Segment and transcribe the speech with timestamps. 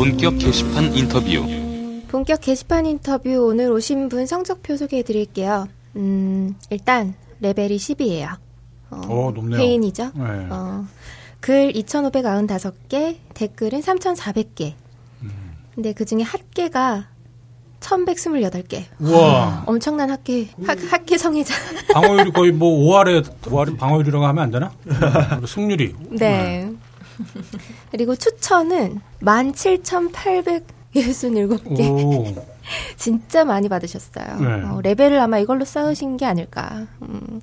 [0.00, 1.44] 본격 게시판 인터뷰.
[2.08, 5.68] 본격 게시판 인터뷰 오늘 오신 분 성적표 소개해 드릴게요.
[5.94, 8.38] 음, 일단 레벨이 10이에요.
[8.88, 9.60] 어, 어, 높네요.
[9.60, 10.12] 회인이죠.
[10.14, 10.24] 네.
[10.48, 10.86] 어,
[11.40, 14.72] 글 2,595개, 댓글은 3,400개.
[15.20, 15.30] 음.
[15.74, 17.08] 근데 그 중에 핫개가
[17.80, 18.84] 1,128개.
[19.00, 19.64] 우와.
[19.66, 21.54] 엄청난 핫개, 핫, 핫개 성애자.
[21.92, 24.72] 방어율이 거의 뭐 5할에 5할이 방어율이라고 하면 안 되나?
[25.46, 25.94] 승률이.
[26.12, 26.69] 네.
[27.90, 31.90] 그리고 추천은 17,867개.
[31.90, 32.50] 오.
[32.96, 34.36] 진짜 많이 받으셨어요.
[34.40, 34.46] 네.
[34.64, 36.86] 어, 레벨을 아마 이걸로 쌓으신 게 아닐까.
[37.02, 37.40] 음.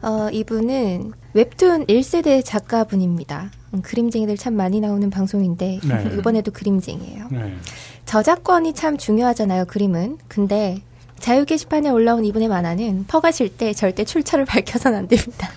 [0.00, 3.50] 어, 이분은 웹툰 1세대 작가분입니다.
[3.74, 6.10] 음, 그림쟁이들 참 많이 나오는 방송인데 네.
[6.18, 7.26] 이번에도 그림쟁이에요.
[7.30, 7.56] 네.
[8.04, 10.18] 저작권이 참 중요하잖아요, 그림은.
[10.28, 10.82] 근데
[11.18, 15.50] 자유 게시판에 올라온 이분의 만화는 퍼가실 때 절대 출처를 밝혀서는 안 됩니다.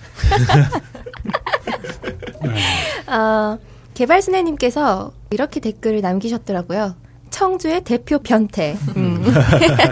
[2.42, 3.12] 네.
[3.12, 3.58] 어,
[3.94, 6.94] 개발순애님께서 이렇게 댓글을 남기셨더라고요.
[7.30, 8.76] 청주의 대표 변태.
[8.96, 9.24] 음.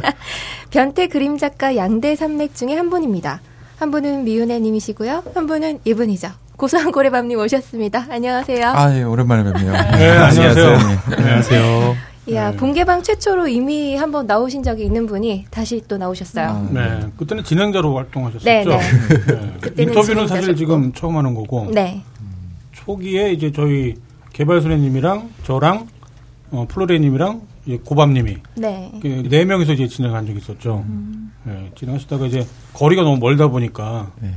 [0.70, 3.40] 변태 그림 작가 양대 산맥 중에 한 분입니다.
[3.78, 5.24] 한 분은 미윤혜님이시고요.
[5.34, 6.28] 한 분은 이분이죠.
[6.56, 8.06] 고소한 고래밤님 오셨습니다.
[8.10, 8.66] 안녕하세요.
[8.66, 9.72] 아, 예, 오랜만에 뵙네요.
[9.72, 10.76] 네, 안녕하세요.
[10.76, 10.98] 네.
[11.16, 11.96] 안녕하세요.
[12.26, 12.56] 이야, 네.
[12.58, 16.46] 본개방 최초로 이미 한번 나오신 적이 있는 분이 다시 또 나오셨어요.
[16.46, 17.00] 아, 네.
[17.16, 18.44] 그때는 진행자로 활동하셨었죠.
[18.44, 18.76] 네, 네.
[18.76, 19.56] 네.
[19.62, 20.54] 그때는 인터뷰는 사실 진행자셨고.
[20.56, 21.70] 지금 처음 하는 거고.
[21.72, 22.02] 네.
[22.84, 23.94] 초기에 이제 저희
[24.32, 25.86] 개발소녀님이랑 저랑
[26.50, 28.90] 어, 플로레님이랑 이제 고밤님이 네.
[29.02, 30.84] 네 명이서 이제 진행한 적이 있었죠.
[31.44, 34.34] 네, 진행하시다가 이제 거리가 너무 멀다 보니까 네.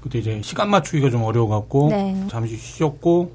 [0.00, 2.26] 그때 이제 시간 맞추기가 좀 어려워갖고 네.
[2.28, 3.32] 잠시 쉬었고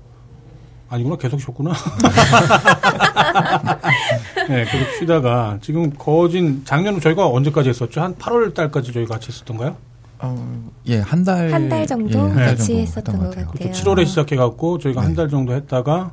[0.90, 1.72] 아니구나 계속 쉬었구나.
[4.48, 8.02] 네, 계속 쉬다가 지금 거진 작년 저희가 언제까지 했었죠?
[8.02, 9.76] 한 8월 달까지 저희 같이 했었던가요?
[10.22, 11.52] 어, 예, 한 달.
[11.54, 13.46] 한 달 정도 예, 한달 같이 정도 했었던 것 같아요.
[13.48, 13.52] 같아요.
[13.72, 13.84] 그렇죠.
[13.96, 15.06] 7월에 시작해갖고 저희가 네.
[15.08, 16.12] 한달 정도 했다가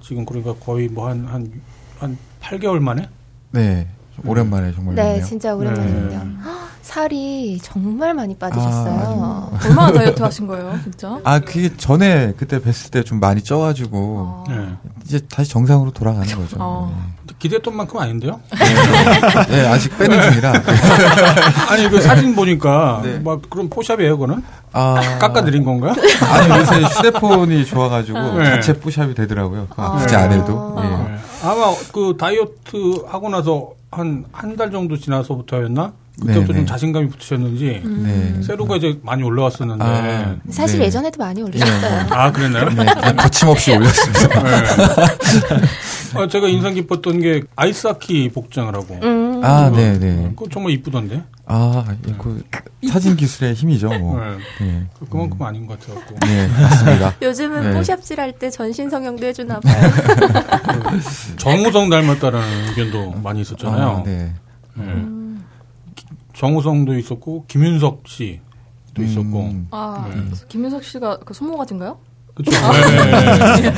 [0.00, 1.50] 지금 그러니까 거의 뭐 한 한
[1.98, 3.08] 한 8개월 만에
[3.52, 3.88] 네.
[4.14, 5.24] 좀 오랜만에 정말 네, 뵙네요.
[5.26, 6.08] 진짜 오랜만이에요.
[6.08, 6.16] 네.
[6.44, 9.18] 헉, 살이 정말 많이 빠지셨어요.
[9.22, 11.18] 아, 얼마나 다이어트 하신 거예요, 진짜?
[11.24, 14.74] 아, 그게 전에 그때 뵀을 때 좀 많이 쪄가지고 네.
[15.04, 16.56] 이제 다시 정상으로 돌아가는 거죠.
[16.60, 16.94] 어.
[17.38, 18.40] 기대했던 만큼 아닌데요?
[18.50, 19.46] 네.
[19.62, 20.52] 네, 아직 빼는 중이라.
[21.68, 23.18] 아니 그 사진 보니까 네.
[23.18, 24.42] 막 그런 포샵이에요, 그거는?
[24.72, 25.94] 아, 깎아드린 건가?
[26.22, 28.44] 아니 요새 휴대폰이 좋아가지고 네.
[28.44, 29.68] 자체 푸샵이 되더라고요.
[29.76, 29.92] 아.
[29.98, 30.76] 굳이 안 해도.
[30.78, 30.82] 예.
[30.88, 31.16] 네.
[31.42, 35.92] 아마 그 다이어트 하고 나서 한 한 달 정도 지나서부터였나?
[36.20, 36.64] 그때부터 네, 좀 네.
[36.64, 38.42] 자신감이 붙으셨는지 네.
[38.42, 40.86] 세로가 이제 많이 올라왔었는데 아, 아, 사실 네.
[40.86, 42.32] 예전에도 많이 올리셨어요.
[42.32, 42.68] 그랬나요?
[42.70, 42.84] 네,
[43.16, 44.42] 거침없이 올렸습니다.
[44.42, 44.50] 네.
[46.14, 49.40] 아, 제가 인상 깊었던 게 아이스하키 복장을 하고 음.
[49.44, 50.32] 아, 네, 네.
[50.34, 52.42] 그거 정말 이쁘던데 아, 예, 그
[52.90, 54.18] 사진 기술의 힘이죠, 뭐.
[54.18, 54.36] 네.
[54.64, 54.86] 네.
[54.98, 57.14] 그- 그만큼 아닌 것 같아갖고 네, 맞습니다.
[57.22, 57.74] 요즘은 네.
[57.76, 59.90] 포샵질 할 때 전신 성형도 해주나 봐요.
[61.36, 63.88] 정우성 닮았다라는 의견도 많이 있었잖아요.
[63.98, 64.32] 아, 네.
[64.74, 64.84] 네.
[66.36, 70.22] 정우성도 있었고 김윤석 씨도 있었고 음, 아, 네.
[70.48, 71.98] 김윤석 씨가 그 손모 같은가요?
[72.34, 72.50] 그쵸.
[72.50, 72.58] 네.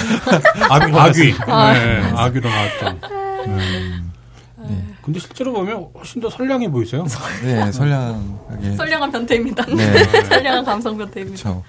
[0.68, 1.34] 아귀, 아귀.
[1.46, 1.72] 아.
[1.72, 3.00] 네, 아귀로 나왔던.
[3.46, 4.12] 음,
[4.58, 4.84] 네.
[5.02, 7.06] 근데 실제로 보면 훨씬 더 선량해 보이세요.
[7.44, 8.72] 네, 선량하게.
[8.74, 9.64] 선량한 변태입니다.
[9.66, 10.04] 네.
[10.26, 11.40] 선량한 감성 변태입니다.
[11.40, 11.62] 그렇죠.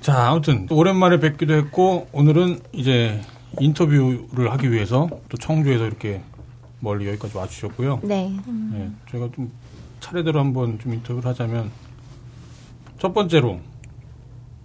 [0.00, 3.20] 자, 아무튼 또 오랜만에 뵙기도 했고 오늘은 이제
[3.60, 6.20] 인터뷰를 하기 위해서 또 청주에서 이렇게
[6.82, 8.00] 멀리 여기까지 와주셨고요.
[8.02, 8.36] 네.
[8.72, 9.50] 네, 저희가 좀
[10.00, 11.70] 차례대로 한번 좀 인터뷰를 하자면
[12.98, 13.60] 첫 번째로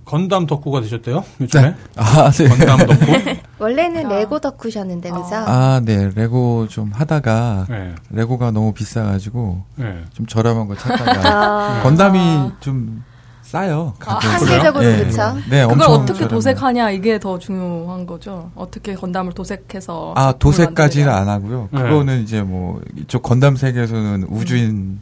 [0.03, 2.47] 건담 덕후가 되셨대요 요즘에 아, 네.
[2.47, 3.38] 건담 덕후.
[3.59, 4.09] 원래는 야.
[4.09, 5.35] 레고 덕후셨는데, 그죠?
[5.35, 6.09] 아, 네.
[6.16, 10.03] 레고 좀 하다가 네, 레고가 너무 비싸가지고 네.
[10.13, 11.22] 좀 저렴한 거 찾다가
[11.79, 12.57] 아, 건담이 아.
[12.59, 13.03] 좀
[13.52, 13.94] 싸요.
[14.06, 14.19] 아.
[14.19, 15.06] 상대적으로 네.
[15.06, 15.34] 그쵸?
[15.50, 16.28] 네, 그걸 엄청 어떻게 저렴해요.
[16.28, 18.52] 도색하냐 이게 더 중요한 거죠.
[18.56, 21.09] 어떻게 건담을 도색해서 아, 도색까지는.
[21.09, 21.69] 안 하고요.
[21.72, 21.81] 네.
[21.81, 25.00] 그거는 이제 뭐 이쪽 건담 세계에서는 우주인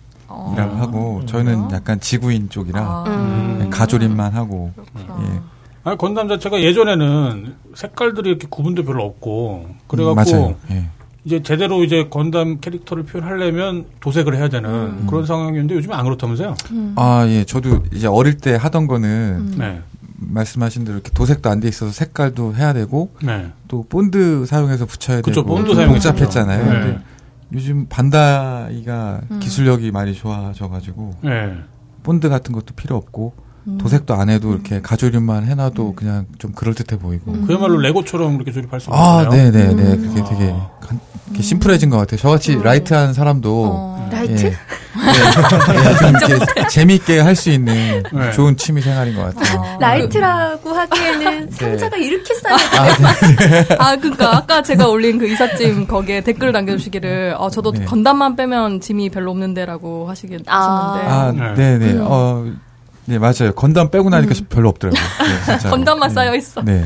[0.53, 1.25] 이라고 어, 하고 음.
[1.27, 3.55] 저희는 약간 지구인 쪽이라 아, 음.
[3.57, 4.71] 그냥 가조림만 하고.
[4.97, 5.39] 예.
[5.83, 10.55] 아니 건담 자체가 예전에는 색깔들이 이렇게 구분도 별로 없고 그래갖고 맞아요.
[10.71, 10.85] 예.
[11.25, 15.07] 이제 제대로 이제 건담 캐릭터를 표현하려면 도색을 해야 되는 음.
[15.09, 16.55] 그런 상황이었는데 요즘에 안 그렇다면서요?
[16.95, 17.43] 아, 예.
[17.43, 19.55] 저도 이제 어릴 때 하던 거는 음.
[19.57, 19.81] 네,
[20.17, 25.21] 말씀하신 대로 이렇게 도색도 안 돼 있어서 색깔도 해야 되고 네, 또 본드 사용해서 붙여야
[25.21, 26.09] 그쵸, 되고 본드 좀 사용했죠.
[26.13, 26.63] 복잡했잖아요.
[26.63, 26.79] 네.
[26.79, 26.99] 근데
[27.53, 29.39] 요즘 반다이가 음.
[29.39, 31.55] 기술력이 많이 좋아져 가지고 네.
[32.03, 33.33] 본드 같은 것도 필요 없고
[33.79, 37.31] 도색도 안 해도 이렇게 가조립만 해놔도 그냥 좀 그럴듯해 보이고.
[37.47, 39.51] 그야말로 레고처럼 이렇게 조립할 수 있는 아, 거예요.
[39.51, 39.97] 네네네.
[39.97, 40.23] 그게 아.
[40.25, 42.19] 되게 간- 이렇게 심플해진 것 같아요.
[42.19, 44.09] 저같이 light한 사람도 어.
[44.11, 44.45] light?
[44.45, 44.49] 예.
[44.49, 48.31] 예, 좀 이렇게 재밌게 할 수 있는 네.
[48.31, 49.59] 좋은 취미 생활인 것 같아요.
[49.59, 49.77] 어.
[49.79, 52.55] light라고 하기에는 상자가 이렇게 쌓여요.
[53.79, 57.85] 아, 그니까, 아까 제가 올린 그 이삿짐 거기에 댓글 남겨주시기를, 어, 저도 네.
[57.85, 60.93] 건담만 빼면 짐이 별로 없는데라고 하시긴 아.
[61.33, 61.43] 하시는데.
[61.43, 61.77] 아, 네.
[61.79, 61.99] 네네.
[62.01, 62.45] 어,
[63.05, 63.53] 네, 맞아요.
[63.55, 65.01] 건담 빼고 나니까 별로 없더라고요.
[65.47, 65.57] 네.
[65.69, 66.15] 건담만 네.
[66.15, 66.61] 쌓여 있어.
[66.63, 66.85] 네.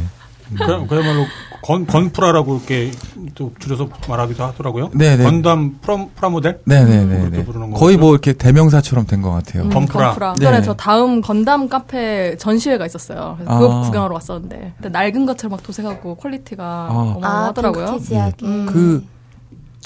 [0.58, 1.26] 그야, 그야말로
[1.62, 2.92] 건, 건프라라고 이렇게
[3.36, 4.90] 또 줄여서 말하기도 하더라고요.
[4.96, 5.24] 네네.
[5.24, 6.60] 건담 프라, 프라모델?
[6.66, 7.20] 네네네.
[7.20, 8.00] 그렇게 부르는 거의 거죠?
[8.06, 9.64] 뭐 이렇게 대명사처럼 된 것 같아요.
[9.64, 10.08] 음, 건프라.
[10.10, 10.34] 건프라.
[10.40, 10.46] 네.
[10.46, 13.36] 전에 저 다음 건담 카페 전시회가 있었어요.
[13.38, 13.82] 그래서 그거 아.
[13.82, 14.74] 구경하러 왔었는데.
[14.82, 16.88] 근데 낡은 것처럼 막 도색하고 quality가 아.
[16.90, 17.86] 아, 어마어마하더라고요.
[17.86, 18.46] 빈티지하게.
[18.46, 18.66] 음.
[18.66, 19.06] 그,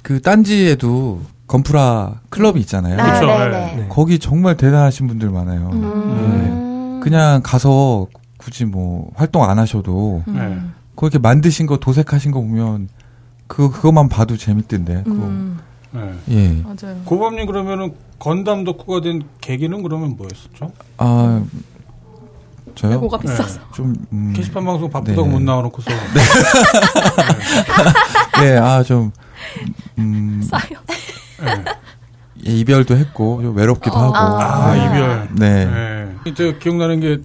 [0.03, 1.19] 그 딴지에도
[1.53, 2.99] 건프라 클럽이 있잖아요.
[2.99, 3.27] 아, 그렇죠.
[3.27, 3.75] 네네.
[3.75, 3.85] 네.
[3.87, 5.69] 거기 정말 대단하신 분들 많아요.
[5.71, 6.99] 음.
[7.03, 8.07] 그냥 가서
[8.37, 10.33] 굳이 뭐 활동 안 하셔도 음.
[10.33, 10.59] 네.
[10.95, 12.89] 그렇게 만드신 거 도색하신 거 보면
[13.45, 15.03] 그 그것만 봐도 재밌던데.
[15.05, 15.59] 음,
[15.91, 16.13] 네.
[16.29, 16.61] 예.
[16.63, 16.99] 맞아요.
[17.05, 20.71] 고범님 그러면은 건담 덕후가 된 계기는 그러면 뭐였었죠?
[20.97, 21.43] 아
[22.73, 22.93] 저요?
[22.93, 23.59] 레고가 비싸서.
[23.75, 25.33] 좀 음, 게시판 방송 바쁘다고 네.
[25.33, 25.91] 못 나와놓고서
[28.41, 29.11] 네, 아좀
[29.99, 30.79] 음, 싸요.
[31.43, 31.63] 네.
[32.47, 34.11] 예, 이별도 했고 좀 외롭기도 어.
[34.11, 34.15] 하고.
[34.17, 34.85] 아 네.
[34.85, 35.27] 이별.
[35.31, 35.65] 네.
[36.25, 36.33] 네.
[36.33, 37.17] 제가 기억나는 게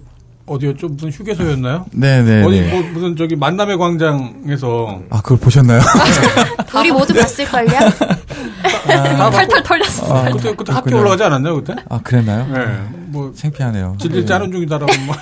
[0.45, 0.87] 어디였죠?
[0.87, 1.85] 무슨 휴게소였나요?
[1.91, 2.71] 네, 네, 어디 네.
[2.71, 5.79] 뭐 무슨 저기 만남의 광장에서 아, 그걸 보셨나요?
[6.79, 7.67] 우리 모두 봤을걸요?
[7.69, 10.11] 다 탈탈 털렸어.
[10.11, 10.97] 아, 그때 그때 학교 그렇군요.
[11.01, 11.75] 올라가지 않았나요 그때?
[11.87, 12.47] 아, 그랬나요?
[12.51, 12.65] 네.
[13.09, 13.97] 뭐 창피하네요.
[13.99, 14.25] 질질 네.
[14.25, 15.15] 짜는 중이다라고 뭐.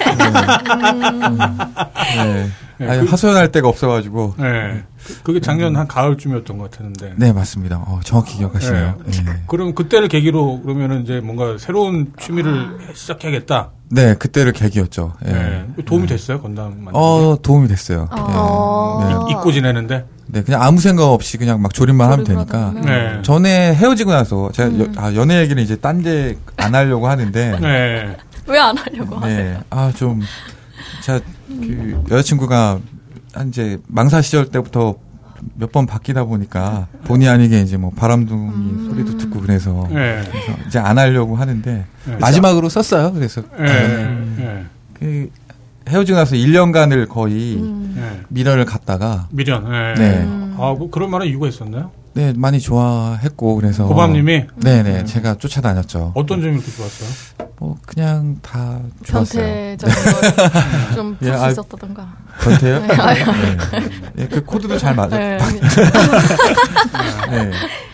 [2.16, 2.48] 네.
[2.80, 4.36] 네, 아니, 그- 하소연할 데가 없어가지고.
[4.38, 4.84] 네.
[5.07, 7.13] 그- 그게 작년 한 가을쯤이었던 것 같았는데.
[7.15, 7.77] 네, 맞습니다.
[7.88, 8.95] 어, 정확히 기억하시네요.
[9.06, 9.13] 네.
[9.48, 13.69] 그럼 그때를 계기로 그러면은 이제 뭔가 새로운 취미를 시작해야겠다.
[13.89, 15.13] 네, 그때를 계기였죠.
[15.27, 15.31] 예.
[15.31, 15.65] 네.
[15.86, 18.09] 도움이 됐어요 건담 만드는 어, 도움이 됐어요.
[18.12, 19.00] 어.
[19.04, 19.07] 예.
[19.07, 19.13] 네.
[19.33, 19.39] 게?
[19.39, 20.06] 잊고 지내는데.
[20.30, 22.74] 네, 그냥 아무 생각 없이 그냥 막 조립만 하면 되니까.
[22.83, 23.21] 네.
[23.21, 24.80] 전에 헤어지고 나서 제가 음.
[24.98, 27.57] 여- 아, 연애 얘기는 이제 딴 데 안 하려고 하는데.
[27.62, 28.18] 네.
[28.45, 29.38] 왜 안 하려고 하세요?
[29.53, 29.57] 네.
[29.69, 30.21] 아, 좀,
[31.03, 32.81] 제가 그 여자친구가 한
[33.47, 34.95] 이제 망사 시절 때부터
[35.56, 38.88] 몇 번 바뀌다 보니까 본의 아니게 이제 뭐 바람둥이 음.
[38.89, 40.24] 소리도 듣고 그래서 네.
[40.31, 42.15] 그래서 이제 안 하려고 하는데 네.
[42.18, 43.13] 마지막으로 썼어요.
[43.13, 44.18] 그래서 네.
[44.38, 44.65] 네.
[44.95, 45.29] 그
[45.88, 47.94] 헤어지고 나서 1년간을 거의 음.
[47.95, 48.21] 네.
[48.29, 49.69] 미련을 갖다가 미련.
[49.69, 49.94] 네.
[49.94, 50.21] 네.
[50.56, 51.91] 아, 뭐 그런 만한 이유가 있었나요?
[52.18, 56.14] 네, 많이 좋아했고 그래서 고밤님이 네 네 제가 쫓아다녔죠.
[56.16, 57.48] 어떤 점이 그렇게 좋았어요?
[57.60, 59.78] 뭐 그냥 다 좋았어요.
[59.78, 59.96] 변태적인
[60.96, 62.08] 걸좀풀 예, 수 아, 있었다던가.
[62.40, 62.80] 건태요?
[62.80, 62.88] 네.
[62.88, 63.90] 네.
[64.16, 65.16] 네, 그 코드도 잘 맞아.
[65.18, 65.38] 네.
[67.30, 67.52] 네.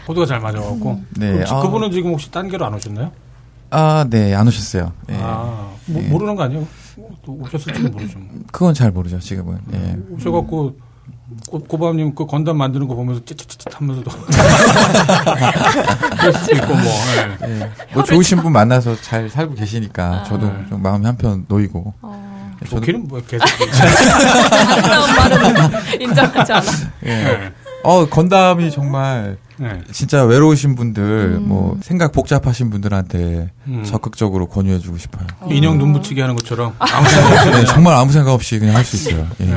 [0.08, 1.02] 코드가 잘 맞아갖고.
[1.18, 1.32] 네.
[1.32, 1.62] 그럼 지- 아.
[1.62, 3.12] 그분은 지금 혹시 딴 게로 안 오셨나요?
[3.72, 4.92] 아, 네, 안 오셨어요.
[5.08, 5.18] 네.
[5.22, 6.08] 아, 모, 네.
[6.08, 6.66] 모르는 거 아니에요?
[7.26, 8.20] 또 오셨을지는 모르죠.
[8.52, 9.58] 그건 잘 모르죠, 지금은.
[9.74, 9.98] 예.
[10.16, 10.78] 오셔갖고
[11.50, 14.12] 고, 고밤님 그 건담 만드는 거 보면서 찌찌찌찌 하면서도
[16.20, 16.84] 그럴 수도 있고 뭐.
[17.48, 17.62] 예.
[17.62, 17.72] 예.
[17.94, 20.66] 뭐 좋으신 분 만나서 잘 살고 계시니까 저도 네.
[20.70, 21.94] 좀 마음이 한편 놓이고.
[22.02, 23.46] 어, 저도 좋기는 뭐 계속.
[24.62, 26.66] 아름다운 말은 인정하지 않아.
[27.06, 27.12] 예.
[27.12, 27.52] 예.
[27.84, 29.82] 어, 건담이 정말 예.
[29.92, 31.48] 진짜 외로우신 분들, 음.
[31.48, 33.84] 뭐 생각 복잡하신 분들한테 음.
[33.86, 35.28] 적극적으로 권유해주고 싶어요.
[35.50, 38.84] 인형 눈 붙이게 하는 것처럼 아무 생각 없이 네, 정말 아무 생각 없이 그냥 할
[38.84, 39.28] 수 있어요.
[39.42, 39.46] 예.
[39.46, 39.56] 네.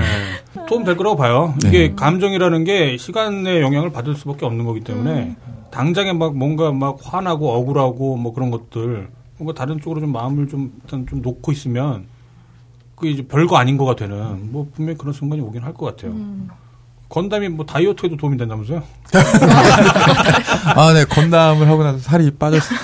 [0.68, 1.54] 도움 될 거라고 봐요.
[1.62, 1.68] 네.
[1.68, 5.36] 이게 감정이라는 게 시간의 영향을 받을 수밖에 없는 거기 때문에 음.
[5.70, 9.08] 당장에 막 뭔가 막 화나고 억울하고 뭐 그런 것들
[9.38, 12.06] 뭔가 다른 쪽으로 좀 마음을 좀 일단 좀 놓고 있으면
[12.96, 16.14] 그 이제 별거 아닌 거가 되는 뭐 분명히 그런 순간이 오긴 할 것 같아요.
[17.06, 17.08] 음.
[17.08, 18.82] 건담이 뭐 다이어트에도 도움이 된다면서요?
[20.74, 22.78] 아, 네, 건담을 하고 나서 살이 빠졌어요.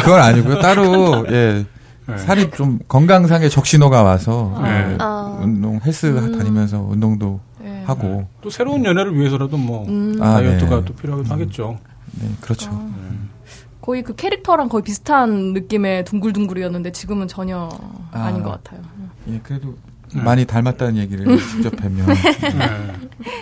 [0.00, 0.60] 그건 아니고요.
[0.60, 1.64] 따로, 예.
[2.06, 2.16] 네.
[2.16, 4.68] 살이 좀 건강상의 적신호가 와서 네.
[4.70, 5.38] 예, 아.
[5.42, 6.38] 운동 헬스 음.
[6.38, 7.82] 다니면서 운동도 네.
[7.84, 10.16] 하고 또 새로운 연애를 위해서라도 뭐 음.
[10.20, 10.84] 아, 다이어트가 네.
[10.86, 11.78] 또 필요하기도 하겠죠.
[12.12, 12.70] 네 그렇죠.
[13.82, 17.68] 거의 그 캐릭터랑 거의 비슷한 느낌의 둥글둥글이었는데 지금은 전혀
[18.10, 18.18] 아.
[18.18, 18.80] 아닌 것 같아요.
[19.28, 19.74] 예 그래도 네.
[20.14, 22.92] 많이 닮았다는 얘기를 직접 뵈면 네.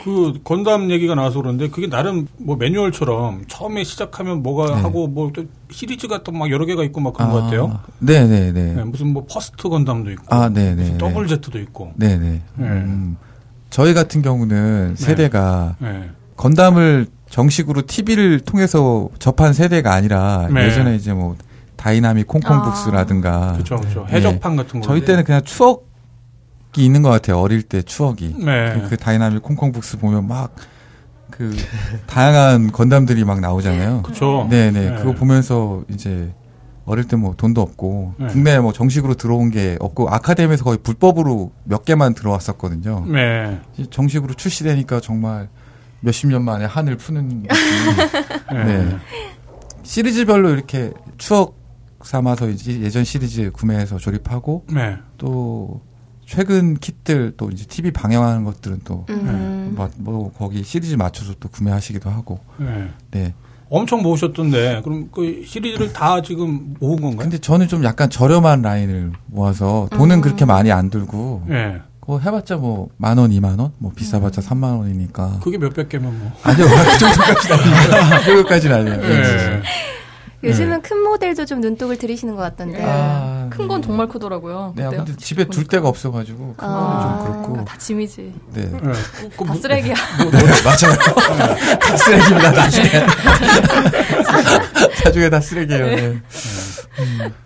[0.05, 4.81] 그 건담 얘기가 나와서 그런데 그게 나름 뭐 매뉴얼처럼 처음에 시작하면 뭐가 네.
[4.83, 7.81] 하고 뭐 또 시리즈가 또 막 여러 개가 있고 막 그런 것 같아요.
[7.99, 8.53] 네네네.
[8.75, 10.99] 네, 무슨 뭐 퍼스트 건담도 있고, 아 네네.
[10.99, 11.93] 더블 제트도 있고.
[11.97, 12.19] 네네.
[12.55, 12.67] 네.
[12.67, 13.17] 음,
[13.71, 16.11] 저희 같은 경우는 세대가 네.
[16.37, 20.67] 건담을 정식으로 TV를 통해서 접한 세대가 아니라 네.
[20.67, 21.37] 예전에 이제 뭐
[21.77, 24.07] 다이나믹 콩콩북스라든가 그렇죠, 그렇죠.
[24.09, 24.17] 네.
[24.17, 24.87] 해적판 같은 거.
[24.87, 25.87] 저희 때는 그냥 추억
[26.77, 27.39] 이 있는 것 같아요.
[27.41, 28.35] 어릴 때 추억이.
[28.45, 28.81] 네.
[28.83, 30.55] 그, 그 다이나믹 콩콩북스 보면 막
[31.31, 31.55] 그
[32.07, 34.03] 다양한 건담들이 막 나오잖아요.
[34.03, 34.47] 그렇죠.
[34.51, 34.91] 네네.
[34.91, 34.97] 네.
[34.97, 36.33] 그거 보면서 이제
[36.85, 38.27] 어릴 때 뭐 돈도 없고 네.
[38.29, 43.05] 국내에 뭐 정식으로 들어온 게 없고 아카데미에서 거의 불법으로 몇 개만 들어왔었거든요.
[43.07, 43.61] 네.
[43.91, 45.49] 정식으로 출시되니까 정말
[46.01, 47.43] 몇십 년 만에 한을 푸는.
[48.53, 48.65] 네.
[48.65, 48.97] 네.
[49.83, 51.57] 시리즈별로 이렇게 추억
[52.03, 54.97] 삼아서 이제 예전 시리즈 구매해서 조립하고 네.
[55.19, 55.81] 또
[56.27, 59.73] 최근 kit들 또 이제 TV 방영하는 것들은 또 음.
[59.77, 62.89] 뭐, 뭐 거기 시리즈 맞춰서 또 구매하시기도 하고 네.
[63.13, 63.35] 네.
[63.71, 67.19] 엄청 모으셨던데 그럼 그 시리즈를 다 지금 모은 건가요?
[67.19, 71.81] 근데 저는 좀 약간 저렴한 라인을 모아서 돈은 그렇게 많이 안 들고 네.
[72.01, 76.33] 그거 해봤자 뭐 만 원, 이만 원, 뭐 비싸봤자 삼만 원이니까 그게 몇백 개면 뭐.
[76.43, 78.19] 아니요 그 정도까지는 아니에요.
[78.21, 78.97] 그 정도까지는 아니에요.
[79.01, 79.63] 네.
[80.47, 82.83] 요즘은 큰 모델도 좀 눈독을 들이시는 것 같던데.
[82.85, 84.73] 아, 큰건 정말 크더라고요.
[84.77, 84.91] 네, 아.
[84.91, 88.33] 근데 집에 둘 데가 없어가지고 그거는 아, 좀 그렇고 다 짐이지.
[88.55, 88.79] 네 네.
[89.37, 89.95] 그다 뭐- 쓰레기야.
[90.65, 91.79] 맞아요.
[91.81, 92.89] 다 쓰레기입니다 나중에
[95.05, 95.87] 나중에 다 쓰레기예요.
[95.87, 96.23] 네.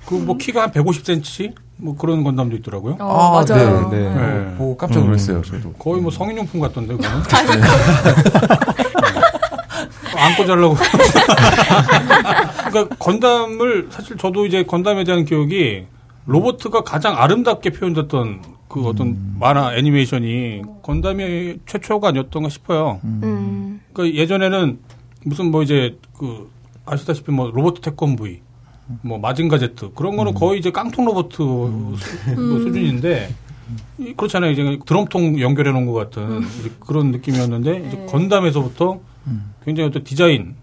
[0.06, 2.96] 그뭐 키가 한 150cm 뭐 그런 건담도 있더라고요.
[3.00, 3.88] 어, 맞아요.
[3.90, 4.14] 네, 네.
[4.14, 4.54] 네.
[4.56, 5.42] 보고 깜짝 놀랐어요.
[5.42, 5.72] 저도.
[5.74, 7.22] 거의 뭐 성인용품 같던데 그거는.
[10.20, 10.76] 안고 자려고.
[12.70, 15.84] 그러니까 건담을 사실 저도 이제 건담에 대한 기억이
[16.26, 23.00] 로버트가 가장 아름답게 표현됐던 그 어떤 만화 애니메이션이 건담이 최초가 아니었던가 싶어요.
[23.04, 23.80] 음.
[23.92, 24.78] 그러니까 예전에는
[25.24, 26.48] 무슨 뭐 이제 그
[26.86, 28.40] 아시다시피 뭐 로보트 태권브이
[29.02, 31.42] 뭐 마징가 제트 그런 거는 거의 이제 깡통 로보트 수,
[32.36, 33.34] 뭐 수준인데
[33.98, 38.06] 이- 그렇잖아요 이제 드럼통 연결해 놓은 것 같은 이제 그런 느낌이었는데 이제 네.
[38.06, 38.98] 건담에서부터
[39.64, 40.56] 굉장히 어떤 디자인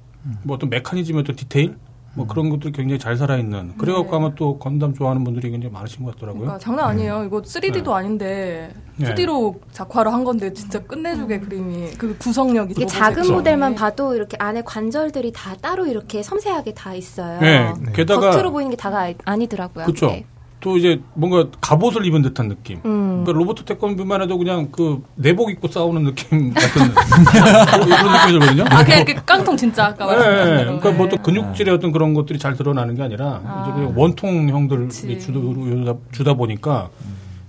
[0.43, 1.77] 뭐 어떤 메커니즘의 어떤 디테일
[2.15, 6.15] 뭐 그런 것들이 굉장히 잘 살아있는 그래갖고 아마 또 건담 좋아하는 분들이 굉장히 많으신 것
[6.15, 6.41] 같더라고요.
[6.41, 7.23] 그러니까 장난 아니에요.
[7.25, 9.13] 이거 3D도 아닌데 네.
[9.13, 13.31] 2D로 작화를 한 건데 진짜 끝내주게 그림이 그 구성력이 이게 작은.
[13.31, 13.77] 모델만 네.
[13.77, 17.39] 봐도 이렇게 안에 관절들이 다 따로 이렇게 섬세하게 다 있어요.
[17.39, 19.85] 네, 게다가 겉으로 보이는 게 다가 아니더라고요.
[19.85, 20.15] 그렇죠.
[20.57, 20.59] 네.
[20.59, 22.79] 또 이제 뭔가 갑옷을 입은 듯한 느낌.
[22.85, 23.23] 음.
[23.23, 28.63] 그러니까 로버트 태권브만 해도 그냥 그 내복 입고 싸우는 느낌 같은 그런 느낌이 들거든요.
[28.69, 30.65] 아 그냥 그 깡통 진짜 아까 네, 말씀하신 대로.
[30.79, 31.21] 그러니까 뭐또 네.
[31.21, 35.19] 근육질의 어떤 그런 것들이 잘 드러나는 게 아니라 이제 그냥 원통 형들이 그치.
[35.19, 36.89] 주다, 주다, 보니까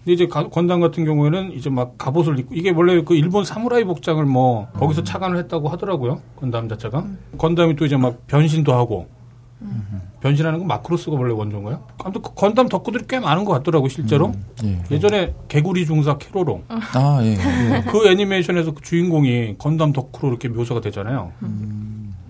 [0.05, 3.85] 근데 이제 가- 건담 같은 경우에는 이제 막 갑옷을 입고 이게 원래 그 일본 사무라이
[3.85, 7.05] 복장을 뭐 거기서 착안을 했다고 하더라고요 건담 자체가
[7.39, 9.09] 건담이 또 이제 막 변신도 하고
[10.21, 11.81] 변신하는 건 마크로스가 원래 원조인가요?
[12.03, 14.33] 아무튼 그 건담 덕후들이 꽤 많은 것 같더라고 실제로
[14.65, 14.79] 예.
[14.91, 17.33] 예전에 개구리 중사 케로로 아 예.
[17.39, 17.85] 예.
[17.91, 21.33] 그 애니메이션에서 그 주인공이 건담 덕후로 이렇게 묘사가 되잖아요.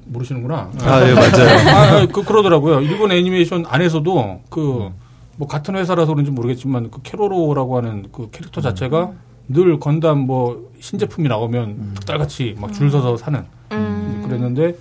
[0.07, 0.71] 모르시는구나.
[0.81, 1.69] 아, 예, 맞아요.
[1.69, 2.81] 아, 그, 그러더라고요.
[2.81, 4.91] 일본 애니메이션 안에서도 그,
[5.37, 9.13] 뭐, 같은 회사라서 그런지 모르겠지만, 그 케로로라고 하는 그 캐릭터 자체가
[9.49, 13.45] 늘 건담 뭐, 신제품이 나오면 칼같이 막 줄 서서 사는.
[13.73, 14.23] 음.
[14.25, 14.77] 그랬는데,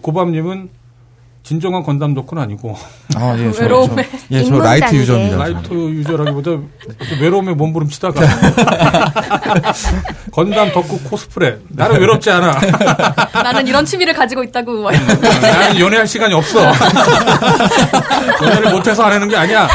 [0.00, 0.68] 고밤님은
[1.48, 2.76] 진정한 건담 덕후는 아니고,
[3.16, 3.50] 아 예.
[3.52, 4.06] 저, 외로움에.
[4.10, 4.94] 저, 예, 저 light.
[4.94, 5.36] user입니다.
[5.38, 6.50] light user라기보다
[7.22, 8.20] 외로움에 몸부림치다가,
[10.30, 11.56] 건담 덕후 코스프레.
[11.68, 12.52] 나는 외롭지 않아.
[13.42, 14.82] 나는 이런 취미를 가지고 있다고.
[14.82, 16.70] 막 나는 연애할 시간이 없어.
[18.42, 19.66] 연애를 못해서 안 하는 게 아니야.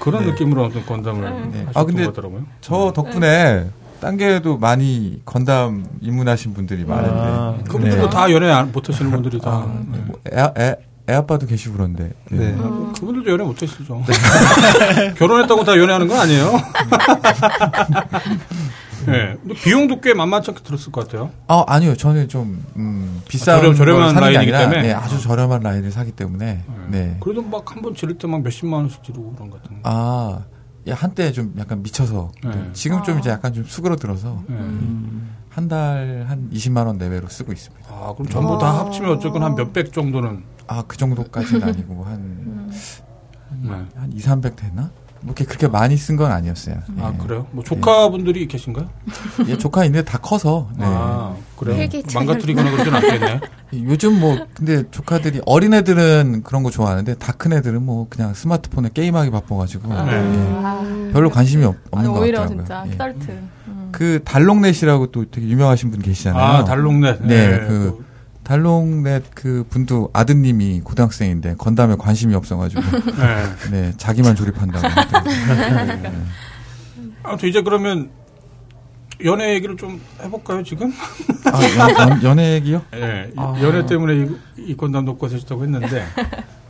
[0.00, 1.60] 그런 느낌으로 어떤 건담을 네.
[1.60, 2.42] 하셨던 아, 근데 것 같더라고요.
[2.60, 3.64] 저 덕분에
[4.02, 8.10] 딴 게도 많이 건담 입문하신 분들이 많은데 아, 그분들도 네.
[8.10, 9.48] 다 연애 안- 못 하시는 분들이 다.
[9.48, 10.74] 아, 뭐 애, 애,
[11.08, 12.36] 애 아빠도 계시고 그런데 예.
[12.36, 12.56] 네.
[12.58, 14.02] 아, 그분들도 연애 못 하시죠.
[15.16, 16.50] 결혼했다고 다 연애하는 건 아니에요.
[19.06, 19.36] 네.
[19.40, 21.30] 근데 비용도 꽤 만만치 않게 들었을 것 같아요.
[21.46, 24.82] 아 아니요 저는 좀 음, 비싼 저렴- 저렴한 라인이기 때문에?
[24.82, 27.16] 네, 아주 저렴한 라인을 사기 때문에 네.
[27.20, 29.76] 그래도 막 한 번 지를 때 막 몇십만 원씩 지르고 그런 것 같은.
[29.84, 30.44] 아 예,
[30.90, 32.70] 한때 좀 약간 미쳐서 네.
[32.72, 34.56] 지금 좀 이제 약간 좀 수그러들어서 네.
[35.48, 37.86] 한달한 20만 원 내외로 쓰고 있습니다.
[37.88, 40.42] 아, 그럼 전부 다 합치면 어쨌건 한 몇백 정도는.
[40.66, 42.70] 아 그 정도까지는 아니고 한,
[43.62, 43.68] 네.
[43.94, 44.90] 한 2, 300 되나?
[45.24, 46.76] 뭐 이렇게 그렇게 많이 쓴 건 아니었어요.
[47.00, 47.18] 아, 예.
[47.18, 47.46] 그래요?
[47.52, 48.88] 뭐 조카분들이 계신가요?
[49.48, 50.68] 예, 조카 있는데 다 커서.
[50.76, 50.84] 네.
[50.86, 51.88] 아, 그래요?
[52.14, 53.40] 망가뜨리거나 그러진 않겠네.
[53.88, 58.90] 요즘 뭐 근데 조카들이 어린 애들은 그런 거 좋아하는데 다 큰 애들은 뭐 그냥 스마트폰에
[58.94, 61.08] 게임하기 바빠가지고 네.
[61.08, 62.64] 예, 별로 관심이 없, 아니, 없는 것 오히려 같더라고요.
[62.64, 62.90] 진짜 예.
[62.90, 63.30] 키달트.
[63.68, 63.88] 음.
[63.92, 66.42] 그 달롱넷이라고 또 되게 유명하신 분 계시잖아요.
[66.42, 67.22] 아, 달롱넷.
[67.26, 68.04] 네, 그
[68.44, 72.82] 달롱넷 그 분도 아드님이 고등학생인데 건담에 관심이 없어가지고
[73.16, 73.70] 네.
[73.70, 74.88] 네 자기만 조립한다고.
[74.88, 76.12] 네.
[77.22, 78.10] 아무튼 이제 그러면
[79.24, 80.92] 연애 얘기를 좀 해볼까요, 지금?
[81.52, 82.82] 아, 연, 연, 연애 얘기요?
[82.90, 83.28] 네.
[83.32, 83.54] 이- 아.
[83.62, 84.14] 연애 때문에
[84.56, 86.04] 이, 이 건담 놓고 하셨다고 했는데.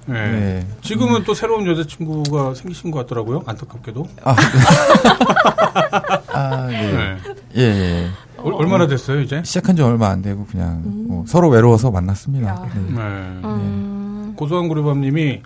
[0.04, 0.30] 네.
[0.30, 0.66] 네.
[0.82, 4.06] 지금은 또 새로운 여자친구가 생기신 것 같더라고요, 안타깝게도.
[4.24, 4.34] 아,
[6.32, 6.92] 아 네.
[6.92, 7.18] 네.
[7.56, 8.08] 예, 예.
[8.42, 9.42] 얼- 얼마나 됐어요, 이제?
[9.44, 12.48] 시작한 지 얼마 안 되고 그냥 뭐 서로 외로워서 만났습니다.
[12.48, 12.70] 야.
[12.74, 12.80] 네.
[12.80, 12.98] 네.
[13.44, 14.32] 음.
[14.36, 15.40] 고소한 구리밤님이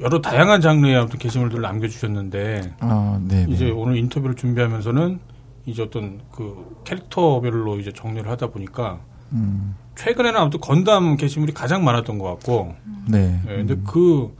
[0.00, 3.46] 여러 다양한 장르의 아무튼 게시물들을 남겨주셨는데 아, 네.
[3.46, 3.52] 네.
[3.52, 5.18] 이제 오늘 인터뷰를 준비하면서는
[5.66, 8.98] 이제 어떤 그 캐릭터별로 이제 정리를 하다 보니까
[9.32, 12.74] 음, 최근에는 아무튼 건담 게시물이 가장 많았던 것 같고,
[13.08, 13.38] 네.
[13.48, 14.34] 예, 근데 그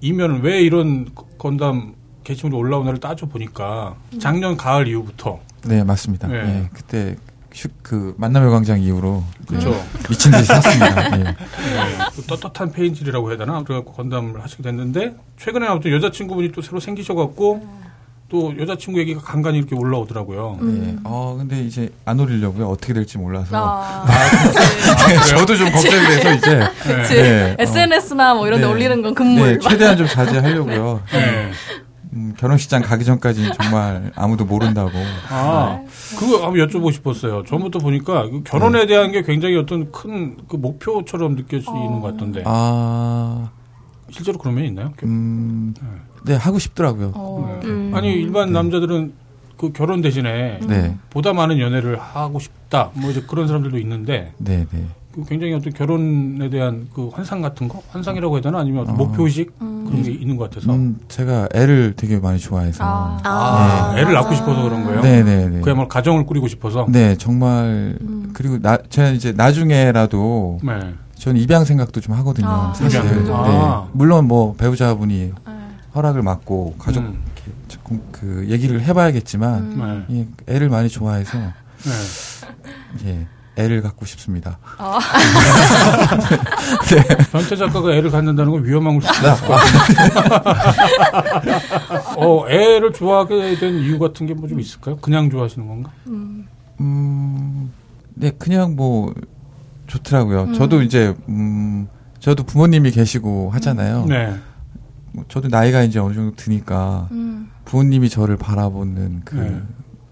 [0.00, 6.28] 이면은 왜 이런 건담 게시물이 올라오나를 따져 보니까 작년 가을 이후부터 네, 맞습니다.
[6.28, 6.36] 네.
[6.36, 7.16] 예, 그때 휴,
[7.82, 9.70] 그 만남의 광장 이후로 그렇죠.
[10.08, 11.18] 미친 듯이 샀습니다.
[11.18, 11.24] 예.
[11.24, 11.34] 예,
[12.14, 17.80] 그 떳떳한 페인질이라고 해야 되나 그래갖고 건담을 하시게 됐는데 최근에 아무튼 여자친구분이 또 새로 생기셔갖고
[18.28, 20.60] 또 여자친구 얘기가 간간히 이렇게 올라오더라고요.
[20.62, 20.96] 예.
[21.02, 22.68] 어, 근데 이제 안 올리려고요.
[22.68, 23.48] 어떻게 될지 몰라서.
[23.56, 24.06] 아,
[25.30, 27.14] 저도 좀 걱정이 돼서 이제 그치.
[27.14, 27.56] 네, 어.
[27.58, 28.72] SNS나 뭐 이런 데 네.
[28.72, 29.58] 올리는 건 금물.
[29.58, 31.02] 네, 최대한 좀 자제하려고요.
[31.14, 31.50] 예.
[32.12, 34.90] 음, 결혼식장 가기 전까지는 정말 아무도 모른다고.
[35.28, 35.80] 아,
[36.18, 37.44] 그거 한번 여쭤보고 싶었어요.
[37.44, 42.42] 전부터 보니까 그 결혼에 대한 게 굉장히 어떤 큰 그 목표처럼 느껴지는 것 같던데.
[42.46, 43.50] 아,
[44.10, 44.92] 실제로 그런 면이 있나요?
[45.04, 45.72] 음,
[46.24, 47.12] 네, 하고 싶더라고요.
[47.14, 47.60] 어.
[47.64, 47.92] 음.
[47.94, 49.12] 아니, 일반 남자들은
[49.56, 52.90] 그 결혼 대신에 네, 보다 많은 연애를 하고 싶다.
[52.94, 54.84] 뭐 이제 그런 사람들도 있는데 네, 네.
[55.12, 57.82] 그 굉장히 어떤 결혼에 대한 그 환상 같은 거?
[57.88, 58.60] 환상이라고 해야 되나?
[58.60, 58.98] 아니면 어떤 어.
[58.98, 59.58] 목표의식?
[59.58, 60.72] 그런 게 있는 것 같아서.
[60.72, 62.84] 음, 제가 애를 되게 많이 좋아해서.
[62.84, 63.18] 아.
[63.24, 64.02] 아, 네.
[64.02, 65.00] 애를 낳고 싶어서 그런 거예요?
[65.00, 65.60] 네, 네, 네.
[65.60, 66.86] 그야말로 가정을 꾸리고 싶어서?
[66.88, 67.98] 네, 정말
[68.34, 70.94] 그리고 나 제가 이제 나중에라도 네.
[71.16, 72.46] 저는 입양 생각도 좀 하거든요.
[72.48, 73.00] 아, 사실.
[73.00, 73.24] 입양.
[73.24, 73.30] 네.
[73.32, 73.88] 아.
[73.92, 75.52] 물론 뭐 배우자분이 네.
[75.94, 77.20] 허락을 받고 가족 음.
[77.34, 80.16] 이렇게 조금 그 얘기를 해봐야겠지만 네.
[80.48, 83.06] 예, 애를 많이 좋아해서 네.
[83.06, 83.26] 예,
[83.60, 84.58] 애를 갖고 싶습니다.
[84.78, 84.98] 아.
[87.32, 89.54] 변태 작가가 애를 갖는다는 건 위험한 걸 수도 있고.
[92.16, 94.96] 어, 애를 좋아하게 된 이유 같은 게 뭐 좀 있을까요?
[94.96, 95.90] 그냥 좋아하시는 건가?
[96.06, 96.46] 음,
[98.14, 99.12] 네, 그냥 뭐
[99.86, 100.52] 좋더라고요.
[100.54, 101.88] 저도 이제 음,
[102.20, 104.06] 저도 부모님이 계시고 하잖아요.
[104.06, 104.34] 네.
[105.12, 107.50] 뭐 저도 나이가 이제 어느 정도 드니까 음.
[107.64, 109.60] 부모님이 저를 바라보는 그 네.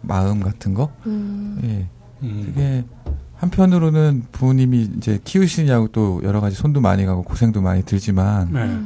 [0.03, 1.59] 마음 같은 거, 음.
[1.65, 1.87] 예,
[2.27, 2.43] 음.
[2.47, 2.85] 그게
[3.39, 8.79] 한편으로는 부모님이 이제 키우시냐고 또 여러 가지 손도 많이 가고 고생도 많이 들지만 네.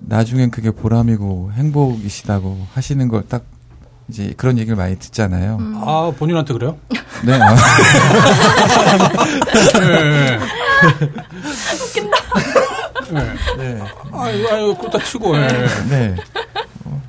[0.00, 3.44] 나중엔 그게 보람이고 행복이시다고 하시는 걸 딱
[4.08, 5.58] 이제 그런 얘기를 많이 듣잖아요.
[5.76, 6.76] 아, 본인한테 그래요?
[7.24, 7.54] 네, 아,
[9.78, 10.38] 네.
[11.84, 12.16] 웃긴다.
[13.12, 13.24] 네.
[13.58, 13.82] 네,
[14.12, 15.46] 아유, 아유, 그렇다 치고, 예.
[15.90, 16.16] 네.
[16.84, 17.02] 어,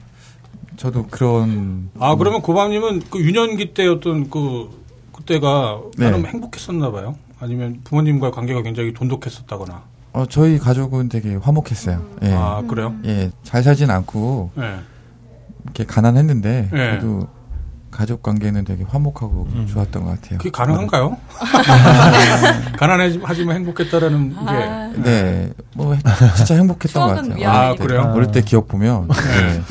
[0.78, 4.69] 저도 그런 아, 그러면 고밤님은 그 유년기 때 어떤 그,
[5.21, 6.05] 그때가 네.
[6.05, 7.15] 나름 행복했었나 봐요?
[7.39, 9.84] 아니면 부모님과의 관계가 굉장히 돈독했었다거나.
[10.13, 12.01] 어, 저희 가족은 되게 화목했어요.
[12.23, 12.93] 예, 아, 그래요?
[13.05, 14.79] 예, 잘 살진 않고 네.
[15.63, 16.77] 이렇게 가난했는데 네.
[16.77, 17.27] 그래도
[17.89, 20.38] 가족 관계는 되게 화목하고 좋았던 것 같아요.
[20.38, 21.17] 그게 가능한가요?
[22.77, 24.36] 가난하지만 행복했다라는 게.
[24.47, 24.91] 아.
[24.95, 25.95] 네, 뭐
[26.36, 27.49] 진짜 행복했던 것 같아요.
[27.49, 28.13] 아, 그래요?
[28.15, 29.62] 어릴 때 기억 보면 네.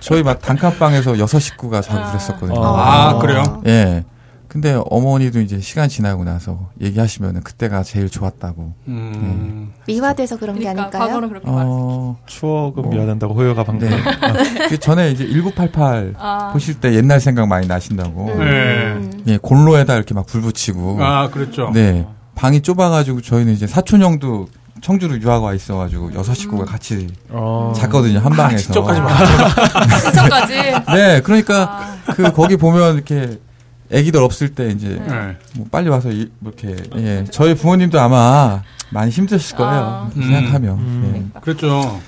[0.00, 2.64] 저희 막 단칸방에서 여섯 식구가 자고 그랬었거든요.
[2.64, 3.62] 아, 그래요?
[3.66, 4.04] 예.
[4.52, 8.74] 근데 어머니도 이제 시간 지나고 나서 얘기하시면 그때가 제일 좋았다고.
[8.86, 9.72] 음.
[9.86, 11.26] 미화돼서 그런 게 그러니까 아닐까요?
[11.26, 11.70] 그렇게 말했어.
[11.70, 12.92] 어, 추억은 뭐.
[12.92, 13.88] 미화된다고 호요가 방금.
[13.88, 13.96] 네.
[14.68, 16.50] 그 전에 이제 1988 아.
[16.52, 18.34] 보실 때 옛날 생각 많이 나신다고.
[18.36, 19.00] 네.
[19.26, 20.98] 예, 곤로에다 이렇게 막 불 붙이고.
[21.02, 21.70] 아, 그랬죠.
[21.72, 22.06] 네.
[22.34, 24.48] 방이 좁아가지고 저희는 이제 사촌 형도
[24.82, 27.72] 청주로 유학 와 있어가지고 여섯 식구가 같이 어.
[27.74, 28.58] 잤거든요 한 방에서.
[28.64, 29.98] 직접 하지 마.
[29.98, 30.54] 신청까지.
[30.94, 33.38] 네, 그러니까 그 거기 보면 이렇게
[33.92, 35.36] 아기들 없을 때 이제 네.
[35.56, 40.10] 뭐 빨리 와서 이- 뭐 이렇게 예 저희 부모님도 아마 많이 힘드실 거예요 아.
[40.14, 40.32] 이렇게 음.
[40.34, 41.32] 생각하면 음.
[41.40, 42.00] 그랬죠.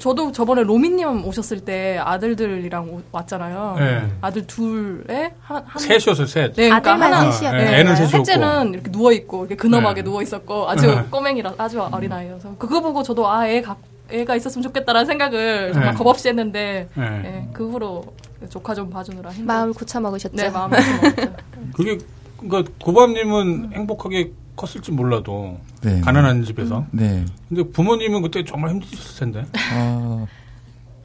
[0.00, 3.76] 저도 저번에 로미님 오셨을 때 아들들이랑 오- 왔잖아요.
[3.78, 4.10] 네.
[4.22, 6.52] 아들 둘에 한, 한 셋이었어요, 셋.
[6.56, 7.64] 네, 그러니까 아들만 하나, 셋이었나요?
[7.70, 8.24] 네, 애는 셋이었고.
[8.24, 10.04] 셋째는 이렇게 누워 있고 이렇게 근엄하게 네.
[10.04, 11.04] 누워 있었고 아주 네.
[11.10, 13.76] 꼬맹이라 아주 어린 아이여서 그거 보고 저도 아애 가,
[14.10, 15.96] 애가 있었으면 좋겠다라는 생각을 정말 네.
[15.98, 17.08] 겁 없이 했는데 네.
[17.22, 18.04] 네, 그 후로
[18.48, 19.44] 조카 좀 봐주느라 힘들.
[19.46, 20.36] 마음을 고쳐 먹으셨죠.
[20.36, 21.36] 네 마음을 좀 먹었죠.
[21.74, 21.98] 그게,
[22.38, 26.00] 그니까, 고밤님은 행복하게 컸을지 몰라도, 네.
[26.00, 26.86] 가난한 집에서.
[26.92, 27.24] 네.
[27.48, 29.46] 근데 부모님은 그때 정말 힘드셨을 텐데.
[29.72, 30.26] 아,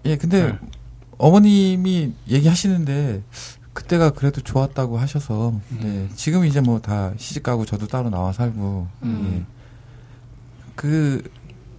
[0.06, 0.60] 예, 근데 네.
[1.18, 3.24] 어머님이 얘기하시는데
[3.74, 5.80] 그때가 그래도 좋았다고 하셔서 음.
[5.82, 9.32] 네, 지금 이제 뭐 다 시집 가고 저도 따로 나와 살고 음.
[9.34, 9.46] 예.
[10.76, 11.24] 그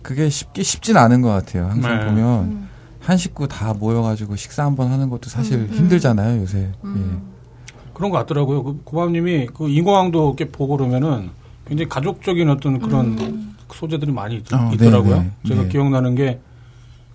[0.02, 1.66] 그게 쉽게 쉽진 않은 것 같아요.
[1.68, 2.06] 항상 네.
[2.06, 2.68] 보면
[3.10, 6.70] 한 식구 다 모여가지고 식사 한 번 하는 것도 사실 힘들잖아요 요새.
[7.92, 8.62] 그런 것 같더라고요.
[8.62, 11.30] 그 고밤님이 그 인공왕도 이렇게 보고 그러면은
[11.66, 15.48] 굉장히 가족적인 어떤 그런 소재들이 많이 있, 어, 더라고요 네, 네.
[15.48, 15.68] 제가 네.
[15.68, 16.40] 기억나는 게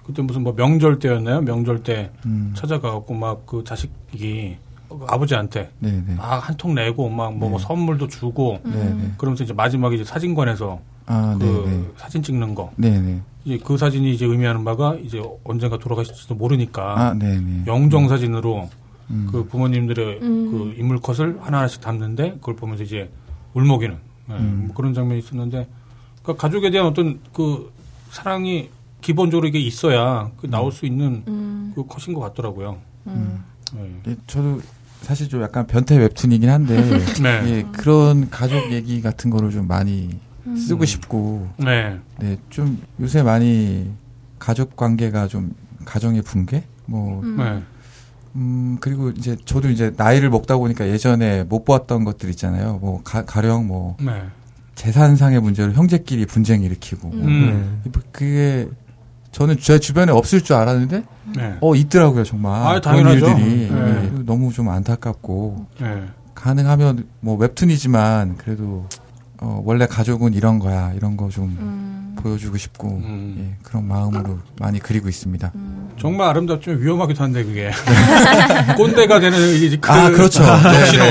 [0.05, 1.41] 그때 무슨 뭐 명절 때였나요?
[1.41, 2.11] 명절 때 예.
[2.25, 2.53] 음.
[2.55, 4.57] 찾아가갖고 막 그 자식이
[5.07, 6.15] 아버지한테 네, 네.
[6.15, 7.59] 막한 통 내고 막뭐 네.
[7.59, 9.11] 선물도 주고 네, 네.
[9.17, 11.85] 그러면서 이제 마지막에 이제 사진관에서 아, 그 네, 네.
[11.97, 12.71] 사진 찍는 거.
[12.75, 13.21] 네, 네.
[13.43, 17.63] 이제 그 사진이 이제 의미하는 바가 이제 언젠가 돌아가실지도 모르니까 아, 네, 네.
[17.67, 18.69] 영정 사진으로
[19.11, 19.27] 음.
[19.31, 20.51] 그 부모님들의 음.
[20.51, 23.09] 그 인물 컷을 하나하나씩 담는데 그걸 보면서 이제
[23.53, 24.63] 울먹이는 네, 음.
[24.67, 25.67] 뭐 그런 장면이 있었는데
[26.23, 27.71] 그러니까 가족에 대한 어떤 그
[28.09, 28.69] 사랑이
[29.01, 31.71] 기본적으로 이게 있어야 그 나올 수 있는 음.
[31.75, 32.77] 그 컷인 것 같더라고요.
[33.07, 33.43] 음.
[33.73, 33.91] 네.
[34.07, 34.61] 예, 저도
[35.01, 36.81] 사실 좀 약간 변태 웹툰이긴 한데
[37.21, 37.43] 네.
[37.45, 40.09] 예, 그런 가족 얘기 같은 거를 좀 많이
[40.55, 41.99] 쓰고 싶고 네.
[42.19, 43.91] 네, 좀 요새 많이
[44.37, 45.53] 가족 관계가 좀
[45.85, 47.37] 가정의 붕괴 뭐 음.
[47.37, 47.63] 네.
[48.35, 52.79] 음, 그리고 이제 저도 이제 나이를 먹다 보니까 예전에 못 보았던 것들 있잖아요.
[52.81, 54.23] 뭐 가, 가령 뭐 네.
[54.75, 57.81] 재산상의 문제로 형제끼리 분쟁 일으키고 뭐 음.
[58.11, 58.67] 그게
[59.31, 61.03] 저는 제 주변에 없을 줄 알았는데
[61.35, 61.57] 네.
[61.61, 63.27] 어 있더라고요 정말 아, 그런 당연하죠.
[63.27, 64.11] 일들이 네.
[64.13, 66.03] 예, 너무 좀 안타깝고 네.
[66.35, 68.87] 가능하면 뭐 웹툰이지만 그래도
[69.41, 72.15] 어, 원래 가족은 이런 거야 이런 거좀 음.
[72.21, 73.35] 보여주고 싶고 음.
[73.39, 75.51] 예, 그런 마음으로 많이 그리고 있습니다.
[75.99, 77.71] 정말 아름답지만 위험하기도 한데 그게
[78.77, 80.43] 꼰대가 되는 이제 그아 그렇죠.
[80.43, 81.05] 신호.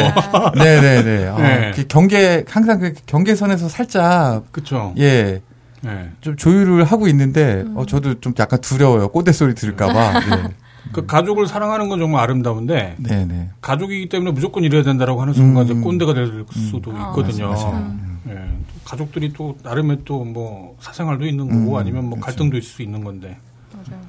[0.56, 1.28] 네네 네.
[1.28, 1.72] 아, 네.
[1.74, 4.94] 그 경계 항상 그 경계선에서 살짝 그렇죠.
[4.98, 5.40] 예.
[5.82, 6.10] 네.
[6.22, 9.08] 좀 조율을 하고 있는데 어 저도 좀 약간 두려워요.
[9.08, 10.20] 꼰대 소리 들을까봐.
[10.36, 10.48] 네.
[10.92, 13.50] 그 가족을 사랑하는 건 정말 아름다운데 네네.
[13.60, 15.80] 가족이기 때문에 무조건 이래야 된다라고 하는 순간 음.
[15.82, 17.48] 꼰대가 될 수도 아, 있거든요.
[17.50, 17.72] 맞아요.
[17.72, 18.13] 음.
[18.28, 18.48] 예.
[18.84, 22.24] 가족들이 또 나름의 또 뭐 사생활도 있는 거고 음, 아니면 뭐 그렇죠.
[22.26, 23.36] 갈등도 있을 수 있는 건데.
[23.72, 24.00] 맞아요.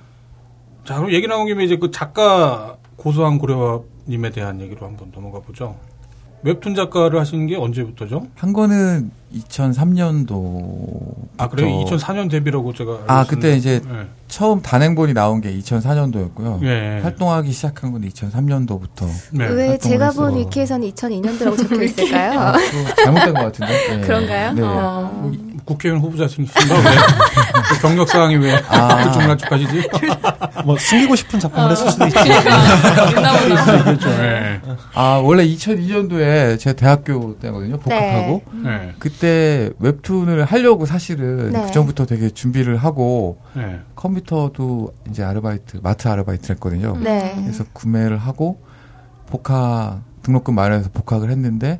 [0.85, 5.77] 자 그럼 얘기 나온 김에 이제 그 작가 고소한 고려님에 대한 얘기로 한번 넘어가 보죠.
[6.43, 8.27] 웹툰 작가를 하신 게 언제부터죠?
[8.35, 11.15] 한 거는 2003년도.
[11.37, 11.83] 아 그래요?
[11.85, 13.35] 2004년 데뷔라고 제가 알고 아, 있었는데.
[13.35, 14.07] 그때 이제 예.
[14.27, 16.63] 처음 단행본이 나온 게 2004년도였고요.
[16.63, 16.99] 예.
[17.01, 19.07] 활동하기 시작한 건 2003년도부터.
[19.31, 19.47] 네.
[19.47, 20.37] 왜 제가 본 했어.
[20.39, 22.39] 위키에서는 2002년도라고 적혀 있을까요?
[22.39, 22.53] 아,
[23.03, 23.95] 잘못된 것 같은데.
[23.97, 24.01] 네.
[24.01, 24.53] 그런가요?
[24.53, 24.61] 네.
[24.63, 25.31] 어.
[25.65, 26.81] 국회의원 후보자신가 왜?
[27.73, 29.01] 그 경력 사항이 왜 아.
[29.11, 29.89] 들쭉날쭉하시지?
[30.63, 32.15] 뭐 숨기고 싶은 작품을 했을 수도 있지.
[33.83, 34.09] 그렇죠.
[34.09, 34.61] 예.
[34.93, 37.77] 아, 원래 2002년도에 제 대학교 때거든요.
[37.77, 38.43] 복학하고.
[38.63, 38.93] 네.
[39.25, 41.65] 그때 웹툰을 하려고 사실은 네.
[41.65, 43.79] 그 전부터 되게 준비를 하고 네.
[43.95, 46.95] 컴퓨터도 이제 아르바이트, 마트 아르바이트를 했거든요.
[47.01, 47.33] 네.
[47.41, 48.61] 그래서 구매를 하고
[49.27, 51.79] 복학 등록금 마련해서 복학을 했는데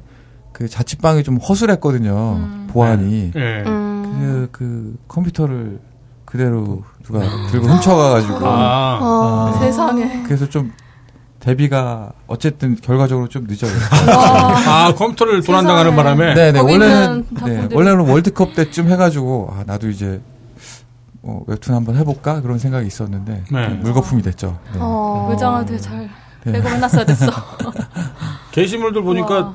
[0.53, 2.33] 그 자취방이 좀 허술했거든요.
[2.37, 2.67] 음.
[2.71, 3.31] 보안이.
[3.35, 3.63] 예.
[3.67, 4.09] 음.
[4.17, 5.79] 그, 그 컴퓨터를
[6.25, 7.19] 그대로 누가
[7.51, 8.99] 들고 훔쳐가가지고 아.
[9.01, 9.59] 어.
[9.59, 10.23] 세상에.
[10.23, 10.71] 그래서 좀
[11.45, 14.11] 데뷔가 어쨌든 결과적으로 좀 늦어졌어요.
[14.67, 15.95] 아, 컴퓨터를 도난당하는.
[15.95, 16.33] 바람에.
[16.33, 20.19] 네네 있는 원래는 네, 원래는 월드컵 때쯤 해가지고 아 나도 이제
[21.21, 23.67] 어, 웹툰 한번 해볼까 그런 생각이 있었는데 네.
[23.67, 24.57] 물거품이 됐죠.
[24.73, 24.79] 네.
[24.81, 25.27] 어.
[25.31, 26.09] 의장한테 잘
[26.45, 26.53] 네.
[26.53, 27.31] 빼고 만났어야 됐어.
[28.51, 29.53] 게시물들 보니까 와.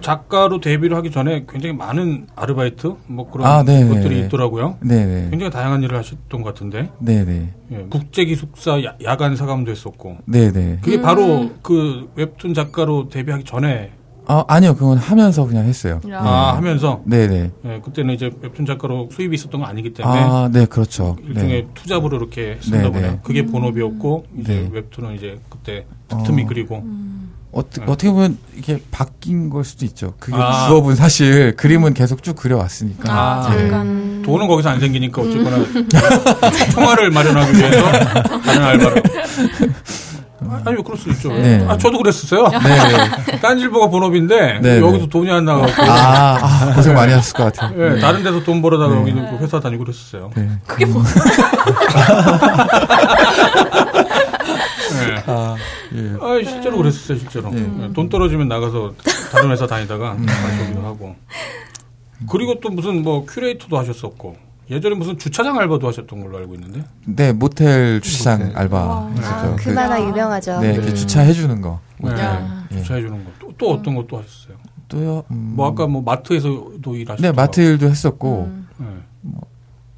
[0.00, 4.26] 작가로 데뷔를 하기 전에 굉장히 많은 아르바이트 뭐 그런 아, 네, 것들이 네.
[4.26, 4.76] 있더라고요.
[4.80, 10.18] 네네 굉장히 다양한 일을 하셨던 것 같은데 네네 예, 국제 기숙사 야, 야간 사감도 했었고
[10.24, 11.02] 네네 그게 음.
[11.02, 13.92] 바로 그 웹툰 작가로 데뷔하기 전에
[14.26, 16.00] 아 아니요 그건 하면서 그냥 했어요.
[16.08, 16.20] 야.
[16.20, 21.16] 아 하면서 네네 예, 그때는 이제 웹툰 작가로 수입이 있었던 건 아니기 때문에 아네 그렇죠.
[21.24, 21.68] 일종의 네.
[21.74, 23.10] 투잡으로 이렇게 했었나 네, 보네요.
[23.12, 23.20] 네.
[23.22, 24.68] 그게 본업이었고 이제 네.
[24.72, 26.46] 웹툰은 이제 그때 틈틈이 어.
[26.48, 26.84] 그리고
[27.52, 27.92] 어떻게 네.
[27.92, 30.14] 어떻게 보면 이게 바뀐 걸 수도 있죠.
[30.20, 30.68] 그게 아.
[30.68, 33.12] 주업은 사실 그림은 계속 쭉 그려왔으니까.
[33.12, 33.86] 아, 아, 잠깐.
[33.86, 34.22] 음.
[34.24, 35.58] 돈은 거기서 안 생기니까 어쨌거나
[36.72, 37.82] 총알을 마련하기 위해서
[38.42, 39.02] 다른 알바를
[40.48, 41.30] 아, 아니 그럴 수 있죠.
[41.32, 41.64] 네.
[41.68, 42.48] 아 저도 그랬었어요.
[42.48, 43.38] 네.
[43.40, 45.08] 딴질보가 본업인데 네, 여기서 네.
[45.08, 47.96] 돈이 안 나가고 아, 아, 고생 많이 하셨을 것 같아요.
[47.96, 49.00] 예, 다른 데서 돈 벌어다가 네.
[49.00, 50.30] 여기는 그 회사 다니고 그랬었어요.
[50.34, 50.48] 네.
[50.66, 51.02] 그게 뭐?
[54.94, 55.22] 예.
[55.26, 55.56] 아,
[55.94, 56.16] 예.
[56.20, 57.50] 아, 실제로 그랬었어요, 실제로.
[57.50, 57.70] 네.
[57.82, 58.94] 예, 돈 떨어지면 나가서
[59.30, 61.14] 다른 회사 다니다가 다시 오기도 하고.
[62.30, 64.36] 그리고 또 무슨 뭐 큐레이터도 하셨었고,
[64.70, 66.84] 예전에 무슨 주차장 알바도 하셨던 걸로 알고 있는데.
[67.04, 68.56] 네, 모텔 주차장 모텔.
[68.56, 69.08] 알바 와.
[69.08, 69.26] 했었죠.
[69.26, 70.60] 아, 그, 그 만화 유명하죠.
[70.60, 71.80] 네, 이렇게 주차해 주는 거.
[71.98, 72.10] 네.
[72.12, 72.66] 야.
[72.72, 72.76] 예.
[72.76, 73.30] 주차해 주는 거.
[73.40, 74.56] 또, 또 어떤 것도 하셨어요?
[74.88, 75.24] 또요?
[75.30, 77.22] 음, 뭐 아까 뭐 마트에서도 일하셨고.
[77.22, 78.68] 네, 마트 일도 했었고, 음.
[78.78, 78.86] 네.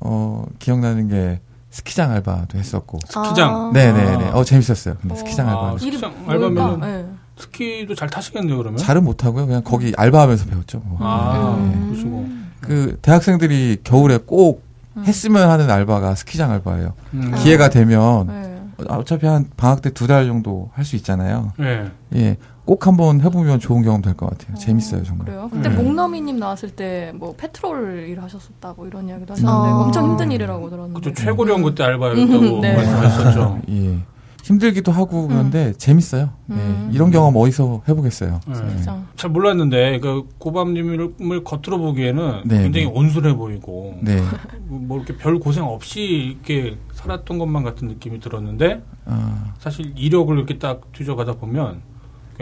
[0.00, 1.40] 어, 기억나는 게
[1.72, 2.98] 스키장 알바도 했었고.
[3.08, 3.50] 스키장.
[3.50, 3.70] 아.
[3.72, 4.30] 네네네.
[4.30, 4.94] 어, 재밌었어요.
[5.00, 5.72] 근데 스키장 아, 알바.
[5.80, 6.32] 일이 스키장 뭘까?
[6.32, 7.06] 알바면은 네.
[7.38, 8.76] 스키도 잘 타시겠네요, 그러면.
[8.78, 9.46] 잘은 못하고요.
[9.46, 10.80] 그냥 거기 알바하면서 배웠죠.
[10.84, 10.98] 뭐.
[11.00, 11.86] 아, 음.
[11.88, 12.26] 그러시고.
[12.60, 14.62] 그, 대학생들이 겨울에 꼭
[14.96, 15.04] 음.
[15.04, 16.92] 했으면 하는 알바가 스키장 알바예요.
[17.14, 17.34] 음.
[17.42, 18.62] 기회가 되면, 네.
[18.88, 21.52] 어, 어차피 한 방학 때 두 달 정도 할 수 있잖아요.
[21.58, 21.90] 네.
[22.14, 22.36] 예.
[22.64, 24.56] 꼭 한번 해보면 좋은 경험 될 것 같아요.
[24.56, 25.26] 재밌어요, 정말.
[25.26, 25.48] 그래요?
[25.52, 25.74] 그때 네.
[25.74, 29.76] 목너미님 나왔을 때 뭐 페트롤 일 하셨었다고 이런 이야기도 하셨는데 아.
[29.82, 31.10] 엄청 힘든 일이라고 들었는데.
[31.10, 32.74] 그쵸, 최고령 그때 알바였다고 네.
[32.76, 33.58] 말씀하셨었죠.
[33.70, 33.98] 예.
[34.44, 36.30] 힘들기도 하고 그런데 재밌어요.
[36.46, 36.90] 네, 음.
[36.92, 38.40] 이런 경험 어디서 해보겠어요.
[38.48, 38.52] 네.
[38.60, 38.68] 네.
[38.76, 39.00] 진짜.
[39.14, 42.92] 잘 몰랐는데 그 고밤님을 겉으로 보기에는 네, 굉장히 네.
[42.92, 44.20] 온순해 보이고 네.
[44.66, 46.00] 뭐 이렇게 별 고생 없이
[46.44, 51.82] 이렇게 살았던 것만 같은 느낌이 들었는데 아, 사실 이력을 이렇게 딱 뒤져가다 보면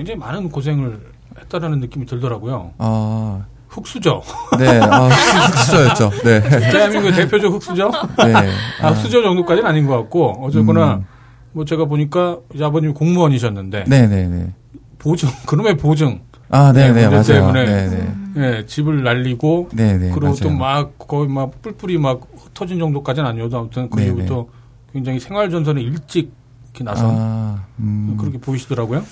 [0.00, 0.98] 굉장히 많은 고생을
[1.38, 2.72] 했다라는 느낌이 들더라고요.
[2.78, 4.22] 아, 흑수저.
[4.58, 6.10] 네, 아, 흑수- 흑수저였죠.
[6.24, 7.90] 네, 대한민국의 대표적 흑수저?
[8.24, 8.34] 네.
[8.80, 11.04] 아, 흑수저 정도까지는 아닌 것 같고 어쨌거나 음.
[11.52, 14.50] 뭐 제가 보니까 이제 아버님 공무원이셨는데 네, 네, 네.
[14.98, 17.22] 보증 그놈의 보증 아, 네, 네, 맞아요.
[17.24, 17.64] 때문에.
[17.66, 18.14] 네, 네.
[18.36, 20.10] 예, 집을 날리고 네, 네.
[20.14, 20.48] 그리고 또.
[20.50, 24.46] 막 거의 막 뿔뿔이 막 흩어진 정도까지는 아니어도 아무튼 그 네, 이후부터
[24.94, 26.32] 굉장히 생활 전선에 일찍
[26.72, 29.02] 이렇게 나선 아, 음, 그렇게 보이시더라고요.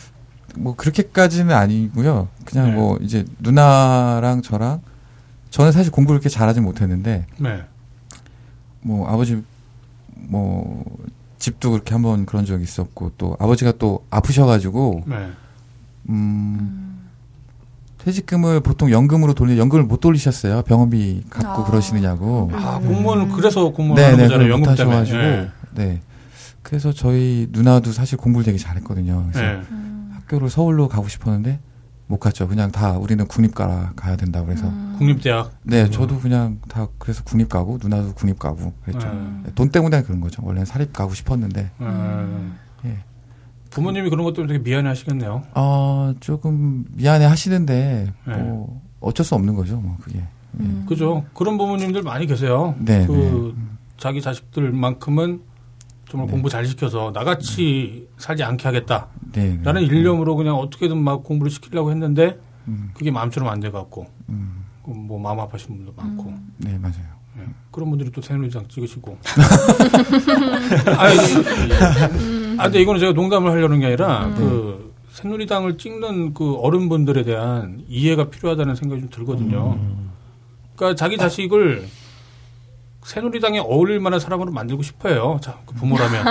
[0.56, 2.28] 뭐 그렇게까지는 아니고요.
[2.44, 2.72] 그냥 네.
[2.74, 4.80] 뭐 이제 누나랑 저랑
[5.50, 7.62] 저는 사실 공부를 그렇게 잘하진 못했는데 네.
[8.80, 9.42] 뭐 아버지
[10.14, 10.84] 뭐
[11.38, 15.30] 집도 그렇게 한번 그런 적이 있었고 또 아버지가 또 아프셔가지고 네.
[16.08, 16.98] 음
[17.98, 21.64] 퇴직금을 보통 연금으로 돌리 연금을 못 돌리셨어요 병원비 갖고 아.
[21.64, 24.96] 그러시느냐고 아, 공무원은 그래서 공무원 네, 하는 네, 연금 때문에.
[24.96, 25.50] 하셔가지고 네.
[25.74, 26.00] 네
[26.62, 29.62] 그래서 저희 누나도 사실 공부를 되게 잘했거든요 그래서 네.
[30.28, 31.58] 학교를 서울로 가고 싶었는데
[32.06, 35.50] 못 갔죠 그냥 다 우리는 국립 가라 가야 된다 그래서 국립대학.
[35.64, 39.30] 네 저도 그냥 다 그래서 국립 가고 누나도 국립 가고 그랬죠 네.
[39.44, 41.86] 네, 돈 때문에 그런 거죠 원래는 사립 가고 싶었는데 네.
[42.86, 42.98] 예.
[43.70, 45.42] 부모님이 그런 것 때문에 되게 미안해 하시겠네요.
[45.54, 48.36] 어 조금 미안해 하시는데 네.
[48.36, 50.20] 뭐 어쩔 수 없는 거죠 뭐 그게
[50.60, 50.84] 예.
[50.86, 51.24] 그죠?
[51.34, 52.74] 그런 부모님들 많이 계세요.
[52.78, 53.54] 네, 그
[53.98, 55.40] 자기 자식들만큼은
[56.10, 56.32] 정말 네.
[56.32, 59.08] 공부 잘 시켜서 나같이 살지 않게 하겠다.
[59.32, 59.60] 네, 네.
[59.62, 64.64] 라는 일념으로 그냥 어떻게든 막 공부를 시키려고 했는데 음, 그게 마음처럼 안 돼 갖고 음,
[64.86, 66.96] 뭐 마음 아파하시는 분도 많고 네 맞아요
[67.38, 67.42] 예.
[67.70, 69.18] 그런 분들이 또 새누리당 찍으시고
[70.96, 76.54] 아, 이- 이- 아 근데 이거는 제가 농담을 하려는 게 아니라 그 새누리당을 찍는 그
[76.56, 79.78] 어른분들에 대한 이해가 필요하다는 생각이 좀 들거든요.
[80.76, 81.86] 그러니까 자기 자식을
[83.02, 85.38] 새누리당에 어울릴 만한 사람으로 만들고 싶어요.
[85.40, 86.24] 자, 그 부모라면.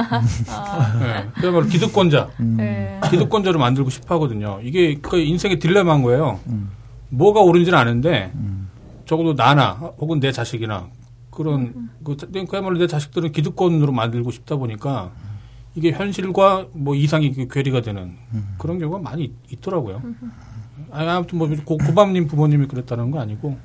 [1.02, 1.30] 예.
[1.40, 2.30] 그야말로 기득권자.
[2.40, 3.00] 네.
[3.10, 4.60] 기득권자로 만들고 싶어 하거든요.
[4.62, 6.40] 이게 그 인생의 딜레마인 거예요.
[6.48, 6.70] 음.
[7.10, 8.70] 뭐가 옳은지는 아는데 음.
[9.06, 10.88] 적어도 나나 혹은 내 자식이나
[11.32, 12.18] 그런 그
[12.50, 15.12] 그야말로 내 자식들은 기득권으로 만들고 싶다 보니까
[15.74, 18.18] 이게 현실과 뭐 이상이 그 괴리가 되는
[18.58, 20.02] 그런 경우가 많이 있- 있더라고요.
[20.92, 23.58] 아니, 아무튼 뭐 고, 고밤님 부모님이 그랬다는 건 아니고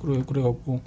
[0.00, 0.80] 그래 그래갖고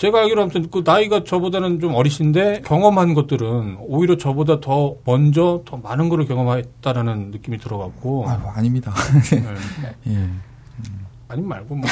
[0.00, 5.76] 제가 알기로 아무튼 그 나이가 저보다는 좀 어리신데 경험한 것들은 오히려 저보다 더 먼저 더
[5.76, 8.94] 많은 거를 경험했다라는 느낌이 들어갖고 아유 아닙니다
[9.30, 9.44] 네.
[10.10, 10.28] 예.
[11.28, 11.86] 아니 말고 뭐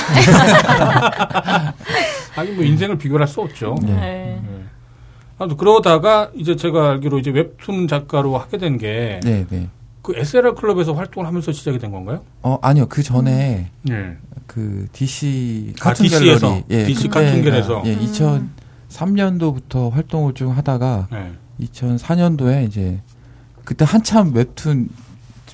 [2.36, 3.76] 아니 뭐 인생을 비교할 수 없죠.
[3.82, 3.92] 예.
[3.92, 4.42] 네.
[4.42, 4.64] 네.
[5.38, 9.20] 아무튼 그러다가 이제 제가 알기로 이제 웹툰 작가로 하게 된 게
[10.12, 10.18] 그.
[10.18, 12.22] SLR 클럽에서 활동을 하면서 시작이 된 건가요?
[12.42, 14.16] 어 아니요 그 전에 네.
[14.46, 16.48] 그 DC 아, 카툰 DC 에서?
[16.48, 17.82] 갤러리 예, DC 그때가, 카툰 갤에서?
[17.86, 17.96] 예,
[18.90, 21.32] 2003년도부터 활동을 쭉 하다가 네.
[21.60, 23.00] 2004년도에 이제
[23.64, 24.88] 그때 한참 웹툰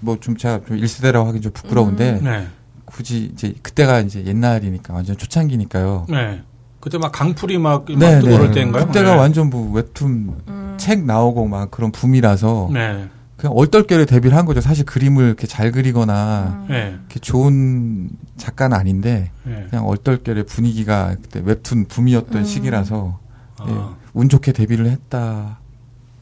[0.02, 2.46] 뭐 좀 제가 좀 1세대라고 하긴 좀 부끄러운데 네.
[2.84, 6.06] 굳이 이제 그때가 이제 옛날이니까 완전 초창기니까요.
[6.10, 6.42] 네.
[6.80, 8.36] 그때 막 강풀이 막, 막 네, 뜨고 네.
[8.36, 8.86] 그럴 때인가요?
[8.86, 9.16] 그때가 네.
[9.18, 13.08] 완전 뭐 웹툰 책 나오고 막 그런 붐이라서 네.
[13.44, 14.62] 그냥 얼떨결에 데뷔를 한 거죠.
[14.62, 16.96] 사실 그림을 이렇게 잘 그리거나 네.
[16.98, 19.66] 이렇게 좋은 작가는 아닌데 네.
[19.68, 23.18] 그냥 얼떨결에 분위기가 그때 웹툰 붐이었던 시기라서
[23.58, 23.74] 아, 예,
[24.14, 25.58] 운 좋게 데뷔를 했다.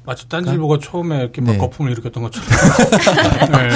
[0.05, 1.59] 마치 딴질보가 처음에 이렇게 막 네.
[1.59, 2.49] 거품을 일으켰던 것처럼.
[3.53, 3.69] 네.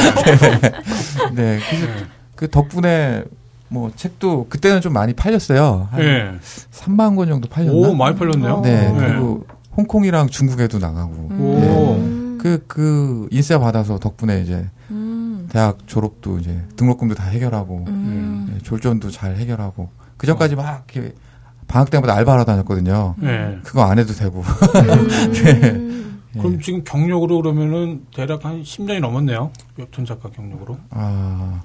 [1.32, 2.06] 네, 그래서 네.
[2.35, 3.22] 그 덕분에
[3.68, 5.87] 뭐 책도 그때는 좀 많이 팔렸어요.
[5.92, 6.32] 한 네.
[6.72, 7.72] 3만 권 정도 팔렸나?
[7.72, 8.61] 오, 많이 팔렸네요.
[8.62, 8.98] 네, 네.
[8.98, 11.12] 그리고 홍콩이랑 중국에도 나가고.
[11.12, 12.25] 오.
[12.46, 12.59] 음.
[12.59, 15.48] 그, 그, 인세 받아서 덕분에 이제 음.
[15.50, 18.52] 대학 졸업도 이제 등록금도 다 해결하고, 음.
[18.54, 21.14] 예, 졸전도 잘 해결하고, 그 전까지 막 이렇게
[21.66, 23.16] 방학 때마다 알바하러 다녔거든요.
[23.18, 23.59] 네.
[23.64, 24.40] 그거 안 해도 되고.
[24.42, 25.35] 음.
[25.35, 25.96] 예.
[26.38, 29.50] 그럼 지금 경력으로 그러면은 대략 한 10년이 넘었네요.
[29.76, 30.78] 웹툰 작가 경력으로.
[30.90, 31.62] 아,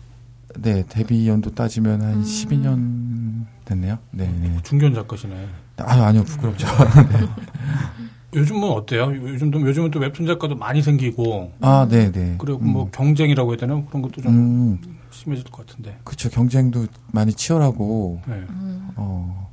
[0.56, 3.98] 네, 데뷔 연도 따지면 한 12년 됐네요.
[4.12, 4.58] 네, 네.
[4.64, 5.48] 중견 작가시네.
[5.78, 6.68] 아, 아니요, 부끄럽죠.
[8.34, 9.14] 요즘은 어때요?
[9.14, 12.36] 요즘도 요즘은 또 웹툰 작가도 많이 생기고 아, 네, 네.
[12.38, 14.80] 그리고 뭐 경쟁이라고 해야 되나 그런 것도 좀 음,
[15.12, 15.98] 심해질 것 같은데.
[16.04, 16.30] 그쵸.
[16.30, 18.44] 경쟁도 많이 치열하고, 네.
[18.96, 19.50] 어,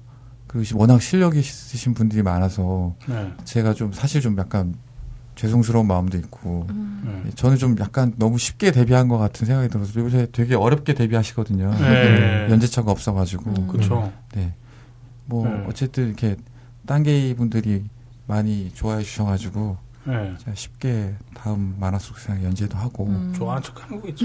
[0.47, 3.33] 그리고 시- 워낙 실력이 있으신 분들이 많아서, 네.
[3.45, 4.75] 제가 좀 사실 좀 약간
[5.35, 6.67] 죄송스러운 마음도 있고,
[7.05, 7.31] 네.
[7.35, 11.71] 저는 좀 약간 너무 쉽게 데뷔한 것 같은 생각이 들어서 요새 되게 어렵게 데뷔하시거든요.
[11.75, 12.47] 네.
[12.51, 13.67] 연재차가 없어가지고.
[13.67, 14.13] 그렇죠.
[14.35, 14.53] 네.
[15.27, 15.65] 뭐 네.
[15.69, 16.37] 어쨌든 이렇게
[16.87, 17.85] 딴 게이 분들이
[18.29, 20.35] 많이 좋아해 주셔가지고 네.
[20.39, 23.35] 제가 쉽게 다음 만화 속상 연재도 하고 음.
[23.37, 24.25] 좋아하는 척 하는 거겠지.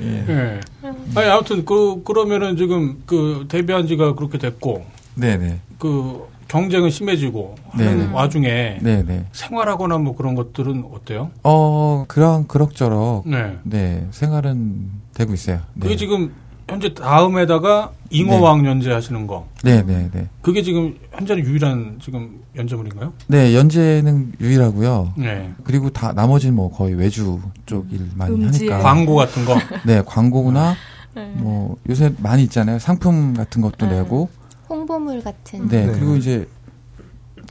[0.00, 0.60] 네.
[1.14, 4.84] 아니, 아무튼, 그, 그러면은 지금 그 데뷔한 지가 그렇게 됐고,
[5.14, 8.12] 네네 그 경쟁은 심해지고 하는 네네.
[8.12, 11.30] 와중에 네네 생활하거나 뭐 그런 것들은 어때요?
[11.42, 13.58] 어 그런 그럭저럭 네.
[13.64, 15.60] 네 생활은 되고 있어요.
[15.74, 15.96] 그게 네.
[15.96, 16.32] 지금
[16.68, 19.46] 현재 다음에다가 잉어왕 연재 하시는 거.
[19.62, 23.12] 네 네 네 그게 지금 현재는 유일한 지금 연재물인가요?
[23.28, 25.12] 네 연재는 유일하고요.
[25.16, 25.52] 네.
[25.64, 28.70] 그리고 다 나머지는 뭐 거의 외주 쪽 일 많이 음지에.
[28.70, 29.56] 하니까 광고 같은 거.
[29.84, 30.74] 네 광고나
[31.14, 31.32] 네.
[31.36, 33.98] 뭐 요새 많이 있잖아요 상품 같은 것도 네.
[34.02, 34.28] 내고
[34.68, 35.68] 홍보물 같은.
[35.68, 35.92] 네, 네.
[35.92, 36.48] 그리고 이제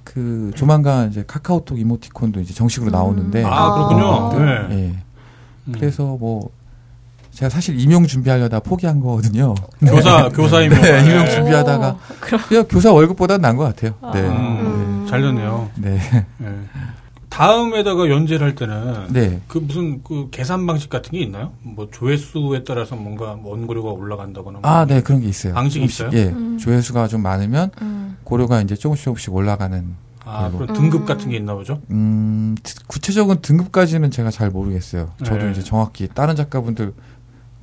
[0.04, 4.06] 그 조만간 이제 카카오톡 이모티콘도 이제 정식으로 나오는데 아, 그렇군요.
[4.06, 4.38] 아.
[4.70, 4.76] 네.
[4.76, 4.96] 예
[5.68, 5.72] 음.
[5.74, 6.50] 그래서 뭐
[7.36, 9.54] 제가 사실 임용 준비하려다 포기한 거거든요.
[9.86, 10.82] 교사, 교사이면.
[10.82, 11.12] 네, 네.
[11.12, 11.98] 임용 준비하다가
[12.48, 13.94] 그냥 교사 월급보다 나은 것 같아요.
[14.14, 14.22] 네.
[14.22, 15.70] 음, 잘 됐네요.
[15.76, 16.00] 네.
[16.38, 16.48] 네.
[17.28, 19.42] 다음에다가 연재를 할 때는 네.
[19.50, 21.52] 그 무슨 그 계산 방식 같은 게 있나요?
[21.62, 25.54] 뭐 조회수에 따라서 뭔가 뭐 원고료가 올라간다거나 뭐 아, 네, 그런 게 있어요.
[25.54, 26.18] 방식이 조금씩, 있어요?
[26.18, 26.30] 예.
[26.32, 26.58] 음.
[26.58, 28.16] 조회수가 좀 많으면 음.
[28.24, 29.84] 고려가 이제 조금씩 조금씩 올라가는
[30.24, 31.06] 아, 그리고- 그런 등급 음.
[31.06, 31.82] 같은 게 있나 보죠?
[31.92, 32.56] 음,
[32.88, 35.10] 구체적인 등급까지는 제가 잘 모르겠어요.
[35.26, 35.52] 저도 네.
[35.52, 36.94] 이제 정확히 다른 작가분들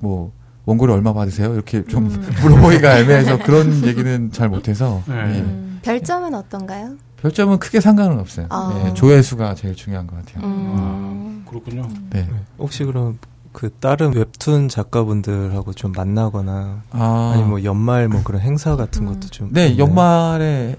[0.03, 0.33] 뭐
[0.67, 1.55] 원고료 얼마 받으세요?
[1.55, 2.27] 이렇게 좀 음.
[2.43, 5.15] 물어보기가 애매해서 그런 얘기는 잘 못해서 네.
[5.15, 5.41] 예.
[5.41, 5.79] 음.
[5.83, 6.97] 별점은 어떤가요?
[7.21, 8.47] 별점은 크게 상관은 없어요.
[8.51, 8.83] 아.
[8.85, 10.45] 예, 조회수가 제일 중요한 것 같아요.
[10.45, 11.45] 음.
[11.47, 11.89] 아, 그렇군요.
[12.11, 12.29] 네.
[12.59, 13.19] 혹시 그럼
[13.53, 19.15] 그 다른 웹툰 작가분들하고 좀 만나거나 아, 아니 뭐 연말 뭐 그런 행사 같은 음.
[19.15, 19.87] 것도 좀 네, 있나요?
[19.89, 20.77] 연말에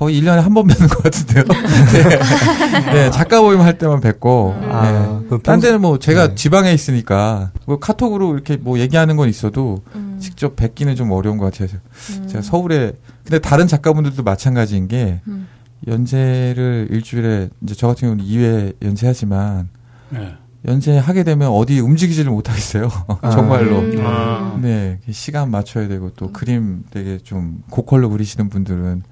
[0.00, 1.44] 거의 1년에 한 번 뵙는 것 같은데요.
[1.92, 2.92] 네.
[3.04, 4.68] 네, 작가 모임 할 때만 뵙고, 음.
[4.72, 5.38] 아, 네.
[5.42, 6.34] 딴 데는 뭐 제가 네.
[6.34, 10.16] 지방에 있으니까 뭐 카톡으로 이렇게 뭐 얘기하는 건 있어도 음.
[10.18, 11.78] 직접 뵙기는 좀 어려운 것 같아요.
[12.16, 12.26] 음.
[12.28, 12.92] 제가 서울에
[13.24, 15.46] 근데 다른 작가분들도 마찬가지인 게 음.
[15.86, 19.68] 연재를 일주일에 이제 저 같은 경우는 2회 연재하지만
[20.08, 20.34] 네.
[20.66, 22.88] 연재하게 되면 어디 움직이지를 못하겠어요.
[23.20, 23.28] 아.
[23.30, 23.80] 정말로.
[23.80, 23.94] 음.
[24.02, 24.58] 아.
[24.62, 29.02] 네, 시간 맞춰야 되고 또 그림 되게 좀 고퀄로 그리시는 분들은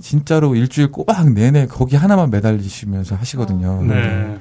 [0.00, 3.82] 진짜로 일주일 꼬박 내내 거기 하나만 매달리시면서 하시거든요.
[3.82, 4.38] 네.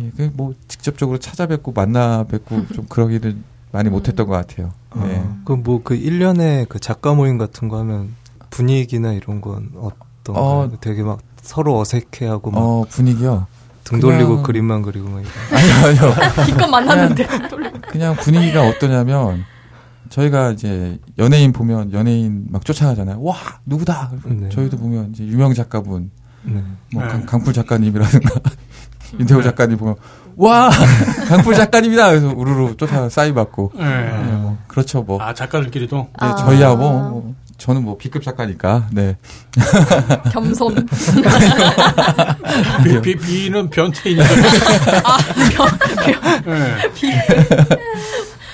[0.00, 4.72] 예, 그뭐 직접적으로 찾아뵙고 만나 뵙고 좀 그러기는 많이 못했던 것 같아요.
[4.96, 5.22] 네.
[5.44, 8.14] 그럼 뭐 그 1년에 그 작가 모임 같은 거 하면
[8.50, 10.44] 분위기나 이런 건 어떤가요?
[10.44, 10.70] 어.
[10.80, 13.46] 되게 막 서로 어색해하고 막 어 분위기요.
[13.84, 15.32] 등 돌리고 그냥- 그림만 그리고 막 이런.
[15.84, 16.46] 아니요, 아니요.
[16.46, 17.26] 기껏 만났는데
[17.88, 19.44] 그냥 분위기가 어떠냐면
[20.12, 23.22] 저희가 이제 연예인 보면 연예인 막 쫓아가잖아요.
[23.22, 24.12] 와 누구다.
[24.26, 24.50] 네.
[24.50, 26.10] 저희도 보면 이제 유명 작가분,
[26.42, 26.62] 네.
[26.92, 27.08] 뭐 네.
[27.08, 28.34] 강, 강풀 작가님이라든가
[29.18, 29.44] 윤태호 네.
[29.44, 29.94] 작가님 보면
[30.36, 30.70] 와
[31.28, 32.10] 강풀 작가님이다.
[32.10, 33.72] 그래서 우르르 쫓아 싸이 받고.
[33.74, 33.84] 네.
[33.84, 35.18] 네, 뭐 그렇죠 뭐.
[35.22, 35.96] 아, 작가들끼리도?
[35.96, 36.34] 네, 아.
[36.36, 38.88] 저희야 뭐, 뭐 저는 뭐 B급 작가니까.
[38.92, 39.16] 네.
[40.30, 40.74] 겸손.
[42.84, 44.28] 비, 비, B는 변태이니까.
[46.44, 46.90] 네.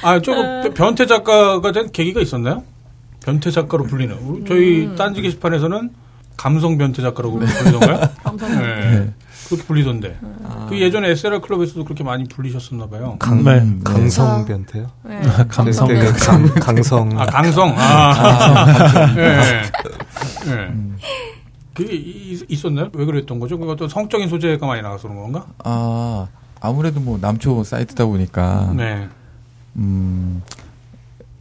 [0.02, 2.62] 아, 저거 변태 작가가 된 계기가 있었나요?
[3.24, 4.44] 변태 작가로 불리는.
[4.46, 5.90] 저희 딴지 게시판에서는
[6.36, 8.00] 감성 변태 작가라고 불리던가요?
[8.22, 8.48] 감성.
[8.50, 8.58] 네.
[8.90, 9.12] 네.
[9.48, 10.18] 그렇게 불리던데.
[10.68, 13.16] 그 예전에 SLR 클럽에서도 그렇게 많이 불리셨었나 봐요.
[13.18, 13.62] 강, 네.
[13.82, 14.90] 강성 변태요?
[15.04, 15.20] 네.
[15.48, 17.18] 감성 되게 강, 강성.
[17.18, 17.74] 아, 강성.
[17.76, 19.14] 아.
[19.14, 19.38] 네.
[20.46, 20.74] 네.
[21.74, 22.88] 그게 이- 있었나요?
[22.92, 23.58] 왜 그랬던 거죠?
[23.58, 25.46] 그거 어떤 성적인 소재가 많이 나가서 그런 건가?
[25.64, 26.26] 아
[26.60, 29.08] 아무래도 뭐 남초 사이트다 보니까 네.
[29.78, 30.42] 음.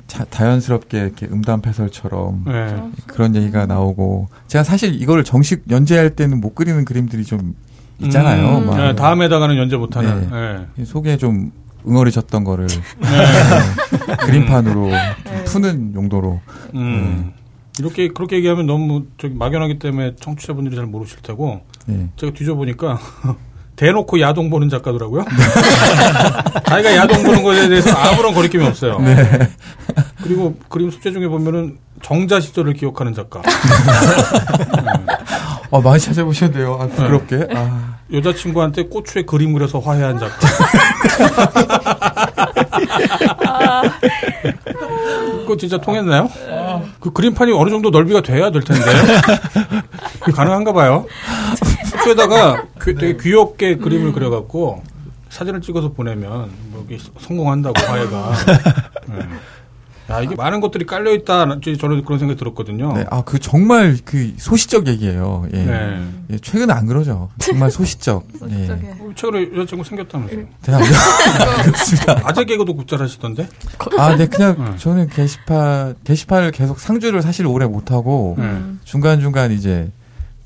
[0.08, 2.84] 자, 자연스럽게 이렇게 음담패설처럼 네.
[3.08, 7.56] 그런 얘기가 나오고 제가 사실 이거를 정식 연재할 때는 못 그리는 그림들이 좀
[8.00, 8.60] 있잖아요.
[8.60, 10.30] 음, 막 네, 다음에다가는 연재 못하는.
[10.32, 10.66] 네.
[10.76, 10.86] 네.
[10.86, 11.52] 속에 좀
[11.86, 12.80] 응어리졌던 거를 네.
[14.08, 16.40] 네, 그림판으로 좀 푸는 용도로
[16.76, 17.34] 음.
[17.80, 22.10] 이렇게 그렇게 얘기하면 너무 저기 막연하기 때문에 청취자분들이 잘 모르실 테고 네.
[22.16, 23.00] 제가 뒤져보니까
[23.78, 25.24] 대놓고 야동 보는 작가더라고요.
[26.68, 28.98] 자기가 야동 보는 것에 대해서 아무런 거리낌이 없어요.
[30.24, 33.42] 그리고 그림 숙제 중에 보면은 정자 시절을 기억하는 작가.
[35.70, 36.80] 어, 많이 찾아보셨네요.
[36.82, 37.48] 아, 부끄럽게.
[37.54, 40.38] 아, 여자친구한테 고추에 그림 그려서 화해한 작가.
[45.42, 46.30] 그거 진짜 통했나요?
[47.00, 48.84] 그 그림판이 어느 정도 넓이가 돼야 될 텐데.
[50.20, 51.06] 그게 가능한가 봐요.
[52.08, 54.84] 숙소에다가 그- 되게 귀엽게 그림을 그려갖고
[55.30, 58.32] 사진을 찍어서 보내면 뭐 이게 성공한다고 화해가.
[59.10, 59.20] 네.
[60.10, 61.60] 야, 이게 많은 것들이 깔려 있다.
[61.60, 62.94] 저는 그런 생각이 들었거든요.
[62.94, 65.46] 네, 아, 그 정말 그 소시적 얘기예요.
[65.54, 65.66] 예.
[65.66, 66.02] 네.
[66.32, 67.28] 예, 최근에 안 그러죠.
[67.40, 68.26] 정말 소시적.
[68.50, 68.68] 예.
[68.68, 68.88] 저게.
[68.88, 70.46] 어, 최근에 여자친구 생겼다면서요.
[70.62, 70.82] 대학
[71.66, 72.22] 그렇습니다.
[72.24, 73.50] 아재 개그도 굿잘하시던데?
[73.98, 74.78] 아, 네, 그냥 네.
[74.78, 78.62] 저는 게시판 게시판을 계속 상주를 사실 오래 못 하고 네.
[78.86, 79.92] 중간 중간 이제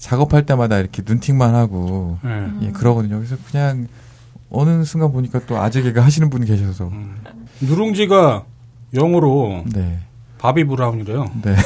[0.02, 2.48] 작업할 때마다 이렇게 눈팅만 하고 네.
[2.64, 3.18] 예, 그러거든요.
[3.18, 3.88] 그래서 그냥
[4.50, 7.22] 어느 순간 보니까 또 아재 개그 하시는 분이 계셔서 음.
[7.62, 8.44] 누룽지가
[8.96, 10.00] 영어로 네,
[10.40, 11.32] 바비 브라운이래요.
[11.44, 11.56] 네.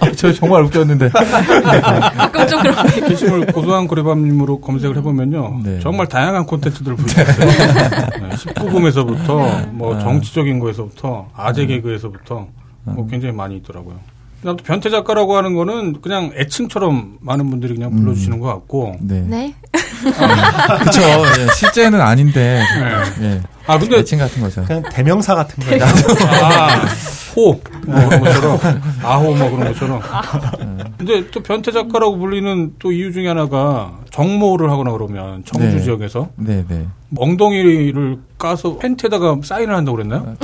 [0.00, 1.10] 아, 저 정말 웃겼는데.
[1.10, 5.60] 가끔 좀 그런 게시물 고소한 고래밤님으로 검색을 해보면요.
[5.62, 5.78] 네.
[5.78, 7.48] 정말 다양한 콘텐츠들을 볼수 있어요.
[8.20, 10.00] 네, 19금에서부터 뭐 아.
[10.00, 12.48] 정치적인 거에서부터 아재 개그에서부터
[12.82, 14.09] 뭐 굉장히 많이 있더라고요.
[14.44, 18.96] 아무튼 변태 작가라고 하는 거는 그냥 애칭처럼 많은 분들이 그냥 불러주시는 것 같고.
[19.00, 19.20] 네.
[19.20, 19.54] 네.
[20.84, 21.00] 그쵸.
[21.02, 22.62] 예, 실제는 아닌데.
[23.20, 23.26] 네.
[23.26, 23.40] 예.
[23.66, 24.64] 아 근데 애칭 같은 거죠.
[24.64, 25.84] 그냥 대명사 같은 거예요.
[25.84, 26.68] 아,
[27.36, 28.58] 호, 뭐 그런 것처럼,
[29.02, 30.00] 아호, 뭐 그런 것처럼.
[30.98, 35.80] 근데 또 변태 작가라고 불리는 또 이유 중에 하나가 정모를 하거나 그러면 청주 네.
[35.80, 36.86] 지역에서 네, 네.
[37.16, 40.34] 엉덩이를 까서 팬티에다가 사인을 한다고 그랬나요?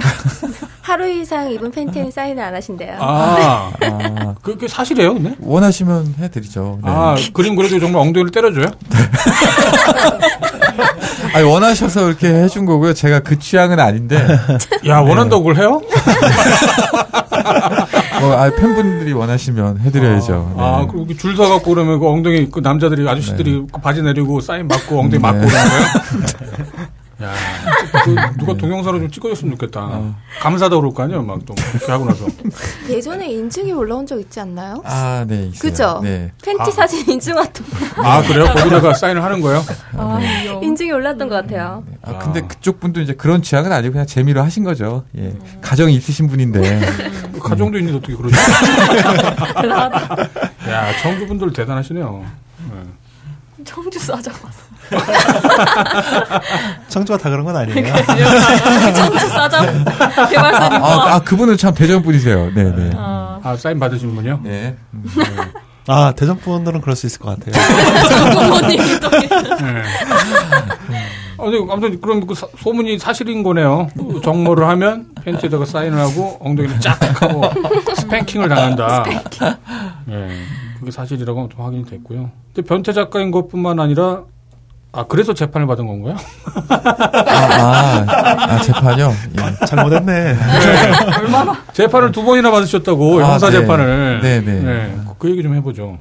[0.83, 2.97] 하루 이상 입은 팬티는 사인을 안 하신대요.
[3.01, 5.35] 아, 아, 그게 사실이에요, 근데?
[5.41, 6.79] 원하시면 해드리죠.
[6.85, 6.89] 네.
[6.91, 8.67] 아, 그림 그려도 정말 엉덩이를 때려줘요?
[11.35, 12.95] 아니, 원하셔서 이렇게 해준 거고요.
[12.95, 14.17] 제가 그 취향은 아닌데.
[14.87, 15.81] 야, 원한다고 그걸 해요?
[18.21, 20.55] 뭐, 아, 팬분들이 원하시면 해드려야죠.
[20.57, 20.63] 네.
[20.63, 25.13] 아, 그줄 서갖고 그러면 그 엉덩이, 그 남자들이, 아저씨들이 그 바지 내리고 사인 맞고 엉덩이
[25.13, 25.19] 네.
[25.19, 26.87] 맞고 그러는 거예요?
[27.23, 27.33] 야,
[28.05, 29.81] 그 누가 동영상으로 좀 찍어줬으면 좋겠다.
[29.81, 30.15] 어.
[30.41, 31.55] 감사다 그럴 거 아니에요, 막 또.
[31.55, 32.27] 그렇게 하고 나서.
[32.91, 34.83] 예전에 인증이 올라온 적 있지 않나요?
[34.85, 35.47] 아, 네.
[35.47, 35.59] 있어요.
[35.59, 36.01] 그죠?
[36.03, 36.31] 네.
[36.45, 36.71] 팬티 아.
[36.71, 38.45] 사진 인증 왔던 아, 그래요?
[38.45, 39.65] 거기다가 사인을 하는 거예요?
[39.97, 40.63] 아, 귀여워.
[40.63, 41.85] 인증이 올랐던 것 같아요.
[42.03, 45.05] 아, 근데 그쪽 분도 이제 그런 취향은 아니고 그냥 재미로 하신 거죠.
[45.17, 45.35] 예.
[45.63, 46.81] 가정이 있으신 분인데.
[47.33, 48.37] 그 가정도 있는데 어떻게 그러지?
[50.69, 52.25] 야, 청주분들 대단하시네요.
[52.73, 53.65] 네.
[53.65, 54.66] 청주 싸자 봤어.
[56.89, 57.95] 청주가 다 그런 건 아니에요.
[58.95, 59.63] 청주 싸자
[60.29, 60.83] 개발사님.
[60.85, 62.53] 아, 아, 그분은 참 대전 분이세요.
[62.55, 62.91] 네, 네.
[62.97, 64.41] 아, 아, 사인 받으신 분이요?
[64.43, 64.77] 네.
[65.89, 67.55] 아 대전 분들은 그럴 수 있을 것 같아요.
[68.35, 69.29] 부모님이 또 네.
[71.39, 73.89] 아, 근데 아무튼 그럼 그 사- 소문이 사실인 거네요.
[73.97, 77.43] 그 정모를 하면 팬티에다가 사인을 하고 엉덩이를 쫙 하고
[77.99, 79.05] 스팽킹을 당한다.
[80.11, 80.29] 예.
[80.81, 82.31] 그게 사실이라고 좀 확인이 됐고요.
[82.53, 84.23] 근데 변태 작가인 것뿐만 아니라
[84.97, 86.17] 아 그래서 재판을 받은 건가요?
[86.71, 89.13] 아, 아, 아, 재판이요?
[89.39, 89.67] 예.
[89.67, 90.37] 잘못했네.
[91.75, 93.61] 재판을 두 번이나 받으셨다고 아, 형사 네.
[93.61, 94.21] 재판을.
[94.23, 94.97] 네, 네.
[95.07, 95.99] 그- 그 얘기 좀 해보죠.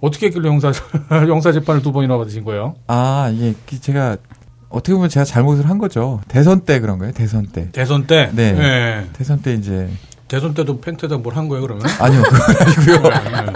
[0.00, 0.70] 어떻게 했길래 형사
[1.10, 2.74] 형사 재판을 두 번이나 받으신 거예요?
[2.86, 3.52] 아, 예.
[3.68, 4.16] 그 제가,
[4.68, 6.20] 어떻게 보면 제가 잘못을 한 거죠.
[6.28, 7.12] 대선 때 그런 거예요.
[7.12, 7.68] 대선 때.
[7.72, 8.30] 대선 때.
[8.32, 8.54] 네.
[8.56, 9.06] 예.
[9.12, 9.88] 대선 때 이제,
[10.30, 11.84] 대선 때도 팬티에다 뭘 한 거예요 그러면?
[11.98, 13.02] 아니요, 그거 아니고요.
[13.02, 13.52] 네.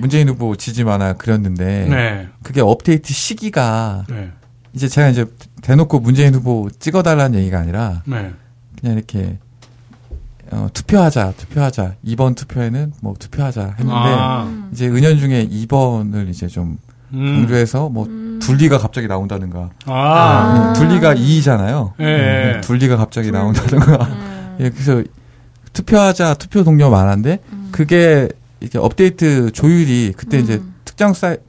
[0.00, 2.28] 문재인 후보 지지 만화 그렸는데, 네.
[2.42, 4.32] 그게 업데이트 시기가, 네.
[4.72, 5.24] 이제 제가 이제
[5.62, 8.32] 대놓고 문재인 후보 찍어달라는 얘기가 아니라, 네.
[8.80, 9.38] 그냥 이렇게,
[10.50, 11.94] 어, 투표하자, 투표하자.
[12.02, 14.68] 이번 투표에는 뭐 투표하자 했는데, 아.
[14.72, 16.78] 이제 은연중에 2번을 이제 좀
[17.12, 17.38] 음.
[17.42, 18.06] 강조해서 뭐
[18.40, 19.70] 둘리가 갑자기 나온다든가.
[19.86, 20.72] 아.
[20.74, 21.92] 네, 둘리가 2잖아요.
[22.00, 22.04] 예,
[22.56, 22.60] 예.
[22.62, 24.08] 둘리가 갑자기 나온다든가.
[24.60, 25.02] 예, 그래서
[25.74, 28.28] 투표하자 투표 독려 만환데 그게
[28.60, 31.42] 이게 업데이트 조율이 그때 이제 특정 사이트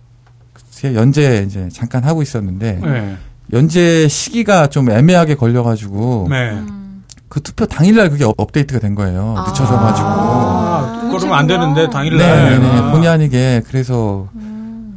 [0.84, 3.18] 연재 이제 잠깐 하고 있었는데 네.
[3.54, 6.60] 연재 시기가 좀 애매하게 걸려가지고 네.
[7.30, 9.36] 그 투표 당일날 그게 업- 업데이트가 된 거예요.
[9.48, 10.08] 늦춰져 가지고.
[10.08, 12.18] 아, 그러면 안 되는데 당일날.
[12.50, 12.92] 네, 네, 아.
[12.92, 14.28] 본의 아니게 그래서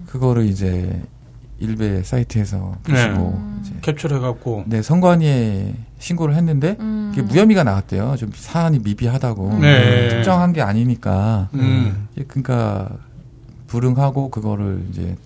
[0.06, 1.02] 그거를 이제
[1.60, 2.92] 일베 사이트에서 네.
[2.92, 4.64] 보시고 이제 캡처해갖고.
[4.66, 7.12] 네 선관위에 신고를 했는데 음.
[7.14, 8.16] 그게 무혐의가 나왔대요.
[8.16, 10.08] 좀 사안이 미비하다고 네.
[10.08, 11.48] 특정한 게 아니니까.
[11.54, 12.08] 음.
[12.18, 12.88] 예, 그러니까
[13.66, 15.16] 불응하고 그거를 이제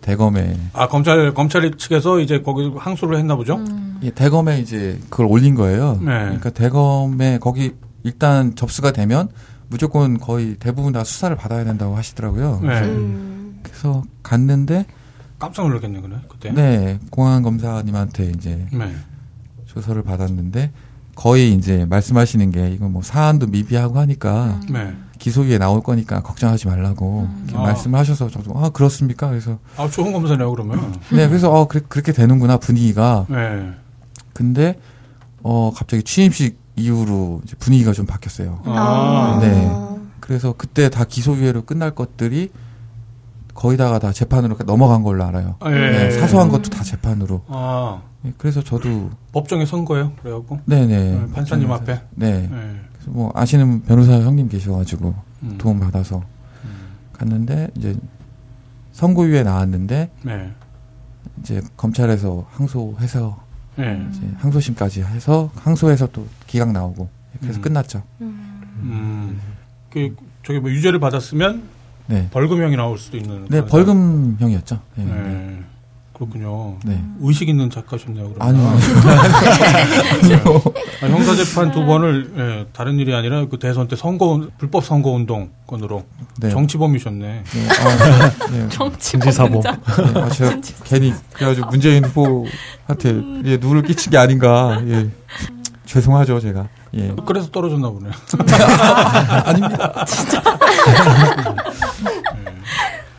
[0.00, 3.62] 대검에 아 검찰 검찰 측에서 이제 거기 항소를 했나 보죠.
[4.02, 5.98] 예, 대검에 이제 그걸 올린 거예요.
[6.00, 6.06] 네.
[6.06, 9.28] 그러니까 대검에 거기 일단 접수가 되면
[9.68, 12.60] 무조건 거의 대부분 다 수사를 받아야 된다고 하시더라고요.
[12.62, 12.80] 네.
[12.82, 13.58] 음.
[13.62, 14.86] 그래서 갔는데
[15.38, 16.50] 깜짝 놀랐겠네 그래 그때.
[16.52, 18.94] 네 공안 검사님한테 이제 네.
[19.66, 20.72] 조서를 받았는데
[21.14, 24.94] 거의 이제 말씀하시는 게 이거 뭐 사안도 미비하고 하니까 네.
[25.18, 27.62] 기소위에 나올 거니까 걱정하지 말라고 이렇게 아.
[27.62, 29.28] 말씀하셔서 저도 아 그렇습니까?
[29.28, 30.94] 그래서 아 좋은 검사네요 그러면.
[31.10, 33.70] 네 그래서 어 그래, 그렇게 되는구나 분위기가 네.
[34.32, 34.78] 근데
[35.42, 38.60] 어 갑자기 취임식 이후로 이제 분위기가 좀 바뀌었어요.
[38.66, 39.38] 아.
[39.40, 39.70] 네.
[40.20, 42.50] 그래서 그때 다 기소유예로 끝날 것들이
[43.56, 45.56] 거의 다가 다 재판으로 넘어간 걸로 알아요.
[45.60, 45.74] 아, 예.
[45.74, 47.42] 네, 사소한 것도 다 재판으로.
[47.48, 50.12] 아, 예, 그래서 저도 법정에 선 거예요.
[50.22, 50.60] 그래갖고.
[50.66, 52.00] 네네 네, 판사님 앞에.
[52.14, 52.42] 네.
[52.42, 52.48] 네.
[52.92, 55.54] 그래서 뭐 아시는 변호사 형님 계셔가지고 음.
[55.58, 56.18] 도움 받아서
[56.64, 56.70] 음.
[57.14, 57.96] 갔는데 이제
[58.92, 60.52] 선고유예 나왔는데 네.
[61.40, 63.40] 이제 검찰에서 항소해서
[63.76, 64.06] 네.
[64.10, 67.08] 이제 항소심까지 해서 항소해서 또 기각 나오고
[67.40, 67.62] 그래서 음.
[67.62, 68.02] 끝났죠.
[68.20, 69.40] 음.
[69.90, 71.75] 그, 저기 뭐 유죄를 받았으면
[72.06, 72.28] 네.
[72.30, 73.42] 벌금형이 나올 수도 있는.
[73.48, 74.78] 네, 그런 벌금형이었죠.
[74.96, 75.04] 네.
[75.04, 75.12] 네.
[75.12, 75.58] 네.
[76.12, 76.76] 그렇군요.
[76.82, 77.02] 네.
[77.20, 78.32] 의식 있는 작가셨네요.
[78.32, 78.40] 그러면.
[78.40, 78.66] 아니요.
[81.02, 85.50] 아, 형사재판 두 번을 예, 다른 일이 아니라 그 대선 때 선거 불법 선거 운동
[85.66, 86.06] 건으로
[86.40, 86.48] 네.
[86.48, 87.42] 정치범이셨네.
[87.44, 87.68] 네.
[87.68, 88.66] 아, 네.
[88.70, 89.60] 정치 진지사범.
[89.60, 89.76] 범죄자.
[90.14, 90.20] 네.
[90.20, 94.80] 아, 제가 괜히 그래가지고 문재인 후보한테 예, 누를 끼친 게 아닌가.
[94.86, 95.10] 예.
[95.84, 96.66] 죄송하죠, 제가.
[96.96, 97.14] 예.
[97.26, 98.12] 그래서 떨어졌나 보네요.
[99.44, 100.04] 아닙니다.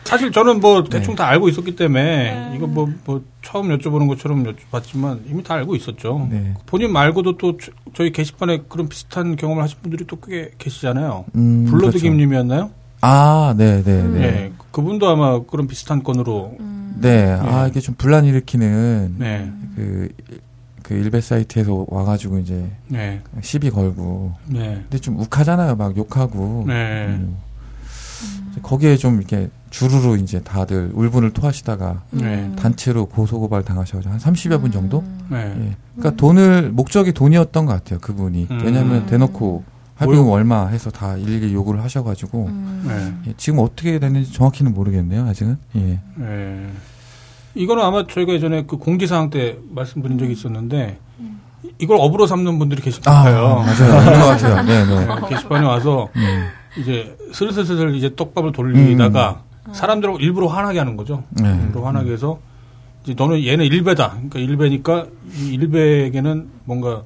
[0.04, 1.16] 사실 저는 뭐 대충 네.
[1.16, 6.26] 다 알고 있었기 때문에 이거 뭐, 뭐 처음 여쭤보는 것처럼 여쭤봤지만 이미 다 알고 있었죠.
[6.30, 6.54] 네.
[6.64, 11.26] 본인 말고도 또 저- 저희 게시판에 그런 비슷한 경험을 하신 분들이 또 꽤 계시잖아요.
[11.36, 11.98] 음, 블러드 그렇죠.
[11.98, 12.70] 김님이었나요?
[13.02, 14.08] 아, 네, 네, 네.
[14.20, 14.52] 네.
[14.72, 16.56] 그분도 아마 그런 비슷한 건으로
[17.00, 17.30] 네.
[17.40, 19.52] 아, 이게 좀 분란 일으키는 네.
[19.76, 20.08] 그,
[20.88, 23.20] 그 일베 사이트에서 와가지고 이제 네.
[23.42, 24.32] 시비 걸고.
[24.46, 24.80] 네.
[24.82, 25.76] 근데 좀 욱하잖아요.
[25.76, 26.64] 막 욕하고.
[26.66, 27.08] 네.
[27.08, 27.36] 음.
[28.50, 32.50] 이제 거기에 좀 이렇게 주르르 이제 다들 울분을 토하시다가 네.
[32.56, 35.04] 단체로 고소고발 당하셔가지고 한 30여 분 정도?
[35.28, 35.54] 네.
[35.60, 35.76] 예.
[35.94, 37.98] 그러니까 돈을, 목적이 돈이었던 것 같아요.
[37.98, 38.46] 그분이.
[38.50, 38.60] 음.
[38.64, 39.64] 왜냐면 대놓고
[39.96, 42.48] 합의금 얼마 해서 다 일일이 요구를 하셔가지고.
[42.86, 43.14] 네.
[43.26, 45.26] 예, 지금 어떻게 됐는지 정확히는 모르겠네요.
[45.26, 45.58] 아직은.
[45.76, 45.98] 예.
[47.54, 47.62] 네.
[47.62, 50.98] 이거는 아마 저희가 예전에 그 공지사항 때 말씀드린 적이 있었는데
[51.78, 53.56] 이걸 업으로 삼는 분들이 계실 것 아, 같아요.
[53.56, 54.04] 맞아요.
[54.04, 54.62] 그런 것 같아요.
[54.62, 55.06] 네, 네.
[55.06, 56.48] 네, 게시판에 와서 음.
[56.78, 59.42] 이제 슬슬슬슬 이제 떡밥을 돌리다가
[59.72, 61.24] 사람들을 일부러 화나게 하는 거죠.
[61.30, 61.48] 네.
[61.48, 62.38] 일부러 화나게 해서
[63.02, 64.10] 이제 너는 얘는 일배다.
[64.10, 67.02] 그러니까 일배니까 이 일배에게는 뭔가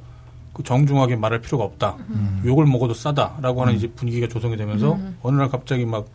[0.53, 1.97] 그 정중하게 말할 필요가 없다.
[2.11, 2.43] 음.
[2.45, 6.07] 욕을 먹어도 싸다라고 하는 이제 분위기가 조성이 되면서 어느 날 갑자기 막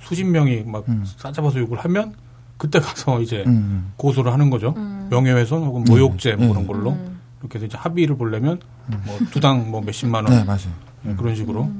[0.00, 1.04] 수십 명이 막 음.
[1.16, 2.12] 싸잡아서 욕을 하면
[2.56, 3.92] 그때 가서 이제 음.
[3.96, 4.72] 고소를 하는 거죠.
[5.10, 6.50] 명예훼손 혹은 모욕죄 뭐 음.
[6.52, 6.98] 그런 걸로
[7.40, 8.60] 이렇게 해서 이제 합의를 보려면
[9.04, 10.72] 뭐 두당 뭐 몇십만 원 네, 맞아요.
[11.06, 11.70] 예, 그런 식으로.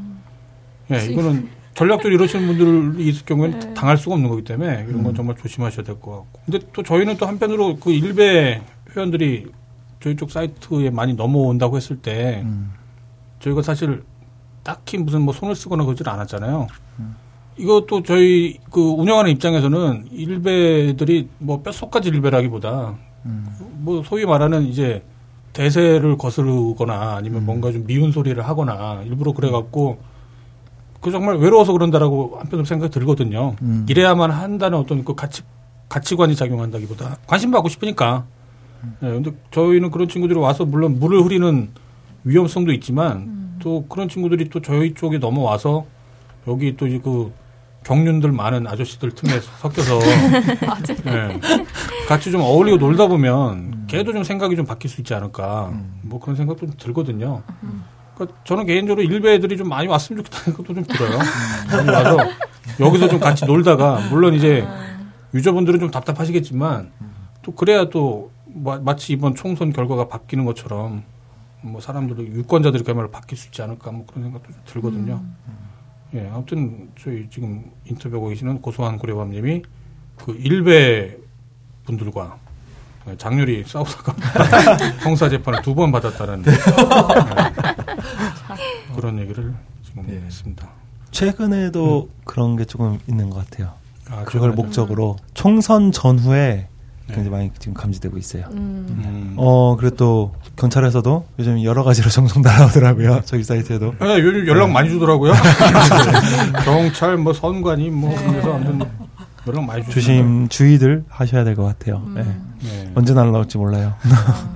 [0.92, 5.36] 예, 이거는 전략적으로 이러시는 분들이 있을 경우에는 당할 수가 없는 거기 때문에 이런 건 정말
[5.36, 6.40] 조심하셔야 될 것 같고.
[6.46, 8.60] 근데 또 저희는 또 한편으로 그 일베
[8.94, 9.50] 회원들이
[10.00, 12.72] 저희 쪽 사이트에 많이 넘어온다고 했을 때 음.
[13.40, 14.02] 저희가 사실
[14.62, 16.66] 딱히 무슨 뭐 손을 쓰거나 그러질 않았잖아요.
[17.56, 22.94] 이것도 저희 그 운영하는 입장에서는 일베들이 뭐 뼛속까지 일베라기보다
[23.78, 25.02] 뭐 소위 말하는 이제
[25.52, 29.98] 대세를 거스르거나 아니면 뭔가 좀 미운 소리를 하거나 일부러 그래갖고
[31.00, 33.54] 그 정말 외로워서 그런다라고 한편으로 생각이 들거든요.
[33.62, 33.86] 음.
[33.88, 35.42] 이래야만 한다는 어떤 그 가치
[35.88, 38.24] 가치관이 작용한다기보다 관심 받고 싶으니까.
[39.02, 41.68] 예, 근데 저희는 그런 친구들이 와서 물론 물을 흐리는
[42.24, 45.86] 위험성도 있지만 또 그런 친구들이 또 저희 쪽에 넘어와서
[46.48, 47.32] 여기 또 이제 그
[47.84, 50.00] 경륜들 많은 아저씨들 틈에 섞여서.
[51.06, 51.40] 예,
[52.08, 55.72] 같이 좀 어울리고 놀다 보면 걔도 좀 생각이 좀 바뀔 수 있지 않을까.
[56.02, 57.42] 뭐 그런 생각도 좀 들거든요.
[58.14, 61.18] 그러니까 저는 개인적으로 일베 애들이 좀 많이 왔으면 좋겠다는 것도 좀 들어요.
[61.70, 62.16] 많이 와서
[62.80, 64.66] 여기서 좀 같이 놀다가 물론 이제
[65.34, 66.90] 유저분들은 좀 답답하시겠지만
[67.42, 71.02] 또 그래야 또 마, 마치 이번 총선 결과가 바뀌는 것처럼
[71.60, 75.20] 뭐 사람들이 유권자들이 그야말로 바뀔 수 있지 않을까 뭐 그런 생각도 좀 들거든요.
[76.14, 79.62] 예, 아무튼 저희 지금 인터뷰하고 계시는 고소한 고려밤님이
[80.16, 81.16] 그 일베
[81.84, 82.38] 분들과
[83.08, 84.14] 예, 장렬히 싸우다가
[85.02, 86.52] 형사 재판을 두 번 받았다는 예,
[88.94, 89.52] 그런 얘기를
[89.84, 90.16] 지금 예.
[90.24, 90.68] 했습니다.
[91.10, 93.72] 최근에도 그런 게 조금 있는 것 같아요.
[94.08, 96.68] 아, 그걸 최근에- 목적으로 총선 전후에 네.
[97.06, 98.44] 굉장히 많이 지금 감지되고 있어요.
[98.52, 99.34] 음.
[99.36, 103.22] 어, 그리고 또 경찰에서도 요즘 여러 가지로 정성 날아오더라고요.
[103.26, 103.94] 저기 사이트에도.
[103.98, 105.32] 아, 요즘 연락 많이 주더라고요.
[106.64, 108.80] 경찰, 뭐 선관위, 뭐 그래서 아무튼
[109.46, 109.92] 연락 많이 주시더라고요.
[109.92, 112.02] 조심 주의들 하셔야 될 것 같아요.
[112.14, 112.22] 네.
[112.62, 112.92] 네.
[112.94, 113.94] 언제 날라올지 몰라요.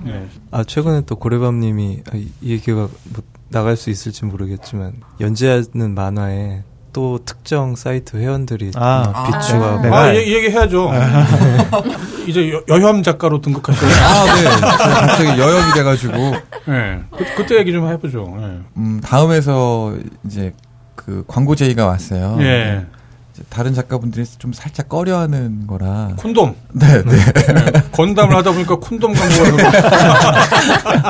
[0.03, 0.27] 네.
[0.51, 6.63] 아 최근에 또 고래밤님이 아, 이이 얘기가 뭐 나갈 수 있을지 모르겠지만 연재하는 만화에
[6.93, 9.11] 또 특정 사이트 회원들이 아.
[9.13, 10.91] 막 비추하고 내가- 아, 이, 이 얘기 해야죠.
[12.27, 13.91] 이제 여, 여혐 작가로 등극하셔요.
[13.91, 14.43] 아, 네.
[15.07, 16.17] 갑자기 여염이 돼가지고,
[16.65, 16.99] 네.
[17.17, 18.35] 그, 그때 얘기 좀 해보죠.
[18.39, 18.59] 네.
[18.77, 19.93] 음, 다음에서
[20.25, 20.53] 이제
[20.95, 22.37] 그 광고 제의가 왔어요.
[22.41, 22.85] 예.
[23.33, 26.09] 이제 다른 작가분들이 좀 살짝 꺼려하는 거라.
[26.17, 26.55] 콘돔.
[26.73, 27.17] 네, 네.
[27.53, 27.71] 네.
[27.91, 29.71] 건담을 하다 보니까 콘돔 광고가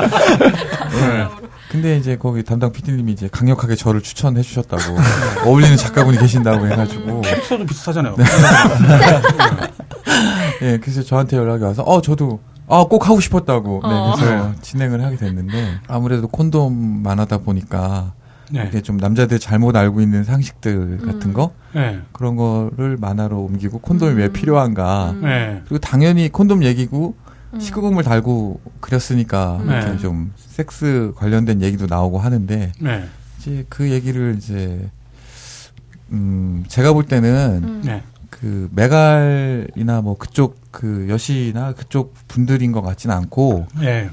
[0.90, 1.26] 네.
[1.70, 4.82] 근데 이제 거기 담당 PD님이 이제 강력하게 저를 추천해 주셨다고
[5.46, 8.16] 어울리는 작가분이 계신다고 해가지고 캐릭터도 비슷하잖아요.
[10.62, 14.14] 예 그래서 저한테 연락이 와서 어 저도 아 꼭 하고 싶었다고 네 어.
[14.16, 18.12] 그래서 진행을 하게 됐는데 아무래도 콘돔만 하다 보니까
[18.50, 18.64] 네.
[18.68, 22.00] 이게 좀 남자들 잘못 알고 있는 상식들 같은 거 네.
[22.12, 25.20] 그런 거를 만화로 옮기고 콘돔이 왜 필요한가 음.
[25.22, 25.62] 네.
[25.68, 27.14] 그리고 당연히 콘돔 얘기고
[27.52, 29.78] 19금을 달고 그렸으니까 네.
[29.78, 33.04] 이렇게 좀 섹스 관련된 얘기도 나오고 하는데 네.
[33.38, 34.88] 이제 그 얘기를 이제
[36.12, 37.82] 음 제가 볼 때는 음.
[37.84, 38.02] 네.
[38.28, 44.08] 그 메갈이나 뭐 그쪽 그 여시나 그쪽 분들인 것 같지는 않고 네.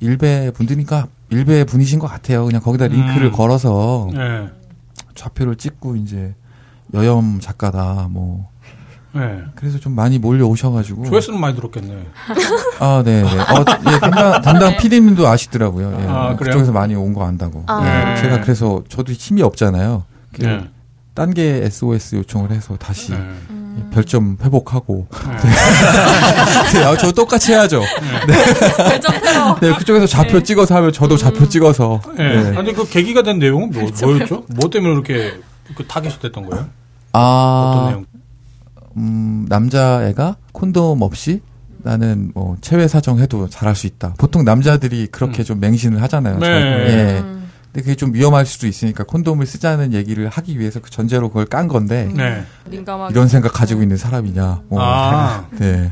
[0.00, 2.44] 일베 분들이니까 일베 분이신 것 같아요.
[2.46, 3.32] 그냥 거기다 링크를 음.
[3.32, 4.48] 걸어서 네.
[5.14, 6.34] 좌표를 찍고 이제
[6.94, 8.48] 여염 작가다 뭐
[9.12, 9.42] 네.
[9.54, 12.06] 그래서 좀 많이 몰려오셔가지고 조회수는 많이 들었겠네.
[12.78, 13.28] 아, 네, 네.
[13.28, 15.96] 어, 예, 담당, 담당 PD님도 아시더라고요.
[16.00, 16.52] 예, 아, 그래요?
[16.52, 17.64] 그쪽에서 많이 온 거 안다고.
[17.66, 17.80] 아.
[18.14, 18.20] 네.
[18.22, 20.04] 제가 그래서 저도 힘이 없잖아요.
[20.34, 20.68] 그 네.
[21.14, 23.16] 딴게 SOS 요청을 해서 다시 네.
[23.50, 23.90] 음.
[23.92, 25.06] 별점 회복하고.
[25.10, 25.48] 네.
[26.78, 27.82] 네, 아, 저 똑같이 해야죠.
[28.76, 29.56] 별점 테러.
[29.60, 32.00] 네, 그쪽에서 좌표 찍어서 하면 저도 좌표 찍어서.
[32.16, 32.50] 네.
[32.50, 32.56] 네.
[32.58, 34.44] 아니 그 계기가 된 내용은 뭐, 뭐였죠?
[34.48, 35.40] 뭐 때문에 그렇게
[35.74, 36.66] 그 타겟이 됐던 거예요?
[37.12, 38.04] 어떤 아, 내용?
[38.98, 41.40] 음, 남자애가 콘돔 없이
[41.78, 44.14] 나는 뭐 체외 사정 해도 잘할 수 있다.
[44.18, 45.44] 보통 남자들이 그렇게 음.
[45.44, 46.38] 좀 맹신을 하잖아요.
[46.38, 46.46] 네.
[46.46, 46.52] 저-
[46.92, 47.18] 예.
[47.20, 47.38] 음.
[47.72, 51.68] 근데 그게 좀 위험할 수도 있으니까 콘돔을 쓰자는 얘기를 하기 위해서 그 전제로 그걸 깐
[51.68, 52.42] 건데 네.
[52.70, 53.12] 민감하게.
[53.12, 54.62] 이런 생각 가지고 있는 사람이냐.
[54.68, 54.80] 뭐.
[54.82, 55.88] 아, 네.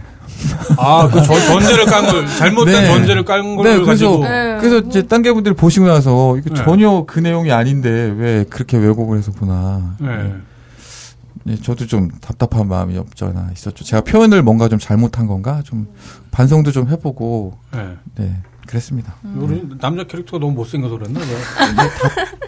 [0.78, 2.86] 아, 그 전- 전제를 깐 걸, 잘못된 네.
[2.86, 4.24] 전제를 깐 걸 네, 그래서 가지고.
[4.24, 4.56] 네.
[4.58, 6.64] 그래서 이제 딴게 분들 보시고 나서 이거 네.
[6.64, 9.94] 전혀 그 내용이 아닌데 왜 그렇게 왜곡을 해서 보나.
[10.00, 10.34] 네.
[11.46, 13.84] 네, 저도 좀 답답한 마음이 없잖아 있었죠.
[13.84, 15.86] 제가 표현을 뭔가 좀 잘못한 건가 좀
[16.32, 17.96] 반성도 좀 해보고 네.
[18.16, 18.36] 네
[18.66, 19.14] 그랬습니다.
[19.36, 21.20] 우리 남자 캐릭터가 너무 못생겨서 그랬나?
[21.20, 21.26] 왜?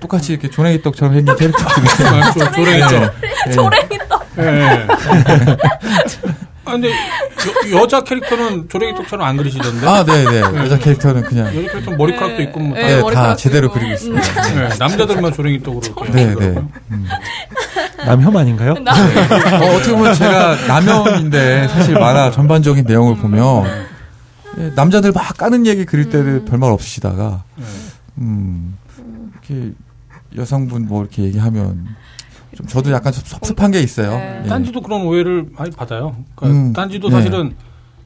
[0.00, 3.00] 똑같이 이렇게 조랭이 떡처럼 생긴 캐릭터들이 아, 조- 조랭이죠.
[3.46, 3.52] 네.
[3.52, 4.26] 조랭이 떡.
[6.68, 6.70] 예.
[6.70, 6.90] 아, 근데
[7.72, 9.86] 여, 여자 캐릭터는 조랭이 떡처럼 안 그리시던데?
[9.86, 10.40] 아, 네, 네.
[10.40, 12.82] 여자 캐릭터는 그냥 여자 캐릭터는 머리카락도 있고 뭐 다.
[12.86, 13.78] 네, 다 제대로 있고.
[13.78, 14.42] 그리고 있습니다.
[14.54, 16.34] 네, 남자들만 조랭이 떡으로 네.
[16.34, 16.54] 네.
[16.90, 17.06] 음.
[18.04, 18.72] 남혐 아닌가요?
[18.72, 23.88] 어, 어떻게 보면 제가 남혐인데 사실 만화 전반적인 내용을 보면
[24.58, 27.64] 예, 남자들 막 까는 얘기 그릴 때는 별말 없으시다가 네.
[28.18, 28.76] 음
[29.32, 29.72] 이렇게
[30.36, 31.86] 여성분 뭐 이렇게 얘기하면
[32.58, 34.10] 좀 저도 약간 좀 섭섭한 게 있어요.
[34.10, 34.42] 네.
[34.44, 34.48] 예.
[34.48, 36.16] 딴지도 그런 오해를 많이 받아요.
[36.34, 37.14] 그러니까 음, 딴지도 네.
[37.14, 37.54] 사실은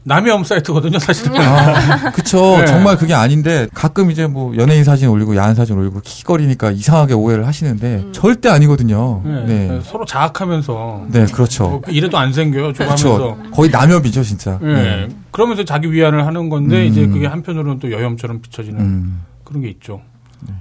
[0.04, 1.40] 남의 엄 사이트거든요, 사실은.
[1.40, 2.58] 아, 그쵸.
[2.58, 2.66] 네.
[2.66, 7.46] 정말 그게 아닌데, 가끔 이제 뭐 연예인 사진 올리고 야한 사진 올리고 킥거리니까 이상하게 오해를
[7.46, 9.22] 하시는데, 절대 아니거든요.
[9.24, 9.44] 네.
[9.46, 9.80] 네.
[9.84, 11.06] 서로 자학하면서.
[11.12, 11.68] 네, 그렇죠.
[11.68, 13.16] 뭐 이래도 안 생겨요, 좀 하면서.
[13.16, 13.50] 그렇죠.
[13.52, 14.58] 거의 남협이죠, 진짜.
[14.60, 14.66] 예.
[14.66, 15.08] 네.
[15.30, 16.90] 그러면서 자기 위안을 하는 건데, 음.
[16.90, 19.22] 이제 그게 한편으로는 또 여혐처럼 비춰지는 음.
[19.44, 20.02] 그런 게 있죠.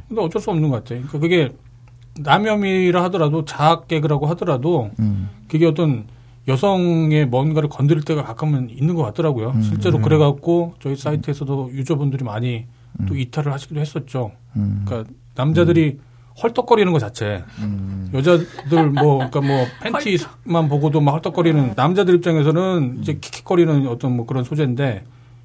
[0.08, 1.00] 근데 어쩔 수 없는 것 같아요.
[1.08, 1.52] 그러니까 그게
[2.20, 5.30] 남혐이라 하더라도 자학 개그라고 하더라도 음.
[5.48, 6.06] 그게 어떤
[6.48, 9.52] 여성의 뭔가를 건드릴 때가 가끔은 있는 것 같더라고요.
[9.52, 9.62] 음.
[9.62, 12.66] 실제로 그래갖고 저희 사이트에서도 유저분들이 많이
[13.08, 13.20] 또 음.
[13.20, 14.32] 이탈을 하시기도 했었죠.
[14.56, 14.84] 음.
[14.86, 16.00] 그러니까 남자들이
[16.42, 18.10] 헐떡거리는 것 자체, 음.
[18.14, 24.44] 여자들 뭐 그러니까 뭐 팬티만 보고도 막 헐떡거리는 남자들 입장에서는 이제 킥킥거리는 어떤 뭐 그런
[24.44, 25.04] 소재인데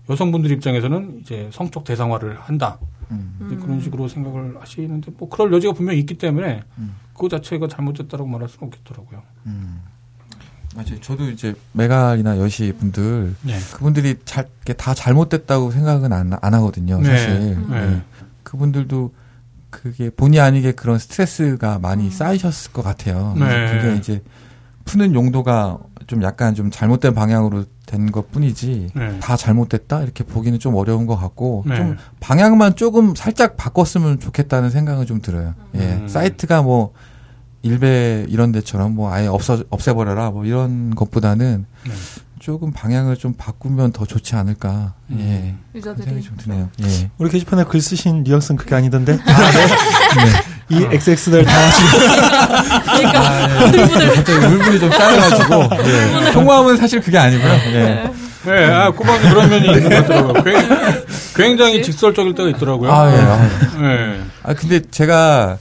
[0.08, 2.78] 여성분들 입장에서는 이제 성적 대상화를 한다.
[3.10, 3.58] 음.
[3.62, 6.62] 그런 식으로 생각을 하시는데 뭐 그럴 여지가 분명히 있기 때문에
[7.12, 9.22] 그거 자체가 잘못됐다고 말할 수는 없겠더라고요.
[10.76, 11.00] 맞아요.
[11.00, 13.58] 저도 이제 메갈이나 여시 분들, 네.
[13.72, 14.46] 그분들이 잘,
[14.76, 17.08] 다 잘못됐다고 생각은 안, 안 하거든요, 네.
[17.08, 17.58] 사실.
[17.68, 17.86] 네.
[17.86, 18.02] 네.
[18.42, 19.12] 그분들도
[19.70, 23.34] 그게 본의 아니게 그런 스트레스가 많이 쌓이셨을 것 같아요.
[23.38, 23.72] 네.
[23.72, 24.22] 그게 이제
[24.84, 29.18] 푸는 용도가 좀 약간 좀 잘못된 방향으로 된 것 뿐이지, 네.
[29.20, 30.02] 다 잘못됐다?
[30.02, 31.76] 이렇게 보기는 좀 어려운 것 같고, 네.
[31.76, 35.54] 좀 방향만 조금 살짝 바꿨으면 좋겠다는 생각은 좀 들어요.
[35.76, 35.78] 예.
[35.78, 36.08] 음.
[36.08, 36.92] 사이트가 뭐,
[37.62, 41.92] 일베 이런 데처럼 뭐 아예 없어, 없애버려라 뭐 이런 것보다는 네.
[42.38, 44.94] 조금 방향을 좀 바꾸면 더 좋지 않을까.
[45.10, 45.18] 음.
[45.74, 45.78] 예.
[45.78, 46.22] 유저들이.
[46.22, 46.68] 좀 드네요.
[46.82, 47.10] 예.
[47.18, 49.14] 우리 게시판에 글 쓰신 뉘앙스는 그게 아니던데?
[49.14, 50.30] 아, 네.
[50.76, 51.52] 이 XX들 다
[52.96, 54.14] 그러니까 부들부들.
[54.16, 55.62] 갑자기 물분이 좀 쌓여가지고,
[56.26, 56.32] 예.
[56.32, 57.52] 통화음은 사실 그게 아니고요.
[57.52, 58.10] 예.
[58.44, 60.42] 네, 아, 꾸방이 그런 면이 있는 것 같더라고요.
[60.44, 62.92] 굉- 굉장히 직설적일 때가 있더라고요.
[62.92, 63.18] 아, 예.
[63.20, 64.20] 아, 네.
[64.42, 65.58] 아, 근데 제가,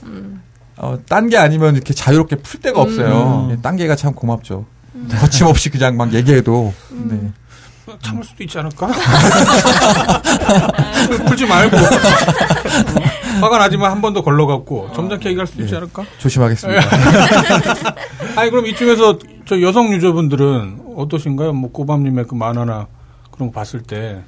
[0.76, 3.48] 어, 딴 게 아니면 이렇게 자유롭게 풀 데가 없어요.
[3.52, 4.66] 예, 딴 게가 참 고맙죠.
[5.20, 6.74] 거침없이 그냥 막 얘기해도.
[6.90, 7.30] 네.
[8.02, 8.88] 참을 수도 있지 않을까?
[11.26, 11.76] 풀지 말고.
[13.40, 15.78] 화가 나지만 한 번 더 걸러갖고 점잖게 얘기할 수도 있지 예.
[15.78, 16.04] 않을까?
[16.18, 16.80] 조심하겠습니다.
[18.36, 21.52] 아니, 그럼 이쯤에서 저 여성 유저분들은 어떠신가요?
[21.52, 22.86] 뭐, 꼬밤님의 그 만화나
[23.30, 24.22] 그런 거 봤을 때.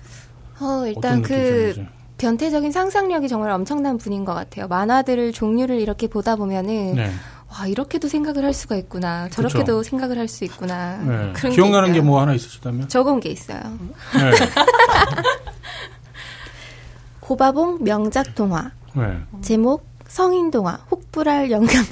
[0.61, 1.87] 어, 일단 느낌이 그 드는지.
[2.19, 4.67] 변태적인 상상력이 정말 엄청난 분인 것 같아요.
[4.69, 7.11] 만화들을 종류를 이렇게 보다 보면은 네.
[7.51, 9.29] 와 이렇게도 생각을 할 수가 있구나.
[9.31, 10.99] 저렇게도 생각을 할 수 있구나.
[10.99, 11.33] 네.
[11.35, 12.01] 그런 기억나는 게.
[12.01, 12.89] 뭐 하나 있으시다면?
[12.89, 13.59] 적은 게 있어요.
[14.15, 14.31] 네.
[17.21, 19.19] 고바봉 명작 동화 네.
[19.43, 21.85] 제목 성인 동화 혹불알 영감님.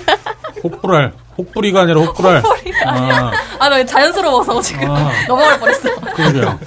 [0.64, 1.12] 혹불알.
[1.38, 2.42] 혹불이가 아니라 혹불알.
[2.86, 5.10] 아, 아, 나 자연스러워서 지금 아.
[5.28, 5.94] 넘어갈 뻔했어.
[6.00, 6.58] 그러게요.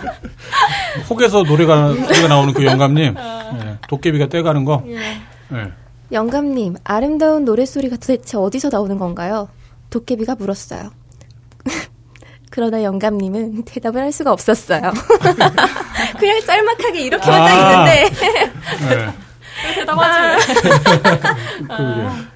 [1.09, 3.13] 혹에서 노래가, 소리가 나오는 그 영감님.
[3.13, 3.77] 네.
[3.87, 4.83] 도깨비가 떼가는 거.
[4.85, 5.71] 네.
[6.13, 9.49] 영감님 아름다운 노랫소리가 도대체 어디서 나오는 건가요?
[9.89, 10.91] 도깨비가 물었어요.
[12.51, 14.81] 그러나 영감님은 대답을 할 수가 없었어요.
[16.19, 17.89] 그냥 짤막하게 이렇게만 딱 아.
[17.89, 18.09] 있는데
[18.89, 19.73] 네.
[19.75, 20.47] 대답하지.
[21.67, 22.33] 그러게요.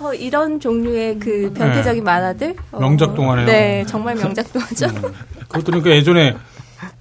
[0.00, 3.46] 어, 이런 종류의 그 변태적인 만화들 어, 명작 동화네요.
[3.46, 4.86] 네, 정말 명작 동화죠.
[4.86, 5.14] 음.
[5.42, 6.34] 그것 들으니까 예전에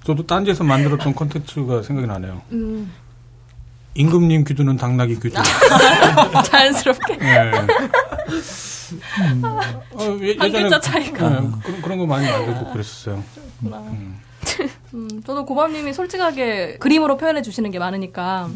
[0.03, 2.41] 저도 딴지에서 만들었던 콘텐츠가 생각이 나네요.
[2.51, 2.91] 음.
[3.95, 5.41] 임금님 귀두는 당나귀 귀두.
[6.45, 7.17] 자연스럽게.
[7.17, 7.51] 네.
[9.91, 11.29] 어, 예, 한 글자 차이가.
[11.29, 13.23] 네, 그런, 그런 거 많이 만들고 그랬었어요.
[13.63, 14.19] 음.
[14.93, 18.49] 음, 저도 고밤님이 솔직하게 그림으로 표현해 주시는 게 많으니까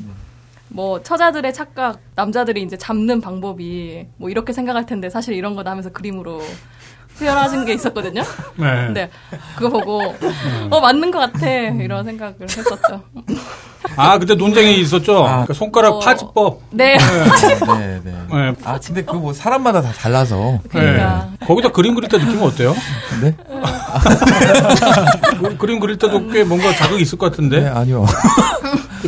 [0.70, 5.92] 뭐 처자들의 착각, 남자들이 이제 잡는 방법이 뭐 이렇게 생각할 텐데 사실 이런 거 나면서
[5.92, 6.42] 그림으로
[7.20, 8.22] 표현하신 게 있었거든요.
[8.58, 8.66] 네.
[8.88, 9.10] 근데
[9.56, 10.16] 그거 보고
[10.70, 13.04] 어 맞는 것 같아 이런 생각을 했었죠.
[13.96, 15.26] 아, 그때 논쟁이 있었죠?
[15.26, 15.46] 아.
[15.46, 16.00] 그 손가락 어.
[16.00, 16.60] 파지법.
[16.72, 18.12] 네, 네, 네.
[18.32, 18.54] 네.
[18.64, 20.60] 아, 근데 그거 뭐 사람마다 다 달라서.
[20.70, 21.46] 그러니까 네.
[21.46, 22.76] 거기다 그림 그릴 때 느낌은 어때요?
[23.22, 23.36] 네?
[25.40, 27.62] 그 그림 그릴 때도 꽤 뭔가 자극이 있을 것 같은데?
[27.62, 28.06] 네, 아니요.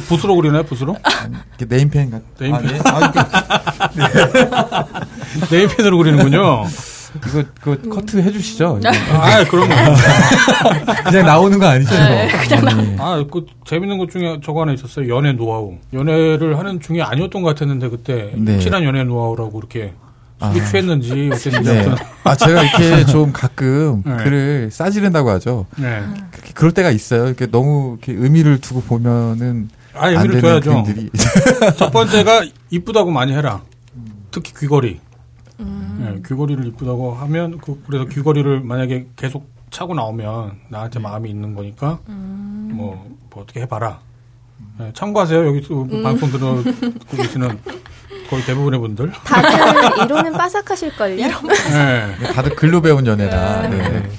[0.08, 0.96] 붓으로 그리나요, 붓으로?
[1.58, 2.82] 이렇게 네임펜 같 네임펜.
[2.86, 3.12] 아,
[3.94, 4.04] 네.
[4.06, 4.84] 아,
[5.40, 6.66] 이거, 네임펜으로 그리는군요.
[7.26, 8.80] 이거, 그거 커트 해주시죠?
[9.14, 9.76] 아, 그런 거.
[11.10, 11.94] 그냥 나오는 거 아니죠?
[11.96, 15.14] 네, 그냥 아, 그 재밌는 것 중에 저거 하나 있었어요.
[15.16, 15.78] 연애 노하우.
[15.94, 18.54] 연애를 하는 중이 아니었던 것 같았는데 그때 네.
[18.54, 19.94] 확실한 연애 노하우라고 이렇게
[20.40, 20.66] 술이 아.
[20.66, 21.96] 취했는지 어쨌는지 네.
[22.24, 24.16] 아, 제가 이렇게 좀 가끔 네.
[24.18, 25.66] 글을 싸지른다고 하죠.
[25.78, 26.04] 네.
[26.32, 27.26] 그렇게 그럴 때가 있어요.
[27.28, 31.76] 이렇게 너무 이렇게 의미를 두고 보면은 아, 안 의미를 되는 둬야죠.
[31.76, 33.62] 첫 번째가 이쁘다고 많이 해라.
[34.32, 35.00] 특히 귀걸이.
[36.00, 36.14] 음.
[36.16, 42.00] 네, 귀걸이를 이쁘다고 하면 그 그래서 귀걸이를 만약에 계속 차고 나오면 나한테 마음이 있는 거니까
[42.10, 42.72] 음.
[42.74, 44.00] 뭐, 뭐 어떻게 해봐라.
[44.80, 45.46] 네, 참고하세요.
[45.48, 46.04] 여기 또 음.
[46.04, 47.60] 방송 들어 듣고 계시는
[48.30, 49.12] 거의 대부분의 분들.
[49.12, 51.16] 다들 이론은 빠삭하실걸요?
[51.48, 52.18] 네.
[52.34, 53.68] 다들 글로 배운 연애라.
[53.70, 53.78] 네.
[53.90, 54.10] 네.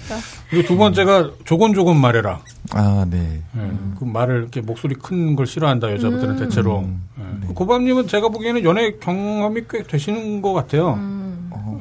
[0.51, 2.41] 그리고 두 번째가 조곤조곤 말해라.
[2.73, 3.43] 아, 네.
[3.57, 6.81] 예, 그 말을 이렇게 목소리 큰 걸 싫어한다 여자분들은 대체로.
[6.81, 7.03] 음.
[7.19, 7.47] 예.
[7.47, 7.53] 네.
[7.55, 10.95] 고밤님은 제가 보기에는 연애 경험이 꽤 되시는 것 같아요.
[10.95, 11.18] 음.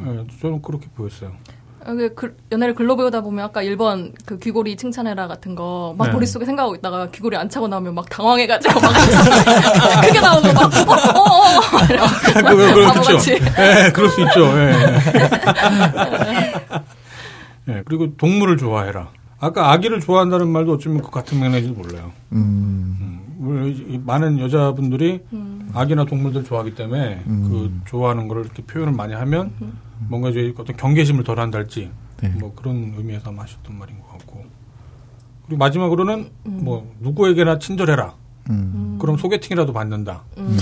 [0.07, 1.31] 어, 예, 저는 그렇게 보였어요.
[1.87, 6.13] 여기 글- 연애를 글로 배우다 보면 아까 1번 그 귀걸이 칭찬해라 같은 거막 네.
[6.13, 8.91] 머릿속에 생각하고 있다가 귀걸이 안 차고 나오면 막 당황해가지고 막
[10.03, 11.61] 크게 나오고 막 어 어어
[12.25, 13.31] 그, 그, 그, 그렇죠.
[13.31, 14.45] 예, 그럴 수 있죠.
[14.57, 14.73] 예.
[17.69, 19.09] 예, 그리고 동물을 좋아해라.
[19.39, 22.11] 아까 아기를 좋아한다는 말도 어쩌면 그 같은 맥락인지 몰라요.
[22.33, 25.69] 음, 음, 많은 여자분들이 음.
[25.73, 27.43] 아기나 동물들 좋아하기 때문에 음.
[27.49, 29.51] 그 좋아하는 거를 이렇게 표현을 많이 하면
[30.09, 31.89] 뭔가 이제 어떤 경계심을 덜 한달지
[32.21, 32.29] 네.
[32.39, 34.43] 뭐 그런 의미에서 아마 하셨던 말인 것 같고
[35.45, 38.13] 그리고 마지막으로는 뭐 누구에게나 친절해라
[38.49, 38.97] 음.
[38.99, 40.57] 그럼 소개팅이라도 받는다 음.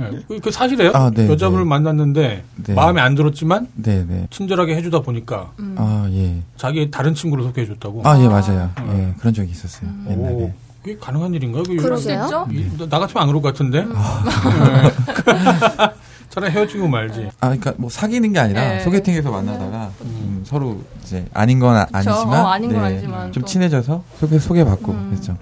[0.00, 1.68] 예, 그- 그 사실이에요 아, 네, 여자분을 네.
[1.68, 2.74] 만났는데 네.
[2.74, 4.26] 마음에 안 들었지만 네, 네.
[4.30, 6.42] 친절하게 해주다 보니까 아, 예.
[6.56, 8.70] 자기 다른 친구를 소개해줬다고 아, 예, 맞아요.
[8.78, 8.88] 음.
[9.16, 9.90] 예, 그런 적이 있었어요.
[10.06, 10.54] 오, 옛날에.
[10.82, 11.62] 그게 가능한 일인가요?
[11.62, 11.76] 그.
[11.98, 12.44] 진짜?
[12.50, 13.84] 이- 나 같으면 안 그럴 것 같은데.
[13.84, 13.92] 네.
[16.28, 17.28] 차라리 헤어지고 말지.
[17.40, 18.80] 아, 그러니까 뭐 사귀는 게 아니라 네.
[18.80, 22.10] 소개팅에서 만나다가 음, 서로 이제 아닌 건 아, 그쵸.
[22.10, 23.46] 아니지만, 어, 아닌 건 아니지만 좀 또.
[23.46, 25.10] 친해져서 소개 소개받고 음.
[25.10, 25.36] 그랬죠.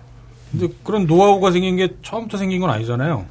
[0.51, 3.25] 근데 그런 노하우가 생긴 게 처음부터 생긴 건 아니잖아요.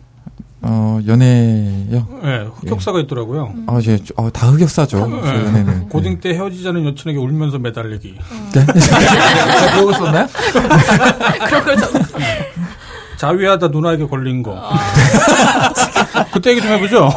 [0.62, 2.06] 어 연애요.
[2.26, 3.54] 예, 흑역사가 있더라고요.
[3.56, 3.66] 음.
[3.70, 5.08] 아, 이제 어, 다 흑역사죠.
[5.08, 5.22] 네.
[5.24, 5.88] 저 연애는.
[5.90, 8.16] 고딩 때 헤어지자는 여친에게 울면서 매달리기.
[8.54, 8.66] 네.
[9.74, 10.28] 그러고 썼나요?
[11.48, 12.02] 그런 걸 좀-
[13.18, 14.54] 자위하다 누나에게 걸린 거.
[14.58, 14.78] 아.
[16.34, 17.10] 그때 얘기 좀 해보죠.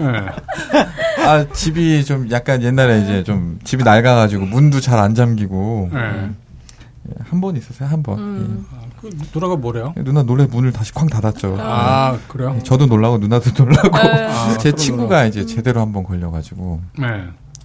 [0.00, 1.22] 예.
[1.26, 6.30] 아 집이 좀 약간 옛날에 이제 좀 집이 낡아가지고 문도 잘 안 잠기고 예.
[7.30, 8.18] 한번 있었어요 한 번.
[8.18, 8.66] 음.
[8.96, 9.94] 아, 그 누나가 뭐래요?
[9.96, 10.02] 예.
[10.02, 11.56] 누나 놀래 문을 다시 쾅 닫았죠.
[11.60, 12.54] 아, 그래요?
[12.58, 14.26] 예, 저도 놀라고 누나도 놀라고 네.
[14.26, 17.06] 아, 제 친구가 이제 제대로 한번 걸려가지고 네.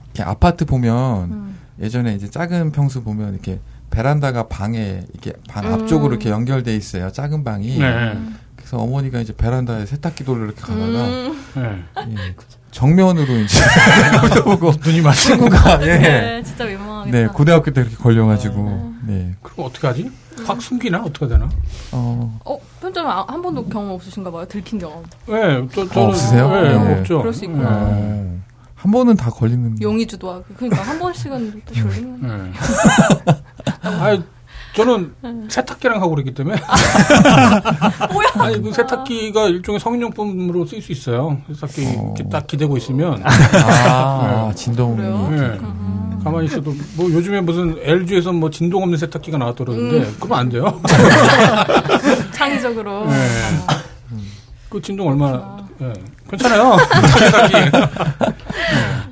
[0.06, 1.58] 이렇게 아파트 보면 음.
[1.82, 3.60] 예전에 이제 작은 평수 보면 이렇게
[3.90, 5.74] 베란다가 방에 이렇게 방 음.
[5.74, 7.78] 앞쪽으로 이렇게 연결돼 있어요 작은 방이.
[7.80, 8.20] 네.
[8.56, 11.44] 그래서 어머니가 이제 베란다에 세탁기도를 이렇게 가다가 음.
[11.56, 11.84] 네.
[12.10, 12.36] 예,
[12.72, 13.60] 정면으로 이제
[14.44, 15.98] 보고 눈이 맞은 친구가 예.
[15.98, 16.88] 네, 진짜 민망하다.
[17.12, 17.18] 당황하겠다.
[17.18, 18.94] 네, 고등학교 때 그렇게 걸려가지고, 어.
[19.06, 20.12] 네, 그럼 어떻게 하지?
[20.46, 21.04] 확 숨기나?
[21.04, 21.50] 어떻게 되나?
[21.92, 24.46] 어, 어, 편점은 아- 한 번도 경험 없으신가 봐요.
[24.48, 25.04] 들킨 경험.
[25.28, 25.98] 네, 저, 저는.
[25.98, 26.50] 어, 없으세요?
[26.50, 27.00] 네, 네.
[27.00, 27.20] 없죠.
[27.20, 27.68] 그럴 수 있구나.
[27.70, 28.40] 어,
[28.76, 29.82] 한 번은 다 걸리는.
[29.82, 30.44] 용의주도 하고.
[30.58, 32.22] 그러니까 한 번씩은 또 걸리는.
[32.22, 32.52] 네.
[33.84, 34.18] 아
[34.76, 35.14] 저는
[35.50, 36.58] 세탁기랑 하고 그랬기 때문에.
[38.14, 38.28] 뭐야?
[38.40, 41.42] 아니, 그 세탁기가 일종의 성인용품으로 쓸 수 있어요.
[41.54, 42.14] 세탁기 어.
[42.16, 43.22] 이렇게 딱 기대고 있으면.
[43.26, 44.98] 아, 진동이.
[44.98, 45.28] 그래요?
[45.32, 45.60] 네.
[46.24, 50.16] 가만히 있어도, 뭐 요즘에 무슨 LG에서 뭐 진동 없는 세탁기가 나왔다 그러는데, 음.
[50.20, 50.82] 그러면 안 돼요.
[52.32, 53.06] 창의적으로.
[53.08, 53.14] 네.
[53.14, 53.92] 어.
[54.70, 55.94] 그 진동 얼마나, 예.
[56.30, 56.78] 괜찮아요.
[57.18, 57.54] 세탁기.
[57.56, 57.72] 네.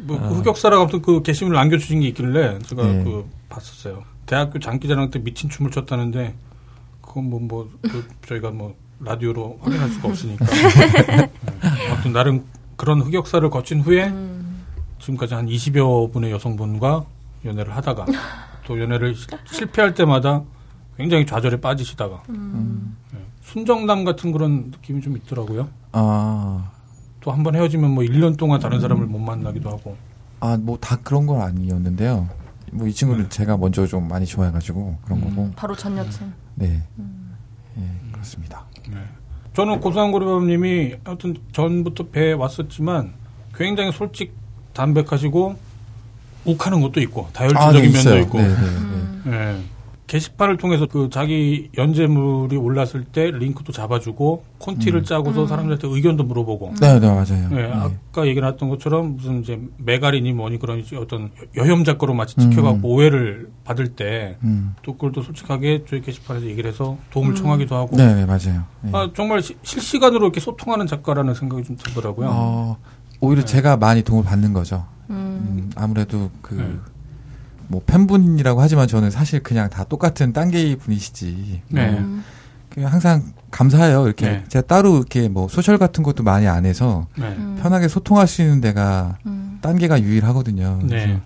[0.02, 3.04] 뭐, 흑역사라고 아무튼 그 게시물을 남겨주신 게 있길래 제가 네.
[3.04, 4.04] 그 봤었어요.
[4.30, 6.36] 대학교 장기자랑 때 미친 춤을 췄다는데,
[7.02, 10.46] 그건 뭐, 뭐, 그 저희가 뭐, 라디오로 확인할 수가 없으니까.
[10.46, 11.32] 네.
[11.92, 12.44] 아무튼 나름
[12.76, 14.66] 그런 흑역사를 거친 후에 음.
[15.00, 17.06] 지금까지 한 20여 분의 여성분과
[17.46, 18.06] 연애를 하다가
[18.68, 20.44] 또 연애를 시- 실패할 때마다
[20.98, 22.96] 굉장히 좌절에 빠지시다가 음.
[23.14, 23.20] 네.
[23.42, 25.70] 순정남 같은 그런 느낌이 좀 있더라고요.
[25.94, 26.70] 아,
[27.22, 29.96] 또 한 번 헤어지면 뭐 1년 동안 다른 사람을 못 만나기도 하고.
[30.42, 32.28] 아, 뭐 다 그런 건 아니었는데요.
[32.74, 33.30] 뭐 이 친구를 네.
[33.30, 35.52] 제가 먼저 좀 많이 좋아해가지고 그런 거고.
[35.56, 36.32] 바로 전 여친.
[36.56, 37.36] 네, 음.
[37.78, 38.66] 예, 그렇습니다.
[38.90, 38.98] 네.
[39.54, 43.14] 저는 고상고리밥님이 아무튼 전부터 뵈 왔었지만
[43.56, 44.34] 굉장히 솔직
[44.74, 45.58] 담백하시고
[46.46, 48.20] 욱하는 것도 있고 다혈질적인 면도 있어요.
[48.22, 48.38] 있고.
[48.38, 48.66] 네, 네, 네.
[49.26, 49.70] 음.
[50.10, 50.12] 예.
[50.12, 55.04] 게시판을 통해서 그 자기 연재물이 올랐을 때 링크도 잡아주고 콘티를 음.
[55.06, 55.48] 짜고서 음.
[55.48, 56.74] 사람들한테 의견도 물어보고.
[56.82, 57.50] 네, 네, 맞아요.
[57.52, 57.72] 예, 네.
[57.72, 62.50] 아까 얘기 나왔던 것처럼 무슨 이제 메가리니 뭐니 그런 어떤 여혐 작가로 마치 음.
[62.50, 64.74] 찍혀갖고 오해를 받을 때 음.
[64.82, 67.36] 또 그걸 또 솔직하게 저희 게시판에서 얘기를 해서 도움을 음.
[67.36, 67.96] 청하기도 하고.
[67.96, 68.64] 네, 네, 맞아요.
[68.82, 68.90] 네.
[68.94, 72.30] 아, 정말 시- 실시간으로 이렇게 소통하는 작가라는 생각이 좀 들더라고요.
[72.32, 72.78] 어,
[73.22, 73.46] 오히려 네.
[73.46, 74.86] 제가 많이 도움을 받는 거죠.
[75.12, 75.16] 음.
[75.16, 76.68] 음, 아무래도 그, 네.
[77.70, 81.62] 뭐, 팬분이라고 하지만 저는 사실 그냥 다 똑같은 딴게이 분이시지.
[81.70, 81.90] 네.
[81.92, 82.24] 음.
[82.70, 84.06] 그냥 항상 감사해요.
[84.06, 84.26] 이렇게.
[84.28, 84.44] 네.
[84.48, 87.28] 제가 따로 이렇게 뭐, 소셜 같은 것도 많이 안 해서 네.
[87.28, 87.58] 음.
[87.62, 89.60] 편하게 소통할 수 있는 데가 음.
[89.62, 90.80] 딴게가 유일하거든요.
[90.84, 91.20] 네.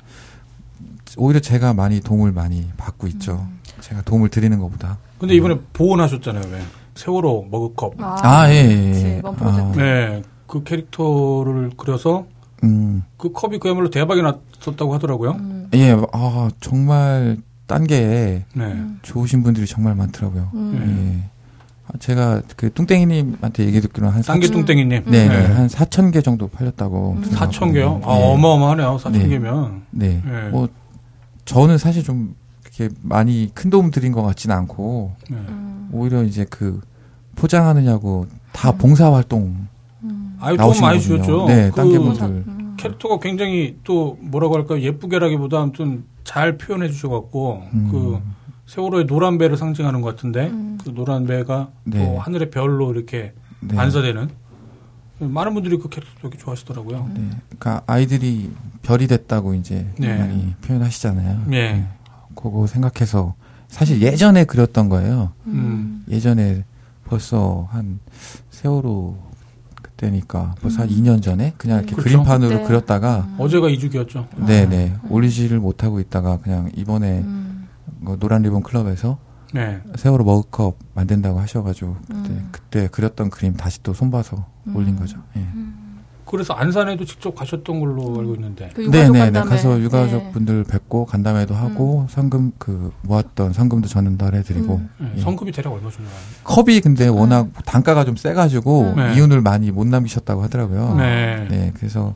[1.04, 3.48] 그래서 오히려 제가 많이 도움을 많이 받고 있죠.
[3.50, 3.60] 음.
[3.80, 4.98] 제가 도움을 드리는 것보다.
[5.20, 6.62] 근데 이번에 보온하셨잖아요, 왜?
[6.96, 7.96] 세월호 머그컵.
[8.00, 9.18] 아, 예, 예, 예.
[9.20, 9.80] 이번 프로젝트.
[9.80, 10.22] 네.
[10.48, 12.26] 그 캐릭터를 그려서
[12.64, 15.34] 음, 그 컵이 그야말로 대박이 났었다고 하더라고요.
[15.74, 15.80] 음.
[15.80, 18.86] 예, 아, 정말 딴게 네.
[19.02, 20.50] 좋으신 분들이 정말 많더라고요.
[20.54, 21.20] 음.
[21.26, 21.30] 예.
[21.88, 25.04] 아, 제가 그 뚱땡이님한테 얘기 듣기로는 한 쌍기 사천- 뚱땡이님.
[25.08, 25.28] 네, 네.
[25.28, 27.16] 네, 한 4천 개 정도 팔렸다고.
[27.18, 27.22] 음.
[27.22, 27.50] 들었거든요.
[27.68, 28.02] 4천 개요?
[28.04, 28.24] 아, 네.
[28.34, 28.98] 어마어마하네요.
[28.98, 29.28] 4천 네.
[29.28, 29.82] 개면.
[29.92, 30.22] 네.
[30.26, 30.50] 네.
[30.50, 30.68] 뭐
[31.46, 35.38] 저는 사실 좀 이렇게 많이 큰 도움 드린 것 같지는 않고 네.
[35.38, 35.90] 음.
[35.92, 36.80] 오히려 이제 그
[37.36, 38.78] 포장하느냐고 다 음.
[38.78, 39.68] 봉사 활동
[40.04, 40.38] 음.
[40.40, 41.18] 아유, 도움 많이 거군요.
[41.22, 41.46] 주셨죠.
[41.48, 42.44] 네, 그 딴게 분들.
[42.74, 42.78] 음.
[42.78, 47.90] 캐릭터가 굉장히 또 뭐라고 할까 예쁘게라기보다 아무튼 잘 표현해 주셔갖고 음.
[47.92, 48.20] 그
[48.66, 50.78] 세월호의 노란 배를 상징하는 것 같은데 음.
[50.84, 52.06] 그 노란 배가 네.
[52.06, 53.76] 또 하늘의 별로 이렇게 네.
[53.76, 54.30] 반사되는
[55.20, 57.12] 많은 분들이 그 캐릭터 되게 좋아하시더라고요.
[57.14, 57.30] 네.
[57.50, 58.52] 그러니까 아이들이
[58.82, 60.18] 별이 됐다고 이제 네.
[60.18, 61.44] 많이 표현하시잖아요.
[61.48, 61.88] 네.
[62.36, 63.36] 그거 생각해서
[63.68, 65.32] 사실 예전에 그렸던 거예요.
[65.48, 66.04] 음.
[66.10, 66.64] 예전에
[67.06, 68.00] 벌써 한
[68.52, 69.33] 세월호 그
[70.04, 70.96] 때니까 벌써 한 음.
[70.96, 72.18] 2년 전에 그냥 이렇게 그렇죠.
[72.18, 72.64] 그림판으로 그때.
[72.68, 73.36] 그렸다가 음.
[73.40, 74.28] 어제가 이주기였죠.
[74.46, 77.68] 네네 올리지를 못하고 있다가 그냥 이번에 음.
[78.06, 79.18] 그 노란 리본 클럽에서
[79.54, 79.82] 네.
[79.96, 82.50] 세월호 머그컵 만든다고 하셔가지고 그때 음.
[82.52, 84.76] 그때 그렸던 그림 다시 또 손봐서 음.
[84.76, 85.18] 올린 거죠.
[85.38, 85.46] 예.
[86.34, 86.36] 음.
[86.36, 88.70] 그래서 안산에도 직접 가셨던 걸로 알고 있는데.
[88.74, 89.50] 그 네네네 간담회.
[89.50, 89.84] 가서 네.
[89.84, 94.90] 유가족분들 뵙고 간담회도 하고 상금 그 모았던 상금도 전달해드리고 음.
[94.98, 95.22] 네, 예.
[95.22, 96.20] 성급이 대략 얼마 정도 나요?
[96.44, 98.96] 컵이 근데 워낙 단가가 좀 세가지고 음.
[98.96, 99.16] 네.
[99.16, 100.96] 이윤을 많이 못 남기셨다고 하더라고요.
[100.96, 101.48] 네.
[101.50, 102.16] 네, 그래서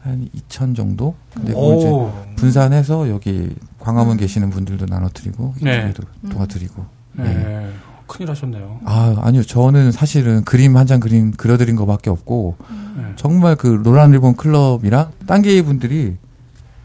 [0.00, 1.14] 한 2천 정도.
[1.34, 2.12] 근데 그걸 이제 오.
[2.36, 4.16] 분산해서 여기 광화문 음.
[4.18, 5.78] 계시는 분들도 나눠드리고 네.
[5.78, 6.30] 이쪽에도 음.
[6.30, 6.84] 도와드리고.
[7.14, 7.70] 네.
[8.06, 8.80] 큰일 하셨네요.
[8.84, 12.56] 아 아니요, 저는 사실은 그림 한 장 그림 그려드린 것밖에 없고
[12.96, 13.04] 네.
[13.16, 16.16] 정말 그 로란 리본 클럽이랑 딴게이 분들이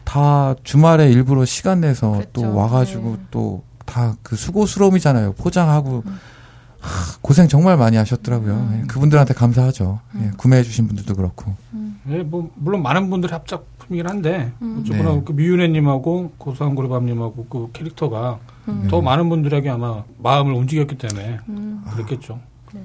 [0.04, 2.30] 다 주말에 일부러 시간 내서 그랬죠.
[2.32, 3.22] 또 와가지고 네.
[3.30, 5.34] 또다 그 수고스러움이잖아요.
[5.34, 6.18] 포장하고 음.
[6.80, 8.52] 하, 고생 정말 많이 하셨더라고요.
[8.54, 8.80] 음.
[8.82, 10.00] 예, 그분들한테 감사하죠.
[10.16, 10.32] 예, 음.
[10.36, 11.54] 구매해주신 분들도 그렇고.
[12.04, 14.82] 네, 뭐 물론 많은 분들이 합작 품이긴 한데 음.
[14.84, 15.22] 저번에 네.
[15.24, 18.86] 그 미윤혜님하고 고상고리밤님하고 그 캐릭터가 음.
[18.88, 21.82] 더 많은 분들에게 아마 마음을 움직였기 때문에 음.
[21.90, 22.38] 그랬겠죠.
[22.72, 22.80] 네.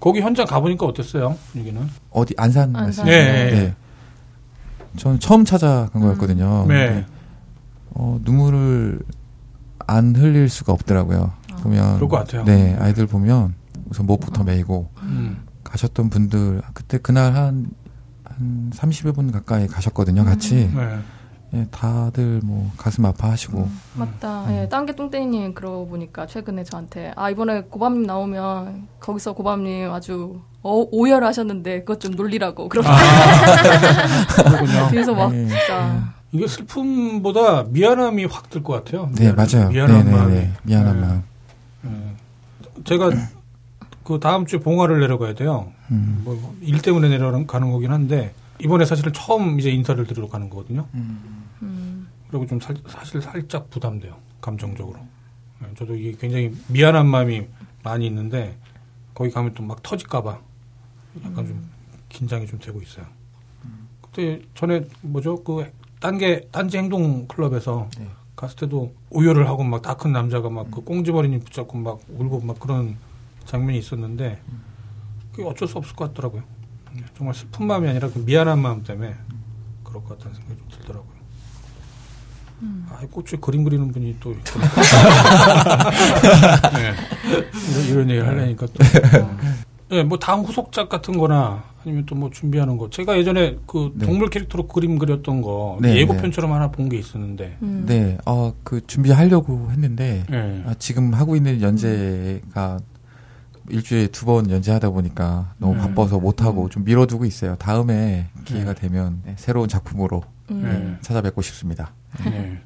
[0.00, 1.88] 거기 현장 가보니까 어땠어요 분위기는?
[2.10, 3.06] 어디 안산 안산.
[3.06, 3.32] 말씀이세요?
[3.32, 3.50] 네.
[3.50, 3.74] 네.
[4.96, 6.66] 저는 처음 찾아간 거였거든요.
[6.68, 7.04] 네.
[7.90, 9.00] 어, 눈물을
[9.86, 11.32] 안 흘릴 수가 없더라고요.
[11.62, 12.44] 보면 그럴 것 같아요.
[12.44, 13.54] 네, 아이들 보면
[13.88, 15.38] 우선 목부터 메이고 음.
[15.64, 17.70] 가셨던 분들 그때 그날 한한
[18.72, 20.70] 30여 분 가까이 가셨거든요, 같이.
[20.74, 20.98] 네.
[21.56, 24.44] 예, 다들 뭐 가슴 아파하시고 맞다.
[24.50, 30.84] 예, 딴게 뚱땡이님 그러고 보니까 최근에 저한테 아 이번에 고밤님 나오면 거기서 고밤님 아주 어,
[30.90, 32.88] 오열하셨는데 그것 좀 놀리라고 그렇게
[34.36, 34.88] 그렇군요.
[34.90, 35.46] 뒤에서 막 예.
[35.48, 39.08] 진짜 이게 슬픔보다 미안함이 확 들 것 같아요.
[39.14, 39.68] 네 미안- 맞아요.
[39.70, 40.32] 미안한 네, 마음이.
[40.34, 40.52] 네, 네.
[40.64, 41.06] 미안한 네.
[41.06, 41.22] 마음.
[41.86, 42.82] 예.
[42.84, 43.10] 제가
[44.04, 45.68] 그 다음 주에 봉화를 내려가야 돼요.
[45.90, 46.22] 음.
[46.24, 50.86] 뭐일 때문에 내려가는 거긴 한데 이번에 사실은 처음 이제 인사를 드리러 가는 거거든요.
[50.94, 51.44] 음,
[52.28, 54.16] 그리고 좀 살, 사실 살짝 부담돼요.
[54.40, 54.98] 감정적으로.
[55.62, 57.46] 예, 저도 이게 굉장히 미안한 마음이
[57.82, 58.56] 많이 있는데
[59.14, 60.38] 거기 가면 또 막 터질까봐
[61.24, 61.70] 약간 좀
[62.08, 63.06] 긴장이 좀 되고 있어요.
[64.02, 65.70] 그때 전에 뭐죠 그
[66.00, 68.08] 딴게 딴지 행동 클럽에서 네.
[68.36, 72.96] 갔을 때도 오열을 하고 막 다 큰 남자가 막그 꽁지머리님 붙잡고 막 울고 막 그런
[73.46, 74.42] 장면이 있었는데
[75.32, 76.42] 그게 어쩔 수 없을 것 같더라고요.
[76.94, 79.14] 네, 정말 슬픈 마음이 아니라 그 미안한 마음 때문에
[79.84, 81.15] 그럴 것 같다는 생각이 좀 들더라고요.
[82.90, 84.30] 아, 이 꽃에 그림 그리는 분이 또.
[86.74, 86.94] 네.
[87.72, 88.72] 이런, 이런 얘기를 하려니까 또.
[89.88, 92.90] 네, 뭐 다음 후속작 같은 거나 아니면 또 뭐 준비하는 거.
[92.90, 94.06] 제가 예전에 그 네.
[94.06, 97.58] 동물 캐릭터로 그림 그렸던 거 네, 예고편처럼 하나 본 게 있었는데.
[97.62, 97.84] 음.
[97.86, 100.64] 네, 어, 그 준비하려고 했는데 네.
[100.66, 102.78] 아, 지금 하고 있는 연재가
[103.68, 105.80] 일주일에 두 번 연재하다 보니까 너무 네.
[105.82, 106.68] 바빠서 못 하고 음.
[106.70, 107.56] 좀 미뤄두고 있어요.
[107.56, 108.80] 다음에 기회가 네.
[108.80, 110.62] 되면 네, 새로운 작품으로 음.
[110.62, 110.96] 네.
[111.02, 111.90] 찾아뵙고 싶습니다.
[112.24, 112.60] 네.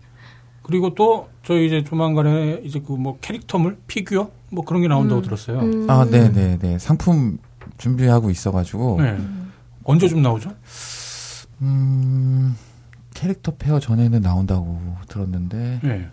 [0.62, 5.24] 그리고 또 저희 이제 조만간에 이제 그 뭐 캐릭터물 피규어 뭐 그런 게 나온다고 음.
[5.24, 5.60] 들었어요.
[5.60, 5.88] 음.
[5.90, 6.78] 아, 네, 네, 네.
[6.78, 7.38] 상품
[7.78, 9.18] 준비하고 있어가지고 네.
[9.84, 10.50] 언제 좀 나오죠?
[11.62, 12.56] 음,
[13.14, 16.08] 캐릭터 페어 전에는 나온다고 들었는데 네.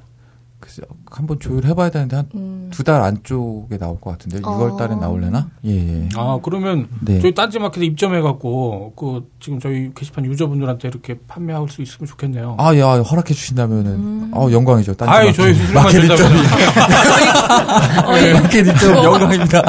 [0.60, 0.82] 글쎄
[1.12, 2.68] 한번 조율해봐야 되는데 한 음.
[2.72, 4.58] 두달 안쪽에 나올 것 같은데 어.
[4.58, 5.50] 6월 달에 나올려나?
[5.66, 6.10] 예, 예.
[6.16, 7.20] 아 그러면 네.
[7.20, 12.56] 저희 딴지마켓에 입점해갖고 그 지금 저희 게시판 유저분들한테 이렇게 판매할 수 있으면 좋겠네요.
[12.60, 14.32] 아, 예, 아, 허락해 주신다면은 음.
[14.34, 14.96] 어 영광이죠.
[14.96, 15.36] 딴지 아이, 마켓.
[15.36, 16.32] 저희 수술만 마켓 된다면.
[16.38, 19.62] 입점 네, 마켓 입점 영광입니다.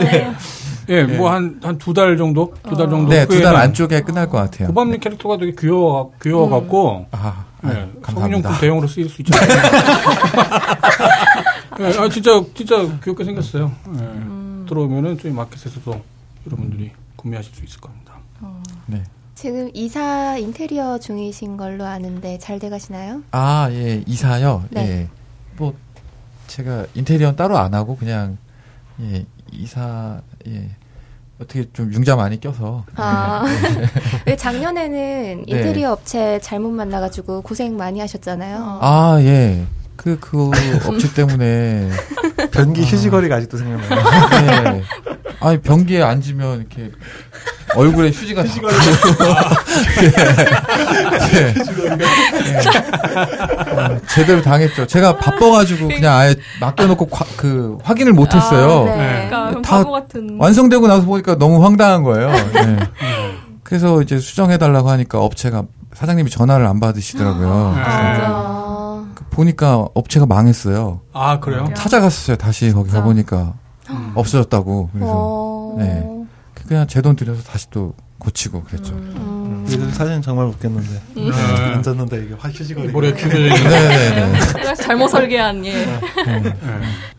[0.00, 0.32] 네.
[0.88, 3.08] 예, 뭐한 한 두 달 정도, 두 달 정도.
[3.08, 4.68] 네, 두 달 안쪽에 끝날 것 같아요.
[4.68, 7.68] 고밤님 캐릭터가 되게 귀여워, 귀여워 갖고, 아, 아 네,
[8.02, 8.12] 감사합니다.
[8.12, 9.48] 성인용품 대용으로 쓰일 수 있잖아요.
[11.78, 13.72] 네, 아, 진짜, 진짜 귀엽게 생겼어요.
[13.88, 14.00] 네.
[14.02, 14.66] 음.
[14.68, 16.02] 들어오면은 저희 마켓에서도
[16.46, 18.14] 여러분들이 구매하실 수 있을 겁니다.
[18.86, 19.02] 네.
[19.34, 23.22] 지금 이사 인테리어 중이신 걸로 아는데 잘 돼가시나요?
[23.30, 24.64] 아, 예, 이사요.
[24.70, 24.80] 네.
[24.80, 25.08] 예.
[25.56, 25.74] 뭐
[26.46, 28.38] 제가 인테리어는 따로 안 하고 그냥
[29.00, 30.70] 예, 이사 예.
[31.42, 33.86] 어떻게 좀 융자 많이 껴서 아, 네.
[34.26, 38.78] 왜 작년에는 인테리어 업체 잘못 만나가지고 고생 많이 하셨잖아요.
[38.80, 39.66] 아, 예.
[39.96, 40.50] 그, 그
[40.86, 41.90] 업체 때문에.
[42.50, 44.72] 변기 휴지거리가 아직도 생각나요.
[44.72, 44.82] 네.
[45.40, 46.90] 아니, 변기에 앉으면 이렇게
[47.74, 48.52] 얼굴에 휴지가 다
[51.32, 51.54] 네.
[51.96, 52.04] 네.
[53.72, 54.86] 어, 제대로 당했죠.
[54.86, 58.82] 제가 바빠가지고 그냥 아예 맡겨놓고 과- 그 확인을 못했어요.
[58.82, 59.28] 아, 네.
[59.28, 62.30] 그러니까 그럼 다 같은 완성되고 나서 보니까 너무 황당한 거예요.
[62.52, 62.78] 네.
[63.62, 65.62] 그래서 이제 수정해달라고 하니까 업체가
[65.94, 67.72] 사장님이 전화를 안 받으시더라고요.
[67.76, 67.82] 네.
[67.82, 68.71] 아, 그
[69.42, 71.00] 보니까 업체가 망했어요.
[71.12, 71.66] 아, 그래요?
[71.70, 71.74] 야.
[71.74, 72.36] 찾아갔었어요.
[72.36, 73.00] 다시 거기 진짜?
[73.00, 73.54] 가보니까
[73.90, 74.12] 음.
[74.14, 74.90] 없어졌다고.
[74.92, 76.06] 그래서 어, 네.
[76.66, 78.92] 그냥 제 돈 들여서 다시 또 고치고 그랬죠.
[78.94, 79.64] 음.
[79.68, 81.30] 그 사진 정말 웃겼는데 네.
[81.74, 82.92] 앉았는데 이게 확 휴지거리.
[82.92, 84.32] 네네네.
[84.56, 85.72] 내가 잘못 설계한 예.
[85.86, 86.56] 네.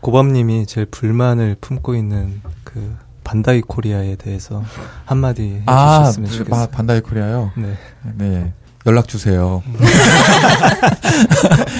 [0.00, 4.62] 고밤님이 제일 불만을 품고 있는 그 반다이 코리아에 대해서
[5.04, 6.66] 한마디 아, 해주셨으면 바- 좋겠어요.
[6.68, 7.50] 반다이 코리아요.
[7.56, 7.76] 네.
[8.16, 8.52] 네.
[8.86, 9.62] 연락 주세요.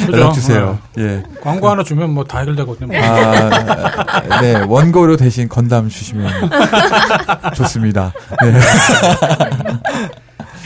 [0.07, 0.12] 그죠?
[0.12, 0.78] 연락 주세요.
[0.96, 1.02] 예.
[1.07, 1.22] 네.
[1.42, 2.96] 광고 하나 주면 뭐 다 해결되거든요.
[2.98, 4.55] 아, 네.
[4.66, 6.50] 원고료 대신 건담 주시면
[7.55, 8.12] 좋습니다.
[8.42, 8.59] 네.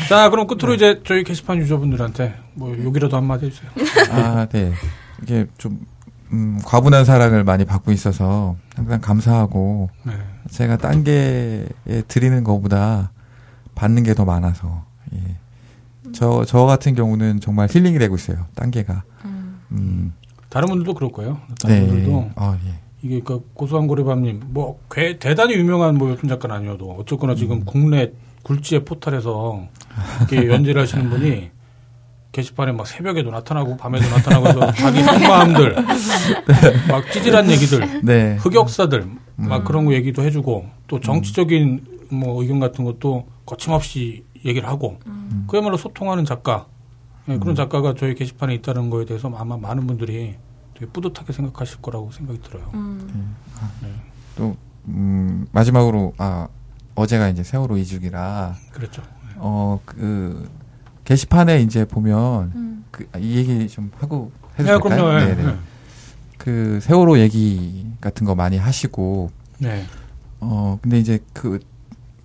[0.08, 3.70] 자, 그럼 끝으로 이제 저희 게시판 유저분들한테 뭐 욕이라도 한마디 해주세요.
[4.12, 4.72] 아, 네.
[5.22, 5.78] 이게 좀,
[6.32, 10.12] 음, 과분한 사랑을 많이 받고 있어서 항상 감사하고 네.
[10.50, 11.66] 제가 딴 게
[12.06, 13.10] 드리는 것보다
[13.74, 14.84] 받는 게 더 많아서
[15.14, 15.18] 예.
[16.12, 18.46] 저, 저 같은 경우는 정말 힐링이 되고 있어요.
[18.54, 19.02] 딴 게가.
[19.72, 20.12] 음,
[20.48, 21.38] 다른 분들도 그럴 거예요.
[21.60, 22.30] 다른 분들도 네.
[22.36, 22.72] 아, 예.
[23.02, 27.36] 이게 그 고소한 고래밤님 뭐 괴- 대단히 유명한 뭐 웹툰 작가는 아니어도 어쨌거나 음.
[27.36, 28.10] 지금 국내
[28.42, 29.62] 굴지의 포탈에서
[30.18, 31.50] 이렇게 연재를 하시는 분이
[32.32, 35.76] 게시판에 막 새벽에도 나타나고 밤에도 나타나고 해서 자기 속마음들
[36.88, 38.36] 막 찌질한 얘기들 네.
[38.36, 39.06] 흑역사들
[39.36, 44.98] 막 그런 거 얘기도 해주고 또 정치적인 뭐 의견 같은 것도 거침없이 얘기를 하고
[45.48, 46.66] 그야말로 소통하는 작가
[47.28, 50.36] 예, 그런 작가가 저희 게시판에 있다는 거에 대해서 아마 많은 분들이
[50.74, 52.70] 되게 뿌듯하게 생각하실 거라고 생각이 들어요.
[54.36, 56.48] 또, 음, 마지막으로, 아,
[56.94, 59.02] 어제가 이제 세월호 이주기라, 그랬죠.
[59.36, 60.48] 어, 그,
[61.04, 62.84] 게시판에 이제 보면 음.
[62.90, 65.04] 그, 이 얘기 좀 하고 해도 네, 될까요?
[65.04, 65.20] 그럼요.
[65.20, 65.34] 예.
[65.34, 65.56] 네네.
[66.36, 69.84] 그 세월호 얘기 같은 거 많이 하시고 네.
[70.40, 71.58] 어 근데 이제 그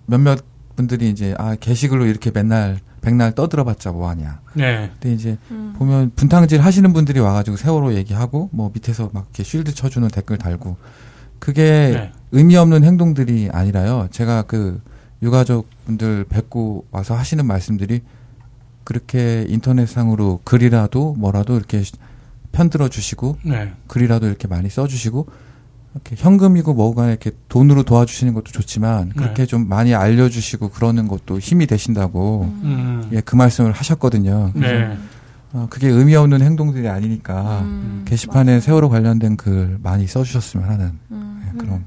[0.06, 0.44] 몇몇
[0.76, 4.40] 분들이 이제 아 게시글로 이렇게 맨날 백날 떠들어봤자 뭐하냐.
[4.54, 4.90] 네.
[4.94, 5.74] 근데 이제 음.
[5.76, 10.76] 보면 분탕질 하시는 분들이 와가지고 세월호 얘기하고 뭐 밑에서 막 이렇게 쉴드 쳐주는 댓글 달고
[11.38, 12.12] 그게 네.
[12.32, 14.08] 의미 없는 행동들이 아니라요.
[14.10, 14.80] 제가 그
[15.22, 18.00] 유가족 분들 뵙고 와서 하시는 말씀들이
[18.84, 21.82] 그렇게 인터넷상으로 글이라도 뭐라도 이렇게
[22.52, 23.72] 편들어 주시고 네.
[23.88, 25.26] 글이라도 이렇게 많이 써주시고
[25.94, 29.46] 이렇게 현금이고 뭐가 이렇게 돈으로 도와주시는 것도 좋지만 그렇게 네.
[29.46, 33.08] 좀 많이 알려주시고 그러는 것도 힘이 되신다고 음.
[33.12, 34.50] 예, 그 말씀을 하셨거든요.
[34.54, 34.98] 네.
[35.52, 38.04] 어, 그게 의미 없는 행동들이 아니니까 음.
[38.06, 41.44] 게시판에 세월호 관련된 글 많이 써주셨으면 하는 음.
[41.46, 41.84] 예, 그런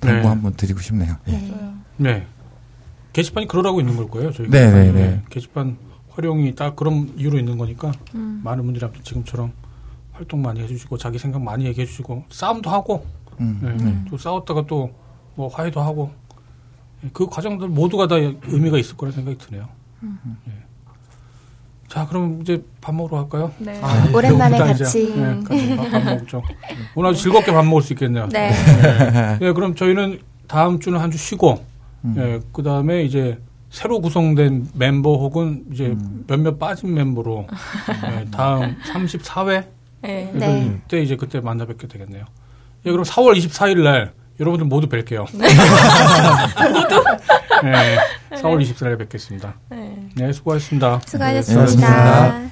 [0.00, 0.26] 당부 네.
[0.26, 1.16] 한번 드리고 싶네요.
[1.28, 1.32] 예.
[1.32, 1.54] 네.
[1.98, 2.26] 네.
[3.12, 4.32] 게시판이 그러라고 있는 걸 거예요.
[4.32, 5.22] 저희 네, 네, 네.
[5.28, 5.76] 게시판
[6.10, 8.40] 활용이 딱 그런 이유로 있는 거니까 음.
[8.42, 9.52] 많은 분들이 지금처럼
[10.12, 13.06] 활동 많이 해주시고 자기 생각 많이 얘기해 주시고 싸움도 하고
[13.40, 13.84] 음, 네.
[13.84, 14.04] 네.
[14.10, 14.90] 또 싸웠다가 또
[15.38, 16.10] 뭐 화해도 하고
[17.04, 19.68] 예, 그 과정들 모두가 다 의미가 있을 거라 생각이 드네요.
[20.48, 20.52] 예.
[21.86, 23.52] 자, 그럼 이제 밥 먹으러 갈까요?
[23.58, 23.80] 네.
[23.80, 25.14] 아, 오랜만에 배고프다, 같이.
[25.14, 26.42] 네, 같이 밥, 밥 먹죠.
[26.96, 28.28] 오늘 아주 즐겁게 밥 먹을 수 있겠네요.
[28.30, 28.50] 네.
[29.40, 30.18] 예, 그럼 저희는
[30.48, 31.64] 다음 주는 한 주 쉬고,
[32.04, 32.14] 음.
[32.18, 33.38] 예, 그 다음에 이제
[33.70, 36.24] 새로 구성된 멤버 혹은 이제 음.
[36.26, 37.46] 몇몇 빠진 멤버로
[38.10, 39.66] 예, 다음 34회
[40.02, 40.30] 네.
[40.34, 40.78] 네.
[40.82, 42.24] 그때 이제 그때 만나 뵙게 되겠네요.
[42.86, 45.26] 예, 그럼 4월 24일 날 여러분들 모두 뵐게요.
[46.72, 47.04] 모두?
[47.64, 47.98] 네.
[48.36, 49.54] 4월 24일에 뵙겠습니다.
[49.70, 49.96] 네.
[50.14, 51.00] 네, 수고하셨습니다.
[51.06, 52.48] 수고하셨습니다.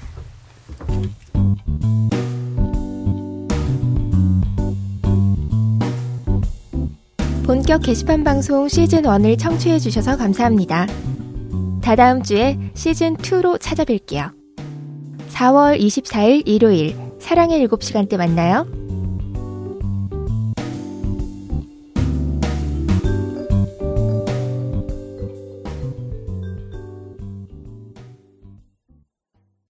[7.44, 10.86] 본격 게시판 방송 시즌 1을 청취해 주셔서 감사합니다.
[11.80, 14.32] 다다음 주에 시즌 2로 찾아뵐게요.
[15.30, 18.66] 4월 24일 일요일 사랑의 7시간 때 만나요.